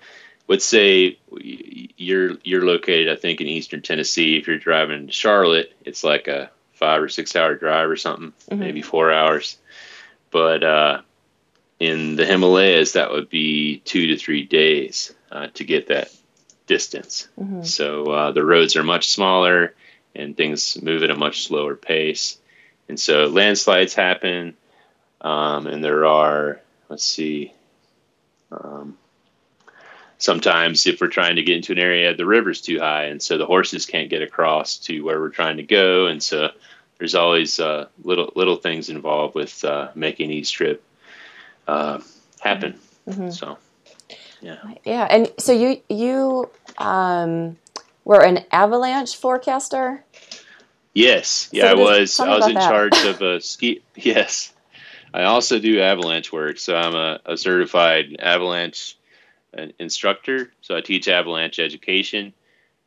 let's 0.49 0.65
say 0.65 1.19
you're 1.97 2.37
you're 2.43 2.65
located, 2.65 3.09
I 3.09 3.21
think, 3.21 3.41
in 3.41 3.47
Eastern 3.47 3.83
Tennessee. 3.83 4.37
If 4.37 4.47
you're 4.47 4.59
driving 4.59 5.07
to 5.07 5.13
Charlotte, 5.13 5.73
it's 5.85 6.03
like 6.03 6.27
a 6.27 6.51
five 6.73 7.03
or 7.03 7.09
six 7.09 7.37
hour 7.37 7.55
drive 7.55 7.91
or 7.91 7.97
something, 7.97 8.33
mm-hmm. 8.51 8.59
maybe 8.59 8.83
four 8.83 9.13
hours. 9.13 9.59
But 10.31 10.63
uh, 10.63 11.03
in 11.79 12.17
the 12.17 12.25
Himalayas, 12.25 12.93
that 12.93 13.11
would 13.11 13.29
be 13.29 13.79
two 13.79 14.09
to 14.09 14.17
three 14.17 14.45
days 14.45 15.15
uh, 15.31 15.49
to 15.55 15.65
get 15.65 15.89
that 15.89 16.11
distance. 16.67 17.29
Mm-hmm. 17.39 17.63
So 17.63 18.05
uh, 18.05 18.33
the 18.33 18.45
roads 18.45 18.77
are 18.77 18.83
much 18.83 19.11
smaller 19.11 19.75
and 20.15 20.37
things 20.37 20.81
move 20.83 21.03
at 21.03 21.11
a 21.11 21.17
much 21.17 21.47
slower 21.47 21.77
pace. 21.77 22.39
And 22.89 22.99
so 22.99 23.27
landslides 23.27 23.95
happen, 23.95 24.57
um, 25.21 25.67
and 25.67 25.85
there 25.85 26.07
are, 26.07 26.61
let's 26.89 27.05
see, 27.05 27.53
um, 28.51 28.97
sometimes 30.19 30.87
if 30.87 31.01
we're 31.01 31.09
trying 31.09 31.37
to 31.37 31.43
get 31.43 31.57
into 31.57 31.73
an 31.73 31.79
area 31.79 32.15
the 32.15 32.27
river's 32.27 32.61
too 32.61 32.79
high 32.79 33.05
and 33.05 33.23
so 33.23 33.39
the 33.39 33.47
horses 33.47 33.87
can't 33.87 34.11
get 34.11 34.21
across 34.21 34.79
to 34.79 35.01
where 35.03 35.21
we're 35.21 35.31
trying 35.31 35.57
to 35.57 35.63
go 35.63 36.07
and 36.07 36.23
so 36.23 36.51
there's 36.99 37.15
always 37.15 37.61
uh, 37.61 37.87
little 38.03 38.33
little 38.35 38.57
things 38.57 38.91
involved 38.91 39.35
with 39.37 39.65
uh, 39.65 39.89
making 39.95 40.33
each 40.33 40.53
trip 40.53 40.83
uh, 41.69 42.01
happen. 42.41 42.79
Mm-hmm. 43.09 43.31
so 43.31 43.57
yeah. 44.41 44.59
Yeah 44.85 45.07
and 45.09 45.33
so 45.39 45.53
you 45.53 45.81
you 45.89 46.51
um, 46.79 47.57
were 48.05 48.23
an 48.23 48.45
avalanche 48.51 49.17
forecaster? 49.17 50.05
Yes. 50.93 51.49
Yeah 51.53 51.63
so 51.63 51.69
i 51.69 51.75
was. 51.75 52.21
i 52.21 52.29
was 52.29 52.49
in 52.49 52.55
that. 52.55 52.69
charge 52.69 53.05
of 53.05 53.23
a 53.23 53.41
ski 53.53 53.83
yes 53.95 54.53
i 55.15 55.25
also 55.25 55.59
do 55.59 55.81
avalanche 55.81 56.33
work 56.33 56.59
so 56.59 56.77
i'm 56.77 56.95
a, 56.95 57.21
a 57.27 57.37
certified 57.37 58.17
avalanche 58.19 58.99
instructor, 59.79 60.53
so 60.61 60.77
I 60.77 60.81
teach 60.81 61.09
avalanche 61.09 61.59
education 61.59 62.33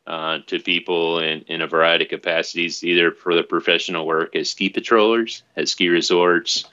uh, 0.06 0.38
to 0.46 0.58
people 0.58 1.20
in, 1.20 1.42
in 1.42 1.62
a 1.62 1.66
variety 1.66 2.04
of 2.04 2.10
capacities, 2.10 2.82
either 2.84 3.12
for 3.12 3.34
the 3.34 3.42
professional 3.42 4.06
work 4.06 4.34
as 4.34 4.50
ski 4.50 4.68
patrollers 4.68 5.42
at 5.56 5.68
ski 5.68 5.88
resorts 5.88 6.64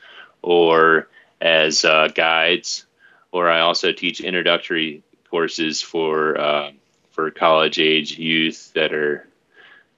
or 0.42 1.08
as 1.42 1.86
uh, 1.86 2.08
guides, 2.14 2.86
or 3.32 3.50
I 3.50 3.62
also 3.62 3.92
teach 3.92 4.22
introductory 4.22 5.04
courses 5.30 5.82
for 5.82 6.40
uh, 6.40 6.72
for 7.12 7.30
college 7.32 7.80
age 7.80 8.18
youth 8.18 8.74
that 8.74 8.94
are 8.94 9.28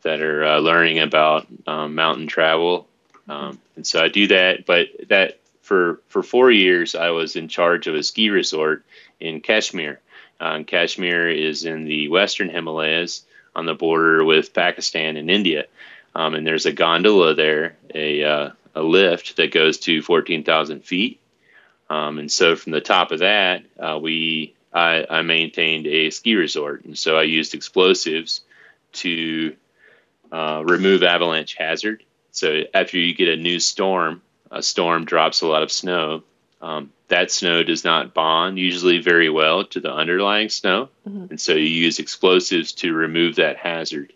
that 0.04 0.22
are 0.22 0.44
uh, 0.44 0.60
learning 0.60 1.00
about 1.00 1.48
um, 1.68 1.96
mountain 1.96 2.28
travel. 2.28 2.88
Um, 3.30 3.60
and 3.76 3.86
so 3.88 4.04
I 4.04 4.10
do 4.10 4.28
that, 4.28 4.66
but 4.66 4.88
that 5.08 5.40
for 5.72 6.02
for 6.10 6.22
four 6.22 6.52
years 6.52 6.96
I 6.96 7.12
was 7.12 7.38
in 7.38 7.48
charge 7.48 7.88
of 7.88 7.96
a 7.96 8.04
ski 8.04 8.30
resort 8.30 8.84
in 9.22 9.40
Kashmir. 9.40 10.02
Uh, 10.38 10.64
Kashmir 10.64 11.30
is 11.30 11.64
in 11.64 11.86
the 11.86 12.10
western 12.10 12.50
Himalayas 12.50 13.24
on 13.56 13.66
the 13.66 13.74
border 13.74 14.26
with 14.26 14.54
Pakistan 14.54 15.16
and 15.16 15.32
India. 15.32 15.68
Um, 16.14 16.34
and 16.36 16.46
there's 16.46 16.66
a 16.66 16.74
gondola 16.74 17.36
there, 17.36 17.78
a, 17.96 18.22
uh, 18.22 18.50
a 18.76 18.84
lift 18.84 19.38
that 19.38 19.54
goes 19.54 19.78
to 19.80 20.02
14,000 20.02 20.84
feet. 20.84 21.22
Um, 21.90 22.20
and 22.20 22.30
so 22.30 22.58
from 22.58 22.74
the 22.74 22.82
top 22.82 23.14
of 23.14 23.20
that, 23.20 23.64
uh, 23.80 23.98
we 23.98 24.54
I, 24.74 25.06
I, 25.10 25.22
maintained 25.22 25.88
a 25.88 26.10
ski 26.10 26.36
resort, 26.36 26.84
and 26.84 26.98
so 26.98 27.16
I 27.16 27.24
used 27.24 27.54
explosives 27.54 28.42
to 29.04 29.56
uh, 30.34 30.64
remove 30.66 31.04
avalanche 31.04 31.56
hazard. 31.56 32.04
So 32.32 32.64
after 32.74 32.98
you 32.98 33.14
get 33.16 33.30
a 33.30 33.38
new 33.38 33.60
storm, 33.60 34.22
a 34.52 34.62
storm 34.62 35.06
drops 35.06 35.42
a 35.42 35.48
lot 35.48 35.64
of 35.64 35.72
snow. 35.72 36.24
Um, 36.62 36.92
that 37.08 37.32
snow 37.32 37.64
does 37.64 37.84
not 37.84 38.14
bond 38.14 38.60
usually 38.60 39.00
very 39.00 39.30
well 39.30 39.66
to 39.66 39.80
the 39.80 39.92
underlying 39.92 40.50
snow. 40.50 40.90
Mm-hmm. 41.08 41.28
And 41.32 41.42
so 41.42 41.54
you 41.54 41.66
use 41.66 42.00
explosives 42.00 42.74
to 42.74 42.94
remove 42.94 43.38
that 43.38 43.58
hazard. 43.58 44.14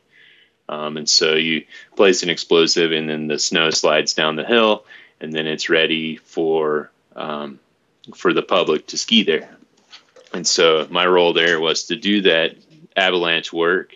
Um, 0.67 0.97
and 0.97 1.09
so 1.09 1.36
you 1.36 1.65
place 1.95 2.23
an 2.23 2.29
explosive, 2.29 2.91
and 2.91 3.09
then 3.09 3.27
the 3.27 3.39
snow 3.39 3.69
slides 3.69 4.13
down 4.13 4.36
the 4.36 4.43
hill, 4.45 4.86
and 5.21 5.31
then 5.31 5.47
it's 5.47 5.69
ready 5.69 6.17
for 6.17 6.91
um, 7.15 7.59
for 8.15 8.33
the 8.33 8.41
public 8.41 8.88
to 8.88 8.97
ski 8.97 9.23
there. 9.23 9.49
And 10.33 10.45
so 10.45 10.88
my 10.89 11.05
role 11.05 11.33
there 11.33 11.59
was 11.59 11.86
to 11.86 11.95
do 11.95 12.21
that 12.23 12.55
avalanche 12.95 13.53
work, 13.53 13.95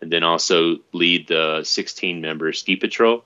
and 0.00 0.10
then 0.10 0.24
also 0.24 0.78
lead 0.92 1.28
the 1.28 1.62
16 1.64 2.20
member 2.20 2.52
ski 2.52 2.76
patrol 2.76 3.24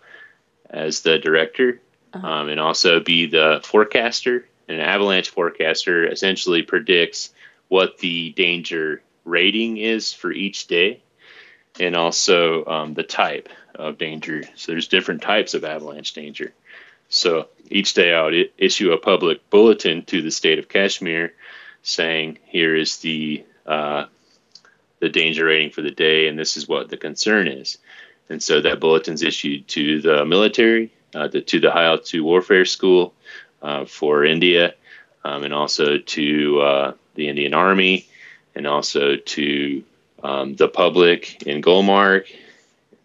as 0.69 1.03
the 1.03 1.19
director, 1.19 1.81
uh-huh. 2.13 2.27
um, 2.27 2.49
and 2.49 2.61
also 2.61 3.01
be 3.01 3.27
the 3.27 3.61
forecaster 3.65 4.47
an 4.71 4.81
avalanche 4.81 5.31
forecaster 5.31 6.07
essentially 6.07 6.63
predicts 6.63 7.31
what 7.69 7.99
the 7.99 8.31
danger 8.31 9.03
rating 9.25 9.77
is 9.79 10.13
for 10.13 10.31
each 10.31 10.69
day 10.69 11.03
and 11.79 11.97
also 11.97 12.65
um, 12.67 12.95
the 12.95 13.03
type 13.03 13.49
of 13.75 13.99
danger. 13.99 14.45
So 14.55 14.73
there's 14.73 14.89
different 14.89 15.23
types 15.23 15.55
of 15.55 15.65
avalanche 15.65 16.13
danger. 16.13 16.53
So 17.09 17.49
each 17.69 17.95
day 17.95 18.15
I 18.15 18.23
would 18.23 18.51
issue 18.59 18.93
a 18.93 18.99
public 18.99 19.51
bulletin 19.51 20.05
to 20.07 20.23
the 20.23 20.31
state 20.31 20.59
of 20.59 20.69
Kashmir 20.69 21.33
saying, 21.83 22.39
here 22.45 22.77
is 22.77 22.99
the 22.99 23.45
uh, 23.67 24.07
the 25.01 25.09
danger 25.09 25.47
rating 25.47 25.71
for 25.71 25.81
the 25.81 25.91
day, 25.91 26.29
and 26.29 26.39
this 26.39 26.59
is 26.59 26.69
what 26.69 26.91
the 26.91 26.97
concern 26.97 27.49
is. 27.49 27.79
And 28.29 28.43
so 28.43 28.61
that 28.61 28.81
bulletin's 28.81 29.23
issued 29.23 29.67
to 29.69 30.01
the 30.01 30.27
military, 30.27 30.93
the, 31.13 31.41
to 31.41 31.61
the 31.61 31.77
altitude 31.77 32.23
warfare 32.23 32.65
school, 32.65 33.15
uh, 33.63 33.85
for 33.85 34.25
India, 34.25 34.75
um, 35.25 35.45
and 35.45 35.53
also 35.53 35.99
to 35.99 36.61
uh, 36.61 36.93
the 37.15 37.29
Indian 37.29 37.55
Army, 37.55 38.07
and 38.55 38.67
also 38.67 39.17
to 39.17 39.85
um, 40.23 40.55
the 40.57 40.69
public 40.69 41.43
in 41.43 41.63
Gulmarg. 41.63 42.27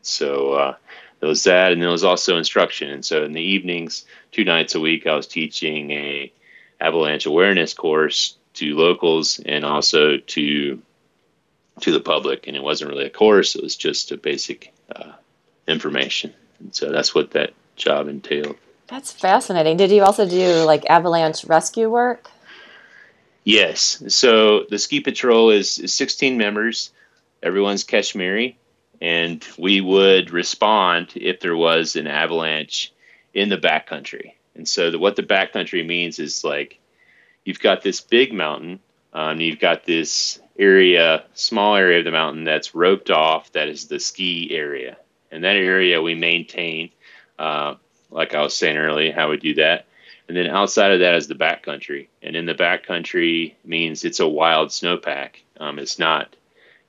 So 0.01 0.53
uh, 0.53 0.75
there 1.19 1.29
was 1.29 1.43
that, 1.43 1.71
and 1.71 1.81
there 1.81 1.89
was 1.89 2.03
also 2.03 2.37
instruction. 2.37 2.89
And 2.89 3.03
so 3.03 3.23
in 3.23 3.33
the 3.33 3.41
evenings, 3.41 4.05
two 4.31 4.43
nights 4.43 4.75
a 4.75 4.79
week, 4.79 5.07
I 5.07 5.15
was 5.15 5.27
teaching 5.27 5.91
a 5.91 6.31
avalanche 6.79 7.25
awareness 7.25 7.73
course 7.73 8.37
to 8.55 8.75
locals 8.75 9.39
and 9.39 9.65
also 9.65 10.17
to 10.17 10.81
to 11.81 11.91
the 11.91 11.99
public. 11.99 12.47
And 12.47 12.55
it 12.55 12.63
wasn't 12.63 12.91
really 12.91 13.05
a 13.05 13.09
course; 13.09 13.55
it 13.55 13.63
was 13.63 13.75
just 13.75 14.11
a 14.11 14.17
basic 14.17 14.73
uh, 14.95 15.13
information. 15.67 16.33
And 16.59 16.73
so 16.73 16.91
that's 16.91 17.13
what 17.13 17.31
that 17.31 17.53
job 17.76 18.07
entailed. 18.07 18.57
That's 18.88 19.11
fascinating. 19.11 19.78
Did 19.78 19.91
you 19.91 20.03
also 20.03 20.28
do 20.28 20.63
like 20.63 20.86
avalanche 20.89 21.45
rescue 21.45 21.89
work? 21.89 22.30
Yes. 23.43 24.03
So 24.09 24.65
the 24.69 24.80
ski 24.80 24.99
patrol 24.99 25.51
is, 25.51 25.80
is 25.80 25.93
16 25.93 26.38
members. 26.38 26.91
Everyone's 27.43 27.84
Kashmiri, 27.84 28.57
and 28.99 29.45
we 29.57 29.80
would 29.80 30.32
respond 30.32 31.13
if 31.15 31.39
there 31.39 31.55
was 31.55 31.95
an 31.95 32.07
avalanche 32.07 32.91
in 33.34 33.49
the 33.49 33.57
backcountry. 33.57 34.34
And 34.55 34.67
so 34.67 34.89
the, 34.89 34.97
what 34.97 35.15
the 35.15 35.23
backcountry 35.23 35.86
means 35.86 36.17
is 36.17 36.43
like 36.43 36.80
you've 37.43 37.59
got 37.59 37.84
this 37.84 38.01
big 38.01 38.34
mountain, 38.34 38.80
um, 39.13 39.39
you've 39.39 39.59
got 39.59 39.86
this 39.86 40.39
area, 40.57 41.26
small 41.34 41.76
area 41.76 41.99
of 41.99 42.05
the 42.05 42.11
mountain 42.11 42.45
that's 42.45 42.73
roped 42.73 43.11
off, 43.11 43.51
that 43.51 43.67
is 43.67 43.88
the 43.88 43.99
ski 43.99 44.49
area. 44.51 44.97
And 45.32 45.43
that 45.43 45.55
area 45.55 46.01
we 46.01 46.15
maintain, 46.15 46.91
uh, 47.39 47.75
like 48.11 48.33
I 48.33 48.41
was 48.41 48.55
saying 48.55 48.77
earlier, 48.77 49.13
how 49.13 49.29
we 49.29 49.38
do 49.38 49.55
that. 49.55 49.86
And 50.27 50.36
then 50.36 50.47
outside 50.47 50.91
of 50.91 50.99
that 50.99 51.15
is 51.15 51.27
the 51.27 51.36
backcountry. 51.36 52.07
And 52.21 52.36
in 52.36 52.45
the 52.45 52.55
backcountry 52.55 53.53
means 53.63 54.03
it's 54.03 54.19
a 54.19 54.27
wild 54.27 54.69
snowpack. 54.69 55.38
Um, 55.59 55.79
it's 55.79 55.99
not 55.99 56.36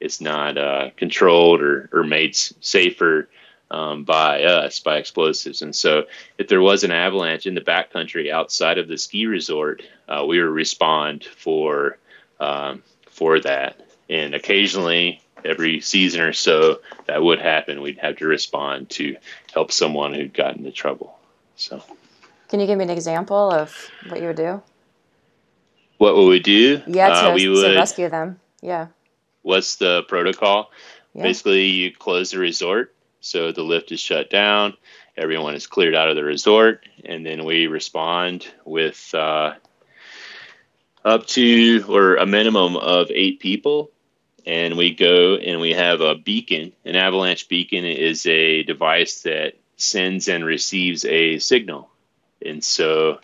it's 0.01 0.21
not 0.21 0.59
uh, 0.59 0.91
controlled 0.97 1.63
or, 1.63 1.89
or 1.93 2.05
made 2.05 2.37
safer 2.37 3.29
um, 3.71 4.05
by 4.05 4.45
us 4.45 4.81
by 4.81 4.97
explosives. 4.99 5.63
And 5.63 5.75
so, 5.75 6.05
if 6.39 6.49
there 6.49 6.61
was 6.61 6.85
an 6.85 6.93
avalanche 6.93 7.47
in 7.47 7.55
the 7.55 7.61
backcountry 7.61 8.31
outside 8.31 8.79
of 8.79 8.89
the 8.89 8.99
ski 8.99 9.27
resort, 9.27 9.83
uh, 10.09 10.25
we 10.27 10.41
would 10.41 10.51
respond 10.51 11.25
for 11.25 11.99
um, 12.39 12.83
for 13.11 13.41
that. 13.41 13.81
And 14.09 14.35
occasionally, 14.35 15.21
every 15.45 15.81
season 15.81 16.21
or 16.21 16.33
so, 16.33 16.81
that 17.07 17.23
would 17.23 17.41
happen. 17.41 17.83
We'd 17.83 17.99
have 17.99 18.17
to 18.17 18.27
respond 18.27 18.91
to 18.91 19.17
help 19.53 19.73
someone 19.73 20.15
who'd 20.15 20.35
gotten 20.35 20.61
into 20.61 20.73
trouble. 20.73 21.19
So, 21.57 21.83
can 22.49 22.61
you 22.61 22.67
give 22.67 22.79
me 22.79 22.85
an 22.85 22.91
example 22.91 23.51
of 23.51 23.75
what 24.09 24.21
you 24.21 24.29
would 24.29 24.37
do? 24.37 24.63
What 25.99 26.17
would 26.17 26.27
we 26.27 26.41
do? 26.41 26.83
Yeah, 26.87 27.09
to, 27.09 27.31
uh, 27.31 27.35
we 27.35 27.49
would, 27.49 27.77
rescue 27.77 28.09
them. 28.09 28.39
Yeah 28.61 28.89
what's 29.47 29.77
the 29.77 30.03
protocol? 30.09 30.73
Yeah. 31.15 31.23
Basically, 31.23 31.67
you 31.67 31.93
close 31.93 32.33
the 32.33 32.39
resort, 32.39 32.95
so 33.21 33.53
the 33.53 33.63
lift 33.63 33.93
is 33.93 34.01
shut 34.01 34.29
down, 34.29 34.77
everyone 35.17 35.55
is 35.55 35.69
cleared 35.69 35.95
out 35.95 36.11
of 36.11 36.17
the 36.17 36.25
resort, 36.25 36.85
and 37.05 37.25
then 37.25 37.45
we 37.45 37.69
respond 37.69 38.47
with 38.65 39.15
uh, 39.15 39.55
up 41.05 41.27
to 41.29 41.85
or 41.89 42.17
a 42.17 42.27
minimum 42.27 42.77
of 42.77 43.11
eight 43.13 43.39
people. 43.39 43.93
And 44.47 44.77
we 44.77 44.95
go 44.95 45.35
and 45.35 45.61
we 45.61 45.73
have 45.73 46.01
a 46.01 46.15
beacon. 46.15 46.73
An 46.85 46.95
avalanche 46.95 47.49
beacon 47.49 47.85
is 47.85 48.27
a 48.27 48.63
device 48.63 49.23
that 49.23 49.55
sends 49.77 50.29
and 50.29 50.45
receives 50.45 51.05
a 51.05 51.39
signal. 51.39 51.91
And 52.45 52.63
so, 52.63 53.19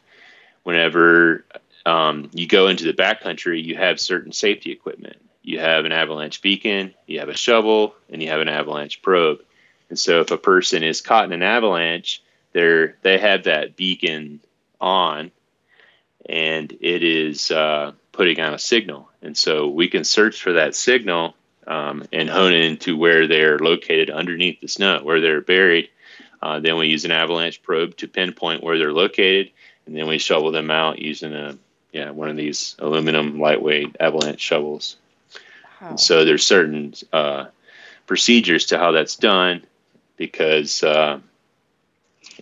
whenever 0.65 1.45
um, 1.87 2.31
you 2.33 2.49
go 2.49 2.67
into 2.67 2.85
the 2.85 2.93
backcountry, 2.93 3.63
you 3.63 3.77
have 3.77 4.01
certain 4.01 4.33
safety 4.33 4.73
equipment 4.73 5.17
you 5.43 5.59
have 5.59 5.85
an 5.85 5.93
avalanche 5.93 6.41
beacon, 6.41 6.95
you 7.07 7.19
have 7.19 7.29
a 7.29 7.37
shovel, 7.37 7.95
and 8.09 8.23
you 8.23 8.29
have 8.29 8.41
an 8.41 8.49
avalanche 8.49 9.03
probe. 9.03 9.41
And 9.89 9.99
so 9.99 10.21
if 10.21 10.31
a 10.31 10.39
person 10.39 10.83
is 10.83 11.01
caught 11.01 11.25
in 11.25 11.33
an 11.33 11.43
avalanche, 11.43 12.23
they're 12.53 12.97
they 13.03 13.19
have 13.19 13.45
that 13.45 13.77
beacon 13.77 14.41
on, 14.81 15.33
and 16.29 16.73
it 16.81 17.03
is 17.03 17.51
uh, 17.51 17.93
putting 18.13 18.39
out 18.41 18.55
a 18.55 18.59
signal. 18.59 19.11
And 19.23 19.37
so 19.37 19.69
we 19.69 19.89
can 19.89 20.05
search 20.05 20.41
for 20.41 20.53
that 20.53 20.75
signal 20.75 21.35
um, 21.67 22.05
and 22.13 22.29
hone 22.29 22.53
into 22.53 22.97
where 22.97 23.27
they're 23.27 23.59
located 23.59 24.11
underneath 24.11 24.61
the 24.61 24.69
snow, 24.69 25.01
where 25.03 25.21
they're 25.21 25.41
buried. 25.41 25.89
Uh, 26.41 26.61
then 26.61 26.77
we 26.77 26.89
use 26.89 27.05
an 27.05 27.13
avalanche 27.13 27.63
probe 27.63 27.97
to 27.97 28.09
pinpoint 28.09 28.63
where 28.63 28.79
they're 28.79 28.93
located, 28.93 29.51
and 29.87 29.97
then 29.97 30.09
we 30.09 30.19
shovel 30.19 30.51
them 30.51 30.71
out 30.71 30.99
using 30.99 31.33
a 31.33 31.57
yeah 31.93 32.11
one 32.11 32.29
of 32.29 32.37
these 32.37 32.75
aluminum 32.81 33.39
lightweight 33.39 33.97
avalanche 34.01 34.41
shovels. 34.41 34.97
And 35.81 36.01
so 36.01 36.25
there's 36.25 36.47
certain 36.47 36.95
uh, 37.13 37.47
procedures 38.07 38.67
to 38.67 38.79
how 38.79 38.93
that's 38.93 39.17
done 39.17 39.65
because 40.17 40.83
uh, 40.83 41.21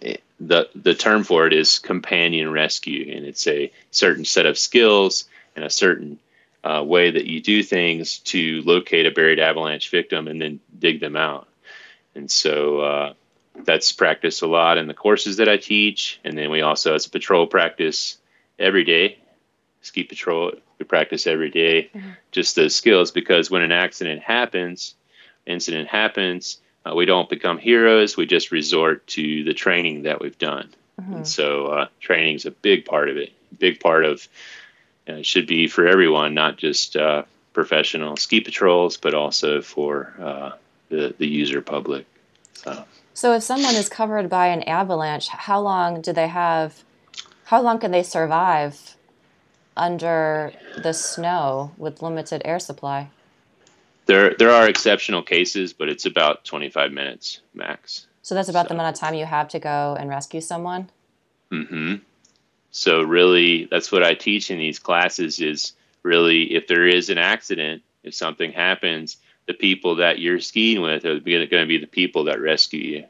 it, 0.00 0.22
the 0.38 0.70
the 0.74 0.94
term 0.94 1.22
for 1.24 1.46
it 1.46 1.52
is 1.52 1.78
companion 1.78 2.50
rescue, 2.50 3.14
and 3.14 3.26
it's 3.26 3.46
a 3.46 3.70
certain 3.90 4.24
set 4.24 4.46
of 4.46 4.58
skills 4.58 5.26
and 5.56 5.64
a 5.64 5.70
certain 5.70 6.18
uh, 6.62 6.82
way 6.86 7.10
that 7.10 7.26
you 7.26 7.40
do 7.40 7.62
things 7.62 8.18
to 8.18 8.62
locate 8.62 9.06
a 9.06 9.10
buried 9.10 9.40
avalanche 9.40 9.90
victim 9.90 10.28
and 10.28 10.40
then 10.40 10.60
dig 10.78 11.00
them 11.00 11.16
out. 11.16 11.48
And 12.14 12.30
so 12.30 12.80
uh, 12.80 13.12
that's 13.64 13.92
practiced 13.92 14.42
a 14.42 14.46
lot 14.46 14.78
in 14.78 14.86
the 14.86 14.94
courses 14.94 15.38
that 15.38 15.48
I 15.48 15.56
teach, 15.56 16.20
and 16.24 16.36
then 16.36 16.50
we 16.50 16.60
also 16.60 16.94
as 16.94 17.06
a 17.06 17.10
patrol 17.10 17.46
practice 17.46 18.18
every 18.58 18.84
day 18.84 19.18
ski 19.82 20.04
patrol 20.04 20.52
we 20.78 20.84
practice 20.84 21.26
every 21.26 21.50
day, 21.50 21.90
mm-hmm. 21.94 22.10
just 22.32 22.56
those 22.56 22.74
skills 22.74 23.10
because 23.10 23.50
when 23.50 23.62
an 23.62 23.72
accident 23.72 24.22
happens 24.22 24.94
incident 25.46 25.88
happens 25.88 26.58
uh, 26.84 26.94
we 26.94 27.06
don't 27.06 27.28
become 27.28 27.58
heroes 27.58 28.16
we 28.16 28.26
just 28.26 28.50
resort 28.50 29.06
to 29.06 29.42
the 29.44 29.54
training 29.54 30.02
that 30.02 30.20
we've 30.20 30.38
done 30.38 30.68
mm-hmm. 31.00 31.14
and 31.14 31.28
so 31.28 31.66
uh, 31.66 31.88
training 31.98 32.36
is 32.36 32.44
a 32.44 32.50
big 32.50 32.84
part 32.84 33.08
of 33.08 33.16
it 33.16 33.32
big 33.58 33.80
part 33.80 34.04
of 34.04 34.28
uh, 35.10 35.22
should 35.22 35.46
be 35.46 35.68
for 35.68 35.86
everyone 35.86 36.34
not 36.34 36.56
just 36.56 36.96
uh, 36.96 37.22
professional 37.52 38.16
ski 38.16 38.40
patrols 38.40 38.96
but 38.96 39.14
also 39.14 39.60
for 39.60 40.14
uh, 40.20 40.50
the, 40.88 41.14
the 41.18 41.26
user 41.26 41.60
public 41.60 42.06
so. 42.54 42.84
so 43.14 43.32
if 43.34 43.42
someone 43.42 43.74
is 43.74 43.88
covered 43.88 44.28
by 44.28 44.46
an 44.46 44.62
avalanche 44.64 45.28
how 45.28 45.60
long 45.60 46.00
do 46.00 46.12
they 46.12 46.28
have 46.28 46.84
how 47.44 47.60
long 47.60 47.78
can 47.80 47.90
they 47.90 48.04
survive 48.04 48.96
under 49.76 50.52
the 50.82 50.92
snow 50.92 51.72
with 51.76 52.02
limited 52.02 52.42
air 52.44 52.58
supply? 52.58 53.10
There, 54.06 54.34
there 54.38 54.50
are 54.50 54.68
exceptional 54.68 55.22
cases, 55.22 55.72
but 55.72 55.88
it's 55.88 56.06
about 56.06 56.44
25 56.44 56.92
minutes 56.92 57.40
max. 57.54 58.06
So 58.22 58.34
that's 58.34 58.48
about 58.48 58.66
so. 58.66 58.68
the 58.68 58.74
amount 58.74 58.94
of 58.94 59.00
time 59.00 59.14
you 59.14 59.24
have 59.24 59.48
to 59.48 59.58
go 59.58 59.96
and 59.98 60.08
rescue 60.08 60.40
someone. 60.40 60.90
Hmm. 61.50 61.96
So 62.70 63.02
really, 63.02 63.66
that's 63.66 63.90
what 63.90 64.04
I 64.04 64.14
teach 64.14 64.50
in 64.50 64.58
these 64.58 64.78
classes. 64.78 65.40
Is 65.40 65.72
really 66.02 66.54
if 66.54 66.66
there 66.66 66.86
is 66.86 67.10
an 67.10 67.18
accident, 67.18 67.82
if 68.02 68.14
something 68.14 68.52
happens, 68.52 69.16
the 69.46 69.54
people 69.54 69.96
that 69.96 70.18
you're 70.18 70.40
skiing 70.40 70.80
with 70.80 71.04
are 71.04 71.18
going 71.20 71.48
to 71.48 71.66
be 71.66 71.78
the 71.78 71.86
people 71.86 72.24
that 72.24 72.40
rescue 72.40 72.80
you. 72.80 73.04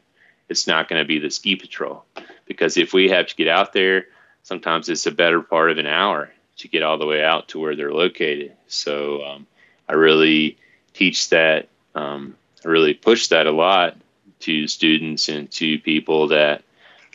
It's 0.48 0.66
not 0.66 0.88
going 0.88 1.00
to 1.00 1.06
be 1.06 1.18
the 1.18 1.30
ski 1.30 1.54
patrol 1.56 2.04
because 2.46 2.76
if 2.76 2.92
we 2.92 3.10
have 3.10 3.26
to 3.28 3.36
get 3.36 3.46
out 3.46 3.72
there, 3.72 4.06
sometimes 4.42 4.88
it's 4.88 5.06
a 5.06 5.12
better 5.12 5.42
part 5.42 5.70
of 5.70 5.78
an 5.78 5.86
hour 5.86 6.30
to 6.56 6.68
get 6.68 6.82
all 6.82 6.98
the 6.98 7.06
way 7.06 7.22
out 7.22 7.48
to 7.48 7.60
where 7.60 7.76
they're 7.76 7.92
located. 7.92 8.52
So 8.66 9.24
um, 9.24 9.46
I 9.88 9.94
really 9.94 10.58
teach 10.92 11.28
that. 11.30 11.68
Um, 11.94 12.36
I 12.64 12.68
really 12.68 12.94
push 12.94 13.28
that 13.28 13.46
a 13.46 13.52
lot 13.52 13.96
to 14.40 14.66
students 14.66 15.28
and 15.28 15.50
to 15.52 15.78
people 15.78 16.28
that 16.28 16.62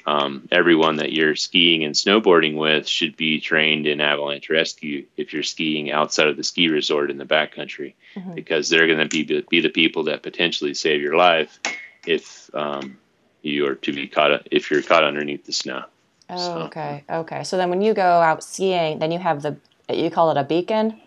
um, 0.08 0.48
everyone 0.52 0.98
that 0.98 1.12
you're 1.12 1.36
skiing 1.36 1.84
and 1.84 1.96
snowboarding 1.96 2.56
with 2.56 2.88
should 2.88 3.18
be 3.18 3.40
trained 3.40 3.88
in 3.88 4.00
avalanche 4.00 4.50
rescue 4.50 5.06
if 5.18 5.34
you're 5.34 5.44
skiing 5.44 5.92
outside 5.92 6.28
of 6.28 6.38
the 6.38 6.44
ski 6.44 6.68
resort 6.68 7.10
in 7.10 7.18
the 7.18 7.26
backcountry, 7.26 7.96
mm-hmm. 8.16 8.34
because 8.36 8.70
they're 8.70 8.88
going 8.88 9.00
to 9.00 9.08
be 9.08 9.44
be 9.50 9.62
the 9.62 9.70
people 9.70 10.04
that 10.04 10.22
potentially 10.22 10.74
save 10.74 11.02
your 11.02 11.16
life 11.16 11.60
if 12.06 12.50
um, 12.54 12.98
you 13.42 13.68
are 13.68 13.76
to 13.76 13.92
be 13.92 14.08
caught 14.08 14.48
if 14.52 14.70
you're 14.70 14.84
caught 14.84 15.04
underneath 15.04 15.46
the 15.46 15.54
snow. 15.54 15.84
Oh, 16.30 16.38
so. 16.38 16.58
okay, 16.64 17.04
okay. 17.10 17.44
So 17.44 17.58
then 17.58 17.70
when 17.70 17.82
you 17.82 17.94
go 17.94 18.04
out 18.04 18.44
skiing, 18.44 19.00
then 19.00 19.12
you 19.12 19.20
have 19.20 19.42
the 19.42 19.58
you 19.90 20.12
call 20.12 20.32
it 20.32 20.38
a 20.38 20.44
beacon 20.44 21.00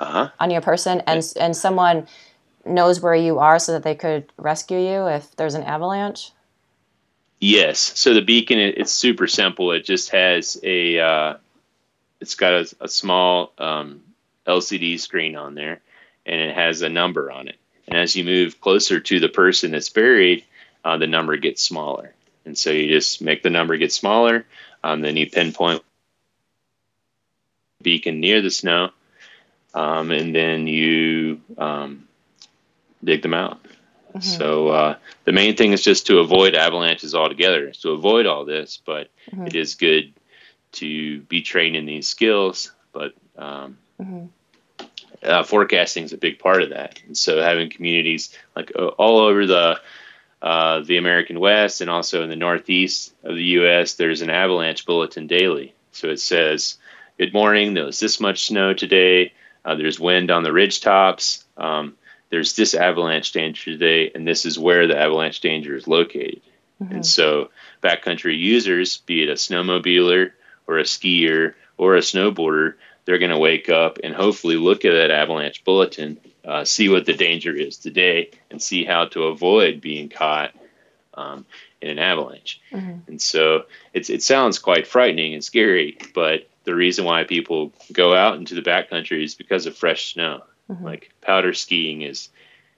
uh-huh. 0.00 0.30
on 0.40 0.50
your 0.50 0.60
person, 0.60 1.02
and 1.06 1.24
yeah. 1.36 1.44
and 1.44 1.56
someone 1.56 2.08
knows 2.64 3.00
where 3.00 3.14
you 3.14 3.38
are 3.38 3.58
so 3.58 3.72
that 3.72 3.82
they 3.82 3.94
could 3.94 4.32
rescue 4.36 4.78
you 4.78 5.06
if 5.06 5.34
there's 5.36 5.54
an 5.54 5.62
avalanche. 5.62 6.32
Yes. 7.40 7.98
So 7.98 8.14
the 8.14 8.20
beacon 8.20 8.58
it's 8.58 8.92
super 8.92 9.26
simple. 9.26 9.72
It 9.72 9.84
just 9.84 10.10
has 10.10 10.58
a 10.62 10.98
uh, 10.98 11.34
it's 12.20 12.34
got 12.34 12.52
a, 12.52 12.74
a 12.80 12.88
small 12.88 13.52
um, 13.58 14.02
LCD 14.46 14.98
screen 14.98 15.36
on 15.36 15.54
there, 15.54 15.80
and 16.26 16.40
it 16.40 16.54
has 16.54 16.82
a 16.82 16.88
number 16.88 17.30
on 17.30 17.48
it. 17.48 17.56
And 17.86 17.96
as 17.96 18.16
you 18.16 18.24
move 18.24 18.60
closer 18.60 19.00
to 19.00 19.20
the 19.20 19.28
person 19.28 19.70
that's 19.70 19.88
buried, 19.88 20.44
uh, 20.84 20.98
the 20.98 21.06
number 21.06 21.36
gets 21.36 21.62
smaller. 21.62 22.12
And 22.44 22.56
so 22.56 22.70
you 22.70 22.88
just 22.88 23.22
make 23.22 23.42
the 23.42 23.50
number 23.50 23.76
get 23.76 23.92
smaller. 23.92 24.44
Um, 24.82 25.00
then 25.00 25.16
you 25.16 25.28
pinpoint 25.28 25.82
beacon 27.82 28.20
near 28.20 28.42
the 28.42 28.50
snow, 28.50 28.90
um, 29.74 30.10
and 30.10 30.34
then 30.34 30.66
you 30.66 31.40
um, 31.56 32.08
dig 33.02 33.22
them 33.22 33.34
out. 33.34 33.60
Mm-hmm. 34.08 34.20
So 34.20 34.68
uh, 34.68 34.96
the 35.24 35.32
main 35.32 35.56
thing 35.56 35.72
is 35.72 35.82
just 35.82 36.06
to 36.06 36.18
avoid 36.18 36.54
avalanches 36.54 37.14
altogether. 37.14 37.70
To 37.82 37.90
avoid 37.90 38.26
all 38.26 38.44
this, 38.44 38.80
but 38.84 39.08
mm-hmm. 39.30 39.46
it 39.46 39.54
is 39.54 39.74
good 39.74 40.14
to 40.72 41.20
be 41.22 41.42
trained 41.42 41.76
in 41.76 41.86
these 41.86 42.08
skills. 42.08 42.72
But 42.92 43.12
um, 43.36 43.78
mm-hmm. 44.00 44.26
uh, 45.22 45.42
forecasting 45.44 46.04
is 46.04 46.12
a 46.12 46.18
big 46.18 46.38
part 46.38 46.62
of 46.62 46.70
that. 46.70 47.00
And 47.06 47.16
so 47.16 47.40
having 47.40 47.70
communities 47.70 48.36
like 48.56 48.72
uh, 48.74 48.88
all 48.88 49.18
over 49.18 49.46
the 49.46 49.80
uh, 50.40 50.80
the 50.80 50.98
American 50.98 51.40
West 51.40 51.80
and 51.80 51.90
also 51.90 52.22
in 52.22 52.30
the 52.30 52.36
Northeast 52.36 53.12
of 53.24 53.34
the 53.34 53.42
U.S., 53.42 53.94
there's 53.94 54.22
an 54.22 54.30
avalanche 54.30 54.86
bulletin 54.86 55.26
daily. 55.26 55.74
So 55.92 56.08
it 56.08 56.20
says, 56.20 56.78
good 57.18 57.32
morning. 57.32 57.74
There 57.74 57.84
was 57.84 57.98
this 57.98 58.20
much 58.20 58.46
snow 58.46 58.72
today. 58.72 59.32
Uh, 59.64 59.74
there's 59.74 59.98
wind 59.98 60.30
on 60.30 60.44
the 60.44 60.52
ridge 60.52 60.80
tops. 60.80 61.44
Um, 61.56 61.96
there's 62.30 62.54
this 62.56 62.74
avalanche 62.74 63.32
danger 63.32 63.72
today, 63.72 64.10
and 64.14 64.26
this 64.26 64.44
is 64.44 64.58
where 64.58 64.86
the 64.86 64.98
avalanche 64.98 65.40
danger 65.40 65.76
is 65.76 65.88
located. 65.88 66.40
Mm-hmm. 66.82 66.96
And 66.96 67.06
so, 67.06 67.50
backcountry 67.82 68.38
users, 68.38 68.98
be 68.98 69.22
it 69.22 69.28
a 69.28 69.34
snowmobiler 69.34 70.32
or 70.66 70.78
a 70.78 70.84
skier 70.84 71.54
or 71.76 71.96
a 71.96 72.00
snowboarder, 72.00 72.74
they're 73.04 73.18
going 73.18 73.30
to 73.30 73.38
wake 73.38 73.68
up 73.68 73.98
and 74.04 74.14
hopefully 74.14 74.56
look 74.56 74.84
at 74.84 74.92
that 74.92 75.10
avalanche 75.10 75.64
bulletin, 75.64 76.18
uh, 76.44 76.64
see 76.64 76.88
what 76.88 77.06
the 77.06 77.14
danger 77.14 77.54
is 77.54 77.78
today, 77.78 78.30
and 78.50 78.60
see 78.60 78.84
how 78.84 79.06
to 79.06 79.24
avoid 79.24 79.80
being 79.80 80.08
caught 80.08 80.54
um, 81.14 81.46
in 81.80 81.90
an 81.90 81.98
avalanche. 81.98 82.60
Mm-hmm. 82.70 83.10
And 83.10 83.22
so 83.22 83.64
it's, 83.94 84.10
it 84.10 84.22
sounds 84.22 84.58
quite 84.58 84.86
frightening 84.86 85.34
and 85.34 85.42
scary, 85.42 85.98
but 86.14 86.48
the 86.64 86.74
reason 86.74 87.06
why 87.06 87.24
people 87.24 87.72
go 87.92 88.14
out 88.14 88.36
into 88.36 88.54
the 88.54 88.62
backcountry 88.62 89.24
is 89.24 89.34
because 89.34 89.64
of 89.66 89.76
fresh 89.76 90.12
snow. 90.12 90.42
Mm-hmm. 90.70 90.84
Like 90.84 91.10
powder 91.20 91.54
skiing 91.54 92.02
is 92.02 92.28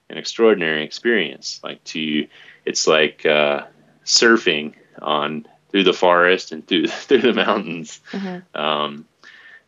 an 0.09 0.19
extraordinary 0.19 0.85
experience. 0.85 1.61
Like 1.63 1.83
to, 1.85 2.27
it's 2.65 2.87
like 2.87 3.25
uh, 3.27 3.67
surfing 4.05 4.75
on 5.01 5.47
through 5.71 5.85
the 5.85 5.93
forest 5.93 6.53
and 6.53 6.67
through 6.67 6.87
through 6.89 7.23
the 7.23 7.33
mountains. 7.33 8.01
Mm-hmm. 8.13 8.61
Um, 8.61 9.07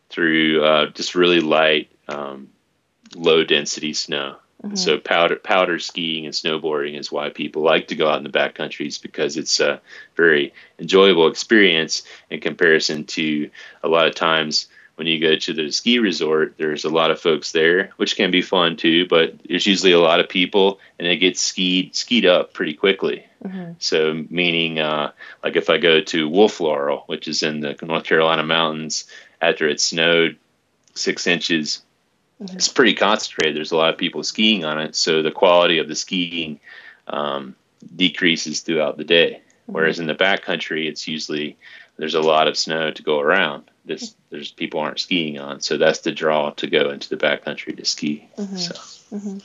through 0.09 0.63
uh, 0.63 0.85
just 0.91 1.15
really 1.15 1.39
light, 1.39 1.89
um, 2.07 2.49
low 3.15 3.43
density 3.43 3.93
snow. 3.93 4.35
Mm-hmm. 4.63 4.75
So 4.75 4.97
powder 4.97 5.35
powder 5.35 5.79
skiing 5.79 6.25
and 6.25 6.33
snowboarding 6.33 6.97
is 6.97 7.11
why 7.11 7.29
people 7.29 7.63
like 7.63 7.87
to 7.87 7.95
go 7.95 8.07
out 8.07 8.17
in 8.17 8.23
the 8.23 8.29
backcountries 8.29 9.01
because 9.01 9.35
it's 9.35 9.59
a 9.59 9.81
very 10.15 10.53
enjoyable 10.79 11.27
experience 11.27 12.03
in 12.29 12.39
comparison 12.39 13.03
to 13.05 13.49
a 13.83 13.89
lot 13.89 14.07
of 14.07 14.15
times 14.15 14.67
when 14.95 15.07
you 15.07 15.19
go 15.19 15.35
to 15.35 15.53
the 15.53 15.71
ski 15.71 15.99
resort, 15.99 16.55
there's 16.57 16.85
a 16.85 16.89
lot 16.89 17.11
of 17.11 17.19
folks 17.19 17.51
there, 17.51 17.91
which 17.97 18.15
can 18.15 18.29
be 18.29 18.41
fun 18.41 18.77
too, 18.77 19.07
but 19.07 19.33
there's 19.47 19.65
usually 19.65 19.91
a 19.91 19.99
lot 19.99 20.19
of 20.19 20.29
people 20.29 20.79
and 20.99 21.07
it 21.07 21.17
gets 21.17 21.41
skied 21.41 21.95
skied 21.95 22.25
up 22.25 22.53
pretty 22.53 22.73
quickly. 22.73 23.25
Mm-hmm. 23.43 23.73
So 23.79 24.25
meaning 24.29 24.79
uh, 24.79 25.11
like 25.43 25.55
if 25.55 25.69
I 25.69 25.77
go 25.77 26.01
to 26.01 26.29
Wolf 26.29 26.59
Laurel, 26.59 27.03
which 27.07 27.27
is 27.27 27.41
in 27.41 27.61
the 27.61 27.75
North 27.81 28.03
Carolina 28.03 28.43
mountains, 28.43 29.05
after 29.41 29.67
it 29.67 29.81
snowed 29.81 30.37
six 30.93 31.25
inches, 31.25 31.81
mm-hmm. 32.41 32.55
it's 32.55 32.69
pretty 32.69 32.93
concentrated. 32.93 33.55
There's 33.55 33.71
a 33.71 33.77
lot 33.77 33.93
of 33.93 33.97
people 33.97 34.23
skiing 34.23 34.63
on 34.63 34.79
it, 34.79 34.95
so 34.95 35.23
the 35.23 35.31
quality 35.31 35.79
of 35.79 35.87
the 35.87 35.95
skiing 35.95 36.59
um, 37.07 37.55
decreases 37.95 38.61
throughout 38.61 38.97
the 38.97 39.03
day. 39.03 39.41
Mm-hmm. 39.41 39.73
Whereas 39.73 39.99
in 39.99 40.05
the 40.05 40.15
backcountry, 40.15 40.87
it's 40.87 41.07
usually 41.07 41.57
there's 41.97 42.15
a 42.15 42.21
lot 42.21 42.47
of 42.47 42.57
snow 42.57 42.91
to 42.91 43.03
go 43.03 43.19
around. 43.19 43.69
This, 43.85 44.15
there's 44.29 44.51
people 44.51 44.79
aren't 44.79 44.99
skiing 44.99 45.39
on, 45.39 45.59
so 45.59 45.77
that's 45.77 45.99
the 45.99 46.11
draw 46.11 46.51
to 46.51 46.67
go 46.67 46.89
into 46.89 47.09
the 47.09 47.17
backcountry 47.17 47.75
to 47.77 47.85
ski. 47.85 48.29
Mm-hmm. 48.37 48.55
So. 48.55 48.73
Mm-hmm. 49.15 49.37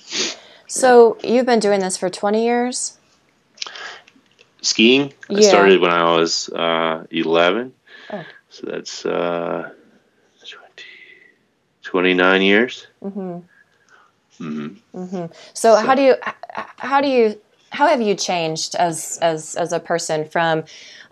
so 0.68 1.18
you've 1.24 1.47
been 1.47 1.59
doing 1.59 1.80
this 1.80 1.97
for 1.97 2.09
20 2.09 2.45
years. 2.45 2.97
Skiing. 4.62 5.12
Yeah. 5.28 5.39
I 5.39 5.41
started 5.43 5.80
when 5.80 5.91
I 5.91 6.16
was 6.16 6.49
uh, 6.51 7.05
11. 7.11 7.74
Oh. 8.11 8.24
So 8.51 8.66
that's 8.66 9.05
uh, 9.05 9.72
29 11.89 12.43
years. 12.43 12.86
Mm-hmm. 13.03 13.20
Mm-hmm. 14.41 14.99
Mm-hmm. 14.99 15.16
So, 15.16 15.30
so, 15.55 15.76
how 15.76 15.95
do 15.95 16.03
you 16.03 16.16
how 16.76 17.01
do 17.01 17.09
you 17.09 17.41
how 17.71 17.87
have 17.89 18.01
you 18.01 18.14
changed 18.14 18.75
as 18.75 19.19
as 19.23 19.55
as 19.57 19.73
a 19.73 19.81
person 19.81 20.29
from 20.29 20.64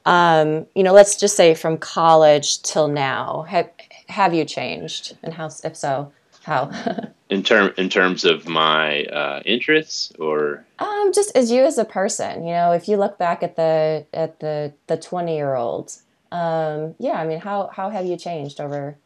um, 0.04 0.66
you 0.74 0.82
know 0.82 0.92
let's 0.92 1.16
just 1.16 1.36
say 1.36 1.54
from 1.54 1.78
college 1.78 2.62
till 2.62 2.88
now? 2.88 3.44
Have 3.48 3.70
have 4.08 4.34
you 4.34 4.44
changed? 4.44 5.16
And 5.22 5.34
how 5.34 5.50
if 5.64 5.76
so 5.76 6.12
how? 6.42 6.70
In 7.28 7.42
term 7.42 7.74
in 7.76 7.88
terms 7.88 8.24
of 8.24 8.46
my 8.46 9.02
uh, 9.06 9.42
interests 9.44 10.12
or? 10.16 10.64
Um, 10.78 11.10
just 11.12 11.36
as 11.36 11.50
you 11.50 11.64
as 11.64 11.76
a 11.76 11.84
person 11.84 12.46
you 12.46 12.52
know 12.52 12.70
if 12.70 12.86
you 12.86 12.96
look 12.96 13.18
back 13.18 13.42
at 13.42 13.56
the 13.56 14.06
at 14.14 14.38
the 14.38 14.72
the 14.86 14.96
20 14.96 15.34
year 15.34 15.56
old 15.56 15.96
um, 16.30 16.94
yeah 17.00 17.14
i 17.14 17.26
mean 17.26 17.40
how 17.40 17.68
how 17.72 17.90
have 17.90 18.06
you 18.06 18.16
changed 18.16 18.60
over 18.60 18.96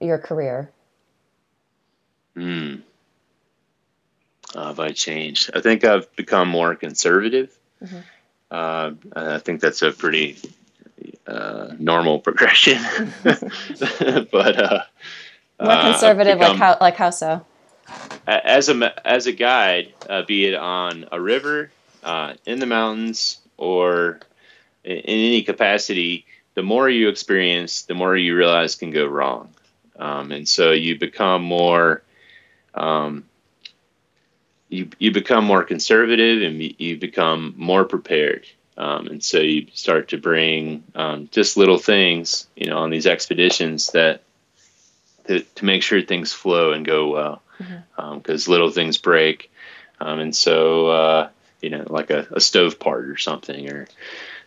your 0.00 0.18
career? 0.18 0.70
Hmm. 2.36 2.76
Uh, 4.54 4.68
have 4.68 4.80
I 4.80 4.92
changed? 4.92 5.50
I 5.54 5.60
think 5.60 5.84
I've 5.84 6.14
become 6.16 6.48
more 6.48 6.74
conservative. 6.74 7.56
Mm-hmm. 7.82 7.98
Uh, 8.50 8.92
I 9.16 9.38
think 9.38 9.60
that's 9.60 9.82
a 9.82 9.90
pretty 9.90 10.38
uh, 11.26 11.74
normal 11.78 12.20
progression. 12.20 12.78
but 13.22 14.58
uh, 14.58 14.82
more 15.60 15.70
uh, 15.70 15.92
conservative, 15.92 16.38
become, 16.38 16.52
like 16.52 16.58
how 16.58 16.76
like 16.80 16.96
how 16.96 17.10
so? 17.10 17.44
As 18.26 18.68
a 18.68 19.06
as 19.06 19.26
a 19.26 19.32
guide, 19.32 19.92
uh, 20.08 20.22
be 20.22 20.46
it 20.46 20.54
on 20.54 21.06
a 21.10 21.20
river, 21.20 21.70
in 22.46 22.60
the 22.60 22.66
mountains, 22.66 23.38
or 23.56 24.20
in, 24.84 24.96
in 24.98 25.18
any 25.26 25.42
capacity, 25.42 26.26
the 26.54 26.62
more 26.62 26.88
you 26.88 27.08
experience, 27.08 27.82
the 27.82 27.94
more 27.94 28.16
you 28.16 28.36
realize 28.36 28.76
can 28.76 28.90
go 28.90 29.06
wrong, 29.06 29.52
um, 29.98 30.30
and 30.30 30.48
so 30.48 30.70
you 30.70 30.98
become 30.98 31.42
more 31.42 32.02
um, 32.74 33.24
you 34.68 34.88
you 34.98 35.10
become 35.12 35.44
more 35.44 35.62
conservative 35.62 36.42
and 36.42 36.60
you 36.80 36.98
become 36.98 37.54
more 37.56 37.84
prepared. 37.84 38.46
Um, 38.76 39.06
and 39.06 39.22
so 39.22 39.38
you 39.38 39.68
start 39.72 40.08
to 40.08 40.18
bring 40.18 40.82
um, 40.96 41.28
just 41.30 41.56
little 41.56 41.78
things, 41.78 42.48
you 42.56 42.66
know, 42.66 42.78
on 42.78 42.90
these 42.90 43.06
expeditions 43.06 43.92
that 43.92 44.22
to, 45.28 45.40
to 45.40 45.64
make 45.64 45.82
sure 45.82 46.02
things 46.02 46.32
flow 46.32 46.72
and 46.72 46.84
go 46.84 47.08
well, 47.08 47.42
because 47.58 47.70
mm-hmm. 47.70 48.50
um, 48.50 48.52
little 48.52 48.70
things 48.70 48.98
break, 48.98 49.50
um, 50.00 50.18
and 50.18 50.34
so 50.34 50.88
uh, 50.88 51.28
you 51.62 51.70
know, 51.70 51.84
like 51.88 52.10
a, 52.10 52.26
a 52.32 52.40
stove 52.40 52.78
part 52.78 53.08
or 53.08 53.16
something, 53.16 53.70
or 53.70 53.86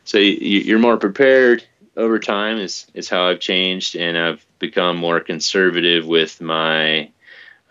so 0.04 0.18
you, 0.18 0.76
are 0.76 0.80
more 0.80 0.98
prepared 0.98 1.64
over 1.96 2.20
time. 2.20 2.58
Is 2.58 2.86
is 2.94 3.10
how 3.10 3.28
I've 3.28 3.40
changed, 3.40 3.96
and 3.96 4.18
I've 4.18 4.46
become 4.60 4.98
more 4.98 5.20
conservative 5.20 6.06
with 6.06 6.42
my 6.42 7.12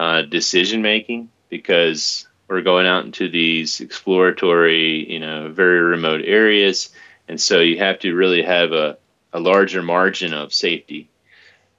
uh, 0.01 0.23
decision 0.23 0.83
making 0.83 1.29
because 1.49 2.27
we're 2.49 2.63
going 2.63 2.87
out 2.87 3.05
into 3.05 3.29
these 3.29 3.81
exploratory, 3.81 5.13
you 5.13 5.19
know, 5.19 5.49
very 5.51 5.81
remote 5.81 6.23
areas, 6.25 6.91
and 7.29 7.41
so 7.41 7.61
you 7.61 7.79
have 7.79 7.99
to 8.01 8.15
really 8.15 8.43
have 8.43 8.73
a, 8.73 8.99
a 9.33 9.41
larger 9.41 9.83
margin 9.83 10.33
of 10.33 10.53
safety. 10.55 11.09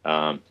Um, 0.04 0.42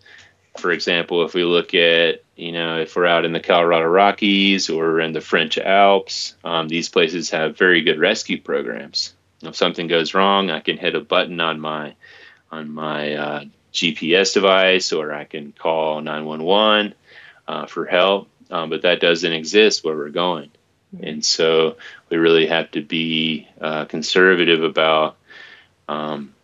for 0.58 0.70
example, 0.72 1.24
if 1.24 1.34
we 1.34 1.44
look 1.44 1.74
at, 1.74 2.22
you 2.34 2.52
know, 2.52 2.78
if 2.78 2.96
we're 2.96 3.06
out 3.06 3.24
in 3.24 3.32
the 3.32 3.40
Colorado 3.40 3.86
Rockies 3.86 4.70
or 4.70 5.00
in 5.00 5.12
the 5.12 5.20
French 5.20 5.58
Alps, 5.58 6.34
um, 6.44 6.68
these 6.68 6.88
places 6.88 7.30
have 7.30 7.58
very 7.58 7.82
good 7.82 7.98
rescue 7.98 8.40
programs. 8.40 9.14
If 9.42 9.56
something 9.56 9.86
goes 9.86 10.14
wrong, 10.14 10.50
I 10.50 10.60
can 10.60 10.78
hit 10.78 10.94
a 10.94 11.00
button 11.00 11.40
on 11.40 11.60
my 11.60 11.94
on 12.50 12.70
my 12.70 13.14
uh, 13.14 13.44
GPS 13.72 14.34
device, 14.34 14.92
or 14.92 15.12
I 15.12 15.24
can 15.24 15.52
call 15.52 16.00
911 16.00 16.94
uh, 17.46 17.66
for 17.66 17.84
help, 17.84 18.28
um, 18.50 18.70
but 18.70 18.82
that 18.82 19.00
doesn't 19.00 19.32
exist 19.32 19.84
where 19.84 19.96
we're 19.96 20.08
going. 20.10 20.50
Mm-hmm. 20.94 21.04
And 21.04 21.24
so 21.24 21.76
we 22.10 22.16
really 22.16 22.46
have 22.46 22.70
to 22.72 22.82
be 22.82 23.48
uh, 23.60 23.86
conservative 23.86 24.62
about 24.62 25.16
um, 25.88 26.34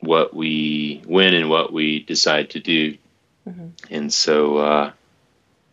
what 0.00 0.34
we 0.34 1.02
win 1.06 1.34
and 1.34 1.50
what 1.50 1.72
we 1.72 2.00
decide 2.00 2.50
to 2.50 2.60
do. 2.60 2.96
Mm-hmm. 3.48 3.68
And 3.90 4.12
so, 4.12 4.58
uh, 4.58 4.92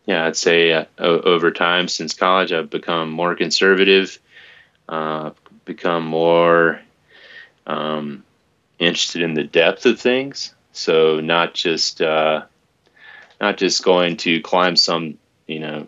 yeah, 0.06 0.26
I'd 0.26 0.36
say 0.36 0.72
uh, 0.72 0.84
over 0.98 1.50
time 1.50 1.88
since 1.88 2.14
college, 2.14 2.52
I've 2.52 2.70
become 2.70 3.10
more 3.10 3.34
conservative, 3.34 4.18
uh, 4.88 5.30
become 5.64 6.04
more 6.04 6.80
um, 7.66 8.24
interested 8.78 9.22
in 9.22 9.34
the 9.34 9.44
depth 9.44 9.86
of 9.86 10.00
things. 10.00 10.54
So 10.72 11.20
not 11.20 11.54
just 11.54 12.02
uh, 12.02 12.42
not 13.40 13.56
just 13.56 13.84
going 13.84 14.16
to 14.18 14.40
climb 14.40 14.76
some, 14.76 15.18
you 15.46 15.60
know, 15.60 15.86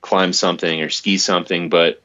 climb 0.00 0.32
something 0.32 0.80
or 0.82 0.88
ski 0.88 1.18
something, 1.18 1.68
but 1.68 2.02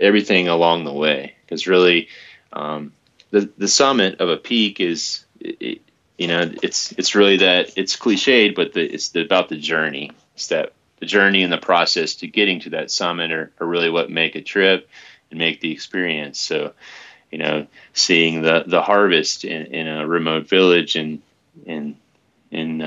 everything 0.00 0.48
along 0.48 0.84
the 0.84 0.92
way. 0.92 1.34
Because 1.44 1.66
really, 1.66 2.08
um, 2.52 2.92
the 3.30 3.50
the 3.58 3.68
summit 3.68 4.20
of 4.20 4.28
a 4.28 4.36
peak 4.36 4.80
is, 4.80 5.24
it, 5.40 5.80
you 6.18 6.28
know, 6.28 6.52
it's 6.62 6.92
it's 6.92 7.14
really 7.14 7.38
that 7.38 7.72
it's 7.76 7.96
cliched, 7.96 8.54
but 8.54 8.72
the, 8.72 8.82
it's 8.82 9.10
the, 9.10 9.22
about 9.22 9.48
the 9.48 9.56
journey. 9.56 10.12
It's 10.34 10.48
that 10.48 10.72
the 11.00 11.06
journey 11.06 11.42
and 11.42 11.52
the 11.52 11.58
process 11.58 12.14
to 12.16 12.28
getting 12.28 12.60
to 12.60 12.70
that 12.70 12.90
summit 12.90 13.32
are, 13.32 13.50
are 13.60 13.66
really 13.66 13.90
what 13.90 14.10
make 14.10 14.36
a 14.36 14.40
trip 14.40 14.88
and 15.30 15.38
make 15.38 15.60
the 15.60 15.72
experience. 15.72 16.38
So, 16.38 16.74
you 17.30 17.38
know, 17.38 17.66
seeing 17.92 18.42
the 18.42 18.64
the 18.66 18.82
harvest 18.82 19.44
in, 19.44 19.66
in 19.66 19.88
a 19.88 20.06
remote 20.06 20.48
village 20.48 20.94
and 20.94 21.22
and 21.66 21.96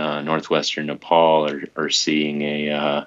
uh, 0.06 0.22
northwestern 0.22 0.86
Nepal 0.88 1.50
or, 1.50 1.64
or 1.76 1.90
seeing 1.90 2.42
a 2.42 2.70
uh, 2.70 3.06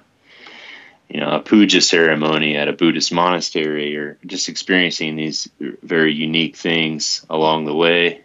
you 1.07 1.19
know 1.19 1.31
a 1.31 1.39
puja 1.39 1.81
ceremony 1.81 2.57
at 2.57 2.67
a 2.67 2.73
Buddhist 2.73 3.11
monastery 3.11 3.95
or 3.97 4.17
just 4.25 4.49
experiencing 4.49 5.15
these 5.15 5.49
very 5.81 6.13
unique 6.13 6.55
things 6.55 7.25
along 7.29 7.65
the 7.65 7.73
way 7.73 8.21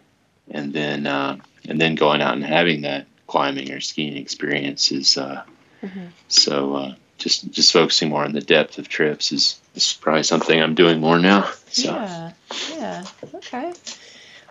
and 0.51 0.73
then 0.73 1.07
uh, 1.07 1.37
and 1.67 1.79
then 1.79 1.95
going 1.95 2.21
out 2.21 2.33
and 2.33 2.43
having 2.43 2.81
that 2.81 3.07
climbing 3.27 3.71
or 3.71 3.81
skiing 3.81 4.17
experiences. 4.17 5.17
Uh, 5.17 5.43
mm-hmm. 5.81 6.07
So 6.27 6.75
uh, 6.75 6.95
just 7.17 7.49
just 7.51 7.73
focusing 7.73 8.09
more 8.09 8.23
on 8.23 8.33
the 8.33 8.41
depth 8.41 8.77
of 8.77 8.87
trips 8.87 9.31
is, 9.31 9.59
is 9.73 9.93
probably 9.93 10.23
something 10.23 10.61
I'm 10.61 10.75
doing 10.75 10.99
more 10.99 11.19
now. 11.19 11.49
So. 11.69 11.91
Yeah, 11.91 12.31
yeah, 12.71 13.05
okay. 13.35 13.73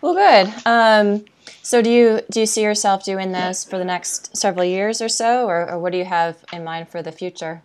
Well, 0.03 0.15
good. 0.15 0.55
Um, 0.67 1.25
so 1.65 1.81
do 1.81 1.89
you 1.89 2.21
do 2.31 2.41
you 2.41 2.47
see 2.47 2.63
yourself 2.63 3.05
doing 3.05 3.33
this 3.33 3.65
for 3.65 3.79
the 3.79 3.87
next 3.87 4.37
several 4.37 4.67
years 4.67 5.01
or 5.01 5.09
so, 5.09 5.47
or, 5.47 5.71
or 5.71 5.79
what 5.79 5.93
do 5.93 5.99
you 5.99 6.05
have 6.05 6.37
in 6.53 6.63
mind 6.63 6.91
for 6.91 7.03
the 7.03 7.11
future? 7.11 7.63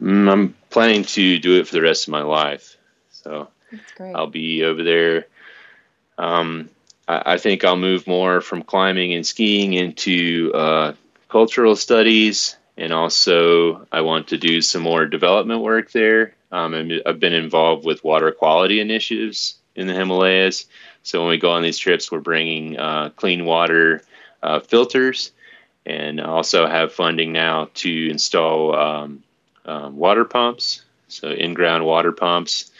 Mm, 0.00 0.30
I'm 0.30 0.54
planning 0.70 1.02
to 1.02 1.40
do 1.40 1.58
it 1.58 1.66
for 1.66 1.74
the 1.74 1.82
rest 1.82 2.06
of 2.06 2.12
my 2.12 2.22
life. 2.22 2.76
So 3.10 3.48
I'll 4.14 4.28
be 4.28 4.62
over 4.62 4.84
there. 4.84 5.26
Um, 6.18 6.70
I, 7.08 7.34
I, 7.34 7.38
think 7.38 7.64
I'll 7.64 7.76
move 7.76 8.06
more 8.06 8.40
from 8.40 8.62
climbing 8.62 9.12
and 9.12 9.26
skiing 9.26 9.72
into 9.72 10.52
uh, 10.54 10.92
cultural 11.28 11.74
studies, 11.74 12.56
and 12.76 12.92
also 12.92 13.88
I 13.90 14.02
want 14.02 14.28
to 14.28 14.38
do 14.38 14.62
some 14.62 14.82
more 14.82 15.06
development 15.06 15.62
work 15.62 15.90
there. 15.90 16.36
Um, 16.52 16.92
I've 17.04 17.18
been 17.18 17.32
involved 17.32 17.84
with 17.84 18.04
water 18.04 18.30
quality 18.30 18.78
initiatives 18.78 19.56
in 19.74 19.88
the 19.88 19.94
Himalayas. 19.94 20.66
So 21.04 21.20
when 21.20 21.28
we 21.28 21.36
go 21.36 21.50
on 21.50 21.62
these 21.62 21.78
trips, 21.78 22.10
we're 22.10 22.20
bringing 22.20 22.78
uh, 22.78 23.10
clean 23.10 23.44
water 23.44 24.02
uh, 24.42 24.60
filters, 24.60 25.32
and 25.86 26.18
also 26.18 26.66
have 26.66 26.94
funding 26.94 27.30
now 27.30 27.68
to 27.74 28.10
install 28.10 28.74
um, 28.74 29.22
um, 29.66 29.96
water 29.98 30.24
pumps, 30.24 30.82
so 31.08 31.28
in-ground 31.28 31.84
water 31.84 32.10
pumps. 32.10 32.70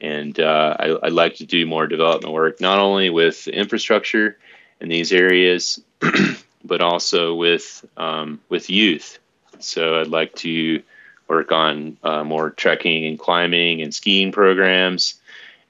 And 0.00 0.38
uh, 0.40 0.76
I, 0.78 0.90
would 0.90 1.12
like 1.12 1.36
to 1.36 1.46
do 1.46 1.66
more 1.66 1.86
development 1.86 2.34
work, 2.34 2.60
not 2.60 2.80
only 2.80 3.10
with 3.10 3.46
infrastructure 3.46 4.36
in 4.80 4.88
these 4.88 5.12
areas, 5.12 5.80
but 6.64 6.80
also 6.80 7.34
with 7.34 7.84
um, 7.96 8.40
with 8.48 8.70
youth. 8.70 9.20
So 9.60 10.00
I'd 10.00 10.08
like 10.08 10.34
to 10.36 10.82
work 11.28 11.52
on 11.52 11.96
uh, 12.02 12.24
more 12.24 12.50
trekking 12.50 13.06
and 13.06 13.18
climbing 13.18 13.82
and 13.82 13.94
skiing 13.94 14.32
programs 14.32 15.14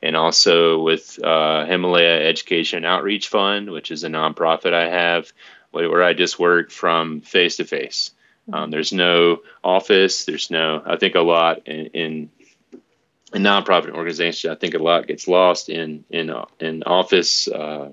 and 0.03 0.17
also 0.17 0.83
with 0.83 1.19
uh, 1.23 1.65
Himalaya 1.67 2.29
Education 2.29 2.85
Outreach 2.85 3.29
Fund, 3.29 3.71
which 3.71 3.91
is 3.91 4.05
a 4.05 4.09
nonprofit 4.09 4.73
I 4.73 4.89
have, 4.89 5.33
where 5.71 6.03
I 6.03 6.15
just 6.15 6.39
work 6.39 6.71
from 6.71 7.21
face 7.21 7.57
to 7.57 7.65
face. 7.65 8.13
There's 8.71 8.93
no 8.93 9.43
office. 9.63 10.25
There's 10.25 10.51
no. 10.51 10.83
I 10.85 10.97
think 10.97 11.15
a 11.15 11.21
lot 11.21 11.67
in, 11.67 11.87
in 11.87 12.31
a 13.33 13.39
nonprofit 13.39 13.91
organization. 13.91 14.51
I 14.51 14.55
think 14.55 14.75
a 14.75 14.79
lot 14.79 15.07
gets 15.07 15.29
lost 15.29 15.69
in 15.69 16.05
in 16.11 16.31
uh, 16.31 16.47
in 16.61 16.83
office 16.85 17.49
uh, 17.49 17.91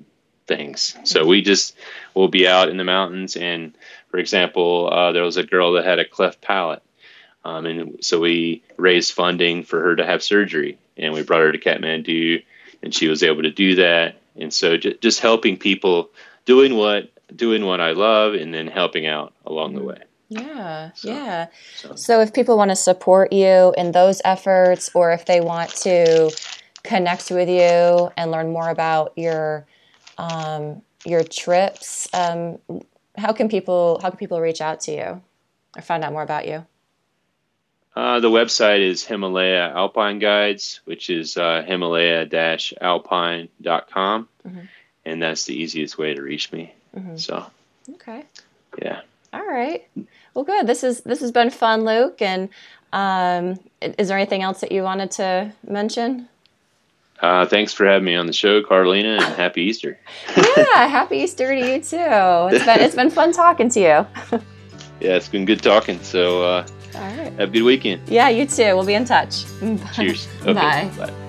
things. 0.47 0.95
So 1.03 1.25
we 1.25 1.41
just 1.41 1.75
will 2.13 2.27
be 2.27 2.47
out 2.47 2.69
in 2.69 2.77
the 2.77 2.83
mountains, 2.83 3.35
and 3.35 3.75
for 4.09 4.17
example, 4.17 4.89
uh, 4.91 5.11
there 5.11 5.23
was 5.23 5.37
a 5.37 5.43
girl 5.43 5.73
that 5.73 5.85
had 5.85 5.99
a 5.99 6.05
cleft 6.05 6.41
palate, 6.41 6.83
um, 7.43 7.65
and 7.65 8.03
so 8.03 8.19
we 8.19 8.63
raised 8.77 9.11
funding 9.11 9.63
for 9.63 9.81
her 9.81 9.95
to 9.95 10.05
have 10.05 10.23
surgery 10.23 10.77
and 10.97 11.13
we 11.13 11.23
brought 11.23 11.41
her 11.41 11.51
to 11.51 11.59
Kathmandu, 11.59 12.43
and 12.83 12.93
she 12.93 13.07
was 13.07 13.23
able 13.23 13.43
to 13.43 13.51
do 13.51 13.75
that. 13.75 14.15
And 14.35 14.53
so 14.53 14.77
just, 14.77 15.01
just 15.01 15.19
helping 15.19 15.57
people 15.57 16.09
doing 16.45 16.75
what 16.75 17.11
doing 17.35 17.65
what 17.65 17.81
I 17.81 17.91
love, 17.91 18.33
and 18.33 18.53
then 18.53 18.67
helping 18.67 19.07
out 19.07 19.33
along 19.45 19.75
the 19.75 19.83
way. 19.83 20.01
Yeah, 20.29 20.91
so, 20.93 21.09
yeah. 21.09 21.47
So. 21.75 21.95
so 21.95 22.21
if 22.21 22.33
people 22.33 22.57
want 22.57 22.69
to 22.69 22.75
support 22.75 23.31
you 23.31 23.73
in 23.77 23.91
those 23.91 24.21
efforts, 24.25 24.89
or 24.93 25.11
if 25.11 25.25
they 25.25 25.41
want 25.41 25.69
to 25.77 26.31
connect 26.83 27.31
with 27.31 27.49
you 27.49 28.11
and 28.17 28.31
learn 28.31 28.51
more 28.51 28.69
about 28.69 29.13
your 29.15 29.65
um, 30.17 30.81
your 31.05 31.23
trips, 31.23 32.07
um, 32.13 32.59
how 33.17 33.33
can 33.33 33.49
people 33.49 33.99
how 34.01 34.09
can 34.09 34.17
people 34.17 34.41
reach 34.41 34.61
out 34.61 34.81
to 34.81 34.91
you 34.91 35.21
or 35.75 35.81
find 35.81 36.03
out 36.03 36.11
more 36.11 36.23
about 36.23 36.47
you? 36.47 36.65
Uh, 37.95 38.19
the 38.19 38.29
website 38.29 38.81
is 38.81 39.05
Himalaya 39.05 39.71
Alpine 39.73 40.19
Guides, 40.19 40.81
which 40.83 41.09
is 41.09 41.37
uh, 41.37 41.63
himalaya-alpine.com, 41.65 44.29
mm-hmm. 44.45 44.59
and 45.05 45.23
that's 45.23 45.45
the 45.45 45.55
easiest 45.55 45.97
way 45.97 46.13
to 46.13 46.21
reach 46.21 46.51
me. 46.51 46.73
Mm-hmm. 46.95 47.15
So, 47.15 47.45
okay, 47.93 48.25
yeah. 48.81 48.99
All 49.31 49.45
right. 49.45 49.87
Well, 50.33 50.43
good. 50.45 50.67
This 50.67 50.83
is 50.83 51.01
this 51.01 51.21
has 51.21 51.31
been 51.31 51.49
fun, 51.49 51.83
Luke. 51.83 52.21
And 52.21 52.49
um, 52.93 53.59
is 53.81 54.07
there 54.07 54.17
anything 54.17 54.43
else 54.43 54.61
that 54.61 54.71
you 54.71 54.83
wanted 54.83 55.11
to 55.11 55.51
mention? 55.67 56.29
Uh, 57.21 57.45
thanks 57.45 57.73
for 57.73 57.85
having 57.85 58.05
me 58.05 58.15
on 58.15 58.27
the 58.27 58.33
show, 58.33 58.61
Carlina, 58.61 59.15
and 59.15 59.35
happy 59.35 59.63
Easter. 59.63 59.97
yeah, 60.37 60.87
happy 60.87 61.17
Easter 61.17 61.47
to 61.47 61.57
you 61.57 61.81
too. 61.81 62.55
It's 62.55 62.65
been 62.65 62.79
it's 62.79 62.95
been 62.95 63.09
fun 63.09 63.33
talking 63.33 63.67
to 63.69 63.79
you. 63.79 63.85
yeah, 64.99 65.15
it's 65.15 65.29
been 65.29 65.45
good 65.45 65.61
talking. 65.61 66.01
So. 66.01 66.43
Uh, 66.43 66.67
all 66.95 67.17
right. 67.17 67.33
Have 67.33 67.49
a 67.49 67.51
good 67.51 67.63
weekend. 67.63 68.01
Yeah, 68.07 68.29
you 68.29 68.45
too. 68.45 68.75
We'll 68.75 68.85
be 68.85 68.93
in 68.95 69.05
touch. 69.05 69.45
Cheers. 69.93 70.27
Okay, 70.41 70.53
bye. 70.53 70.91
bye. 70.97 71.24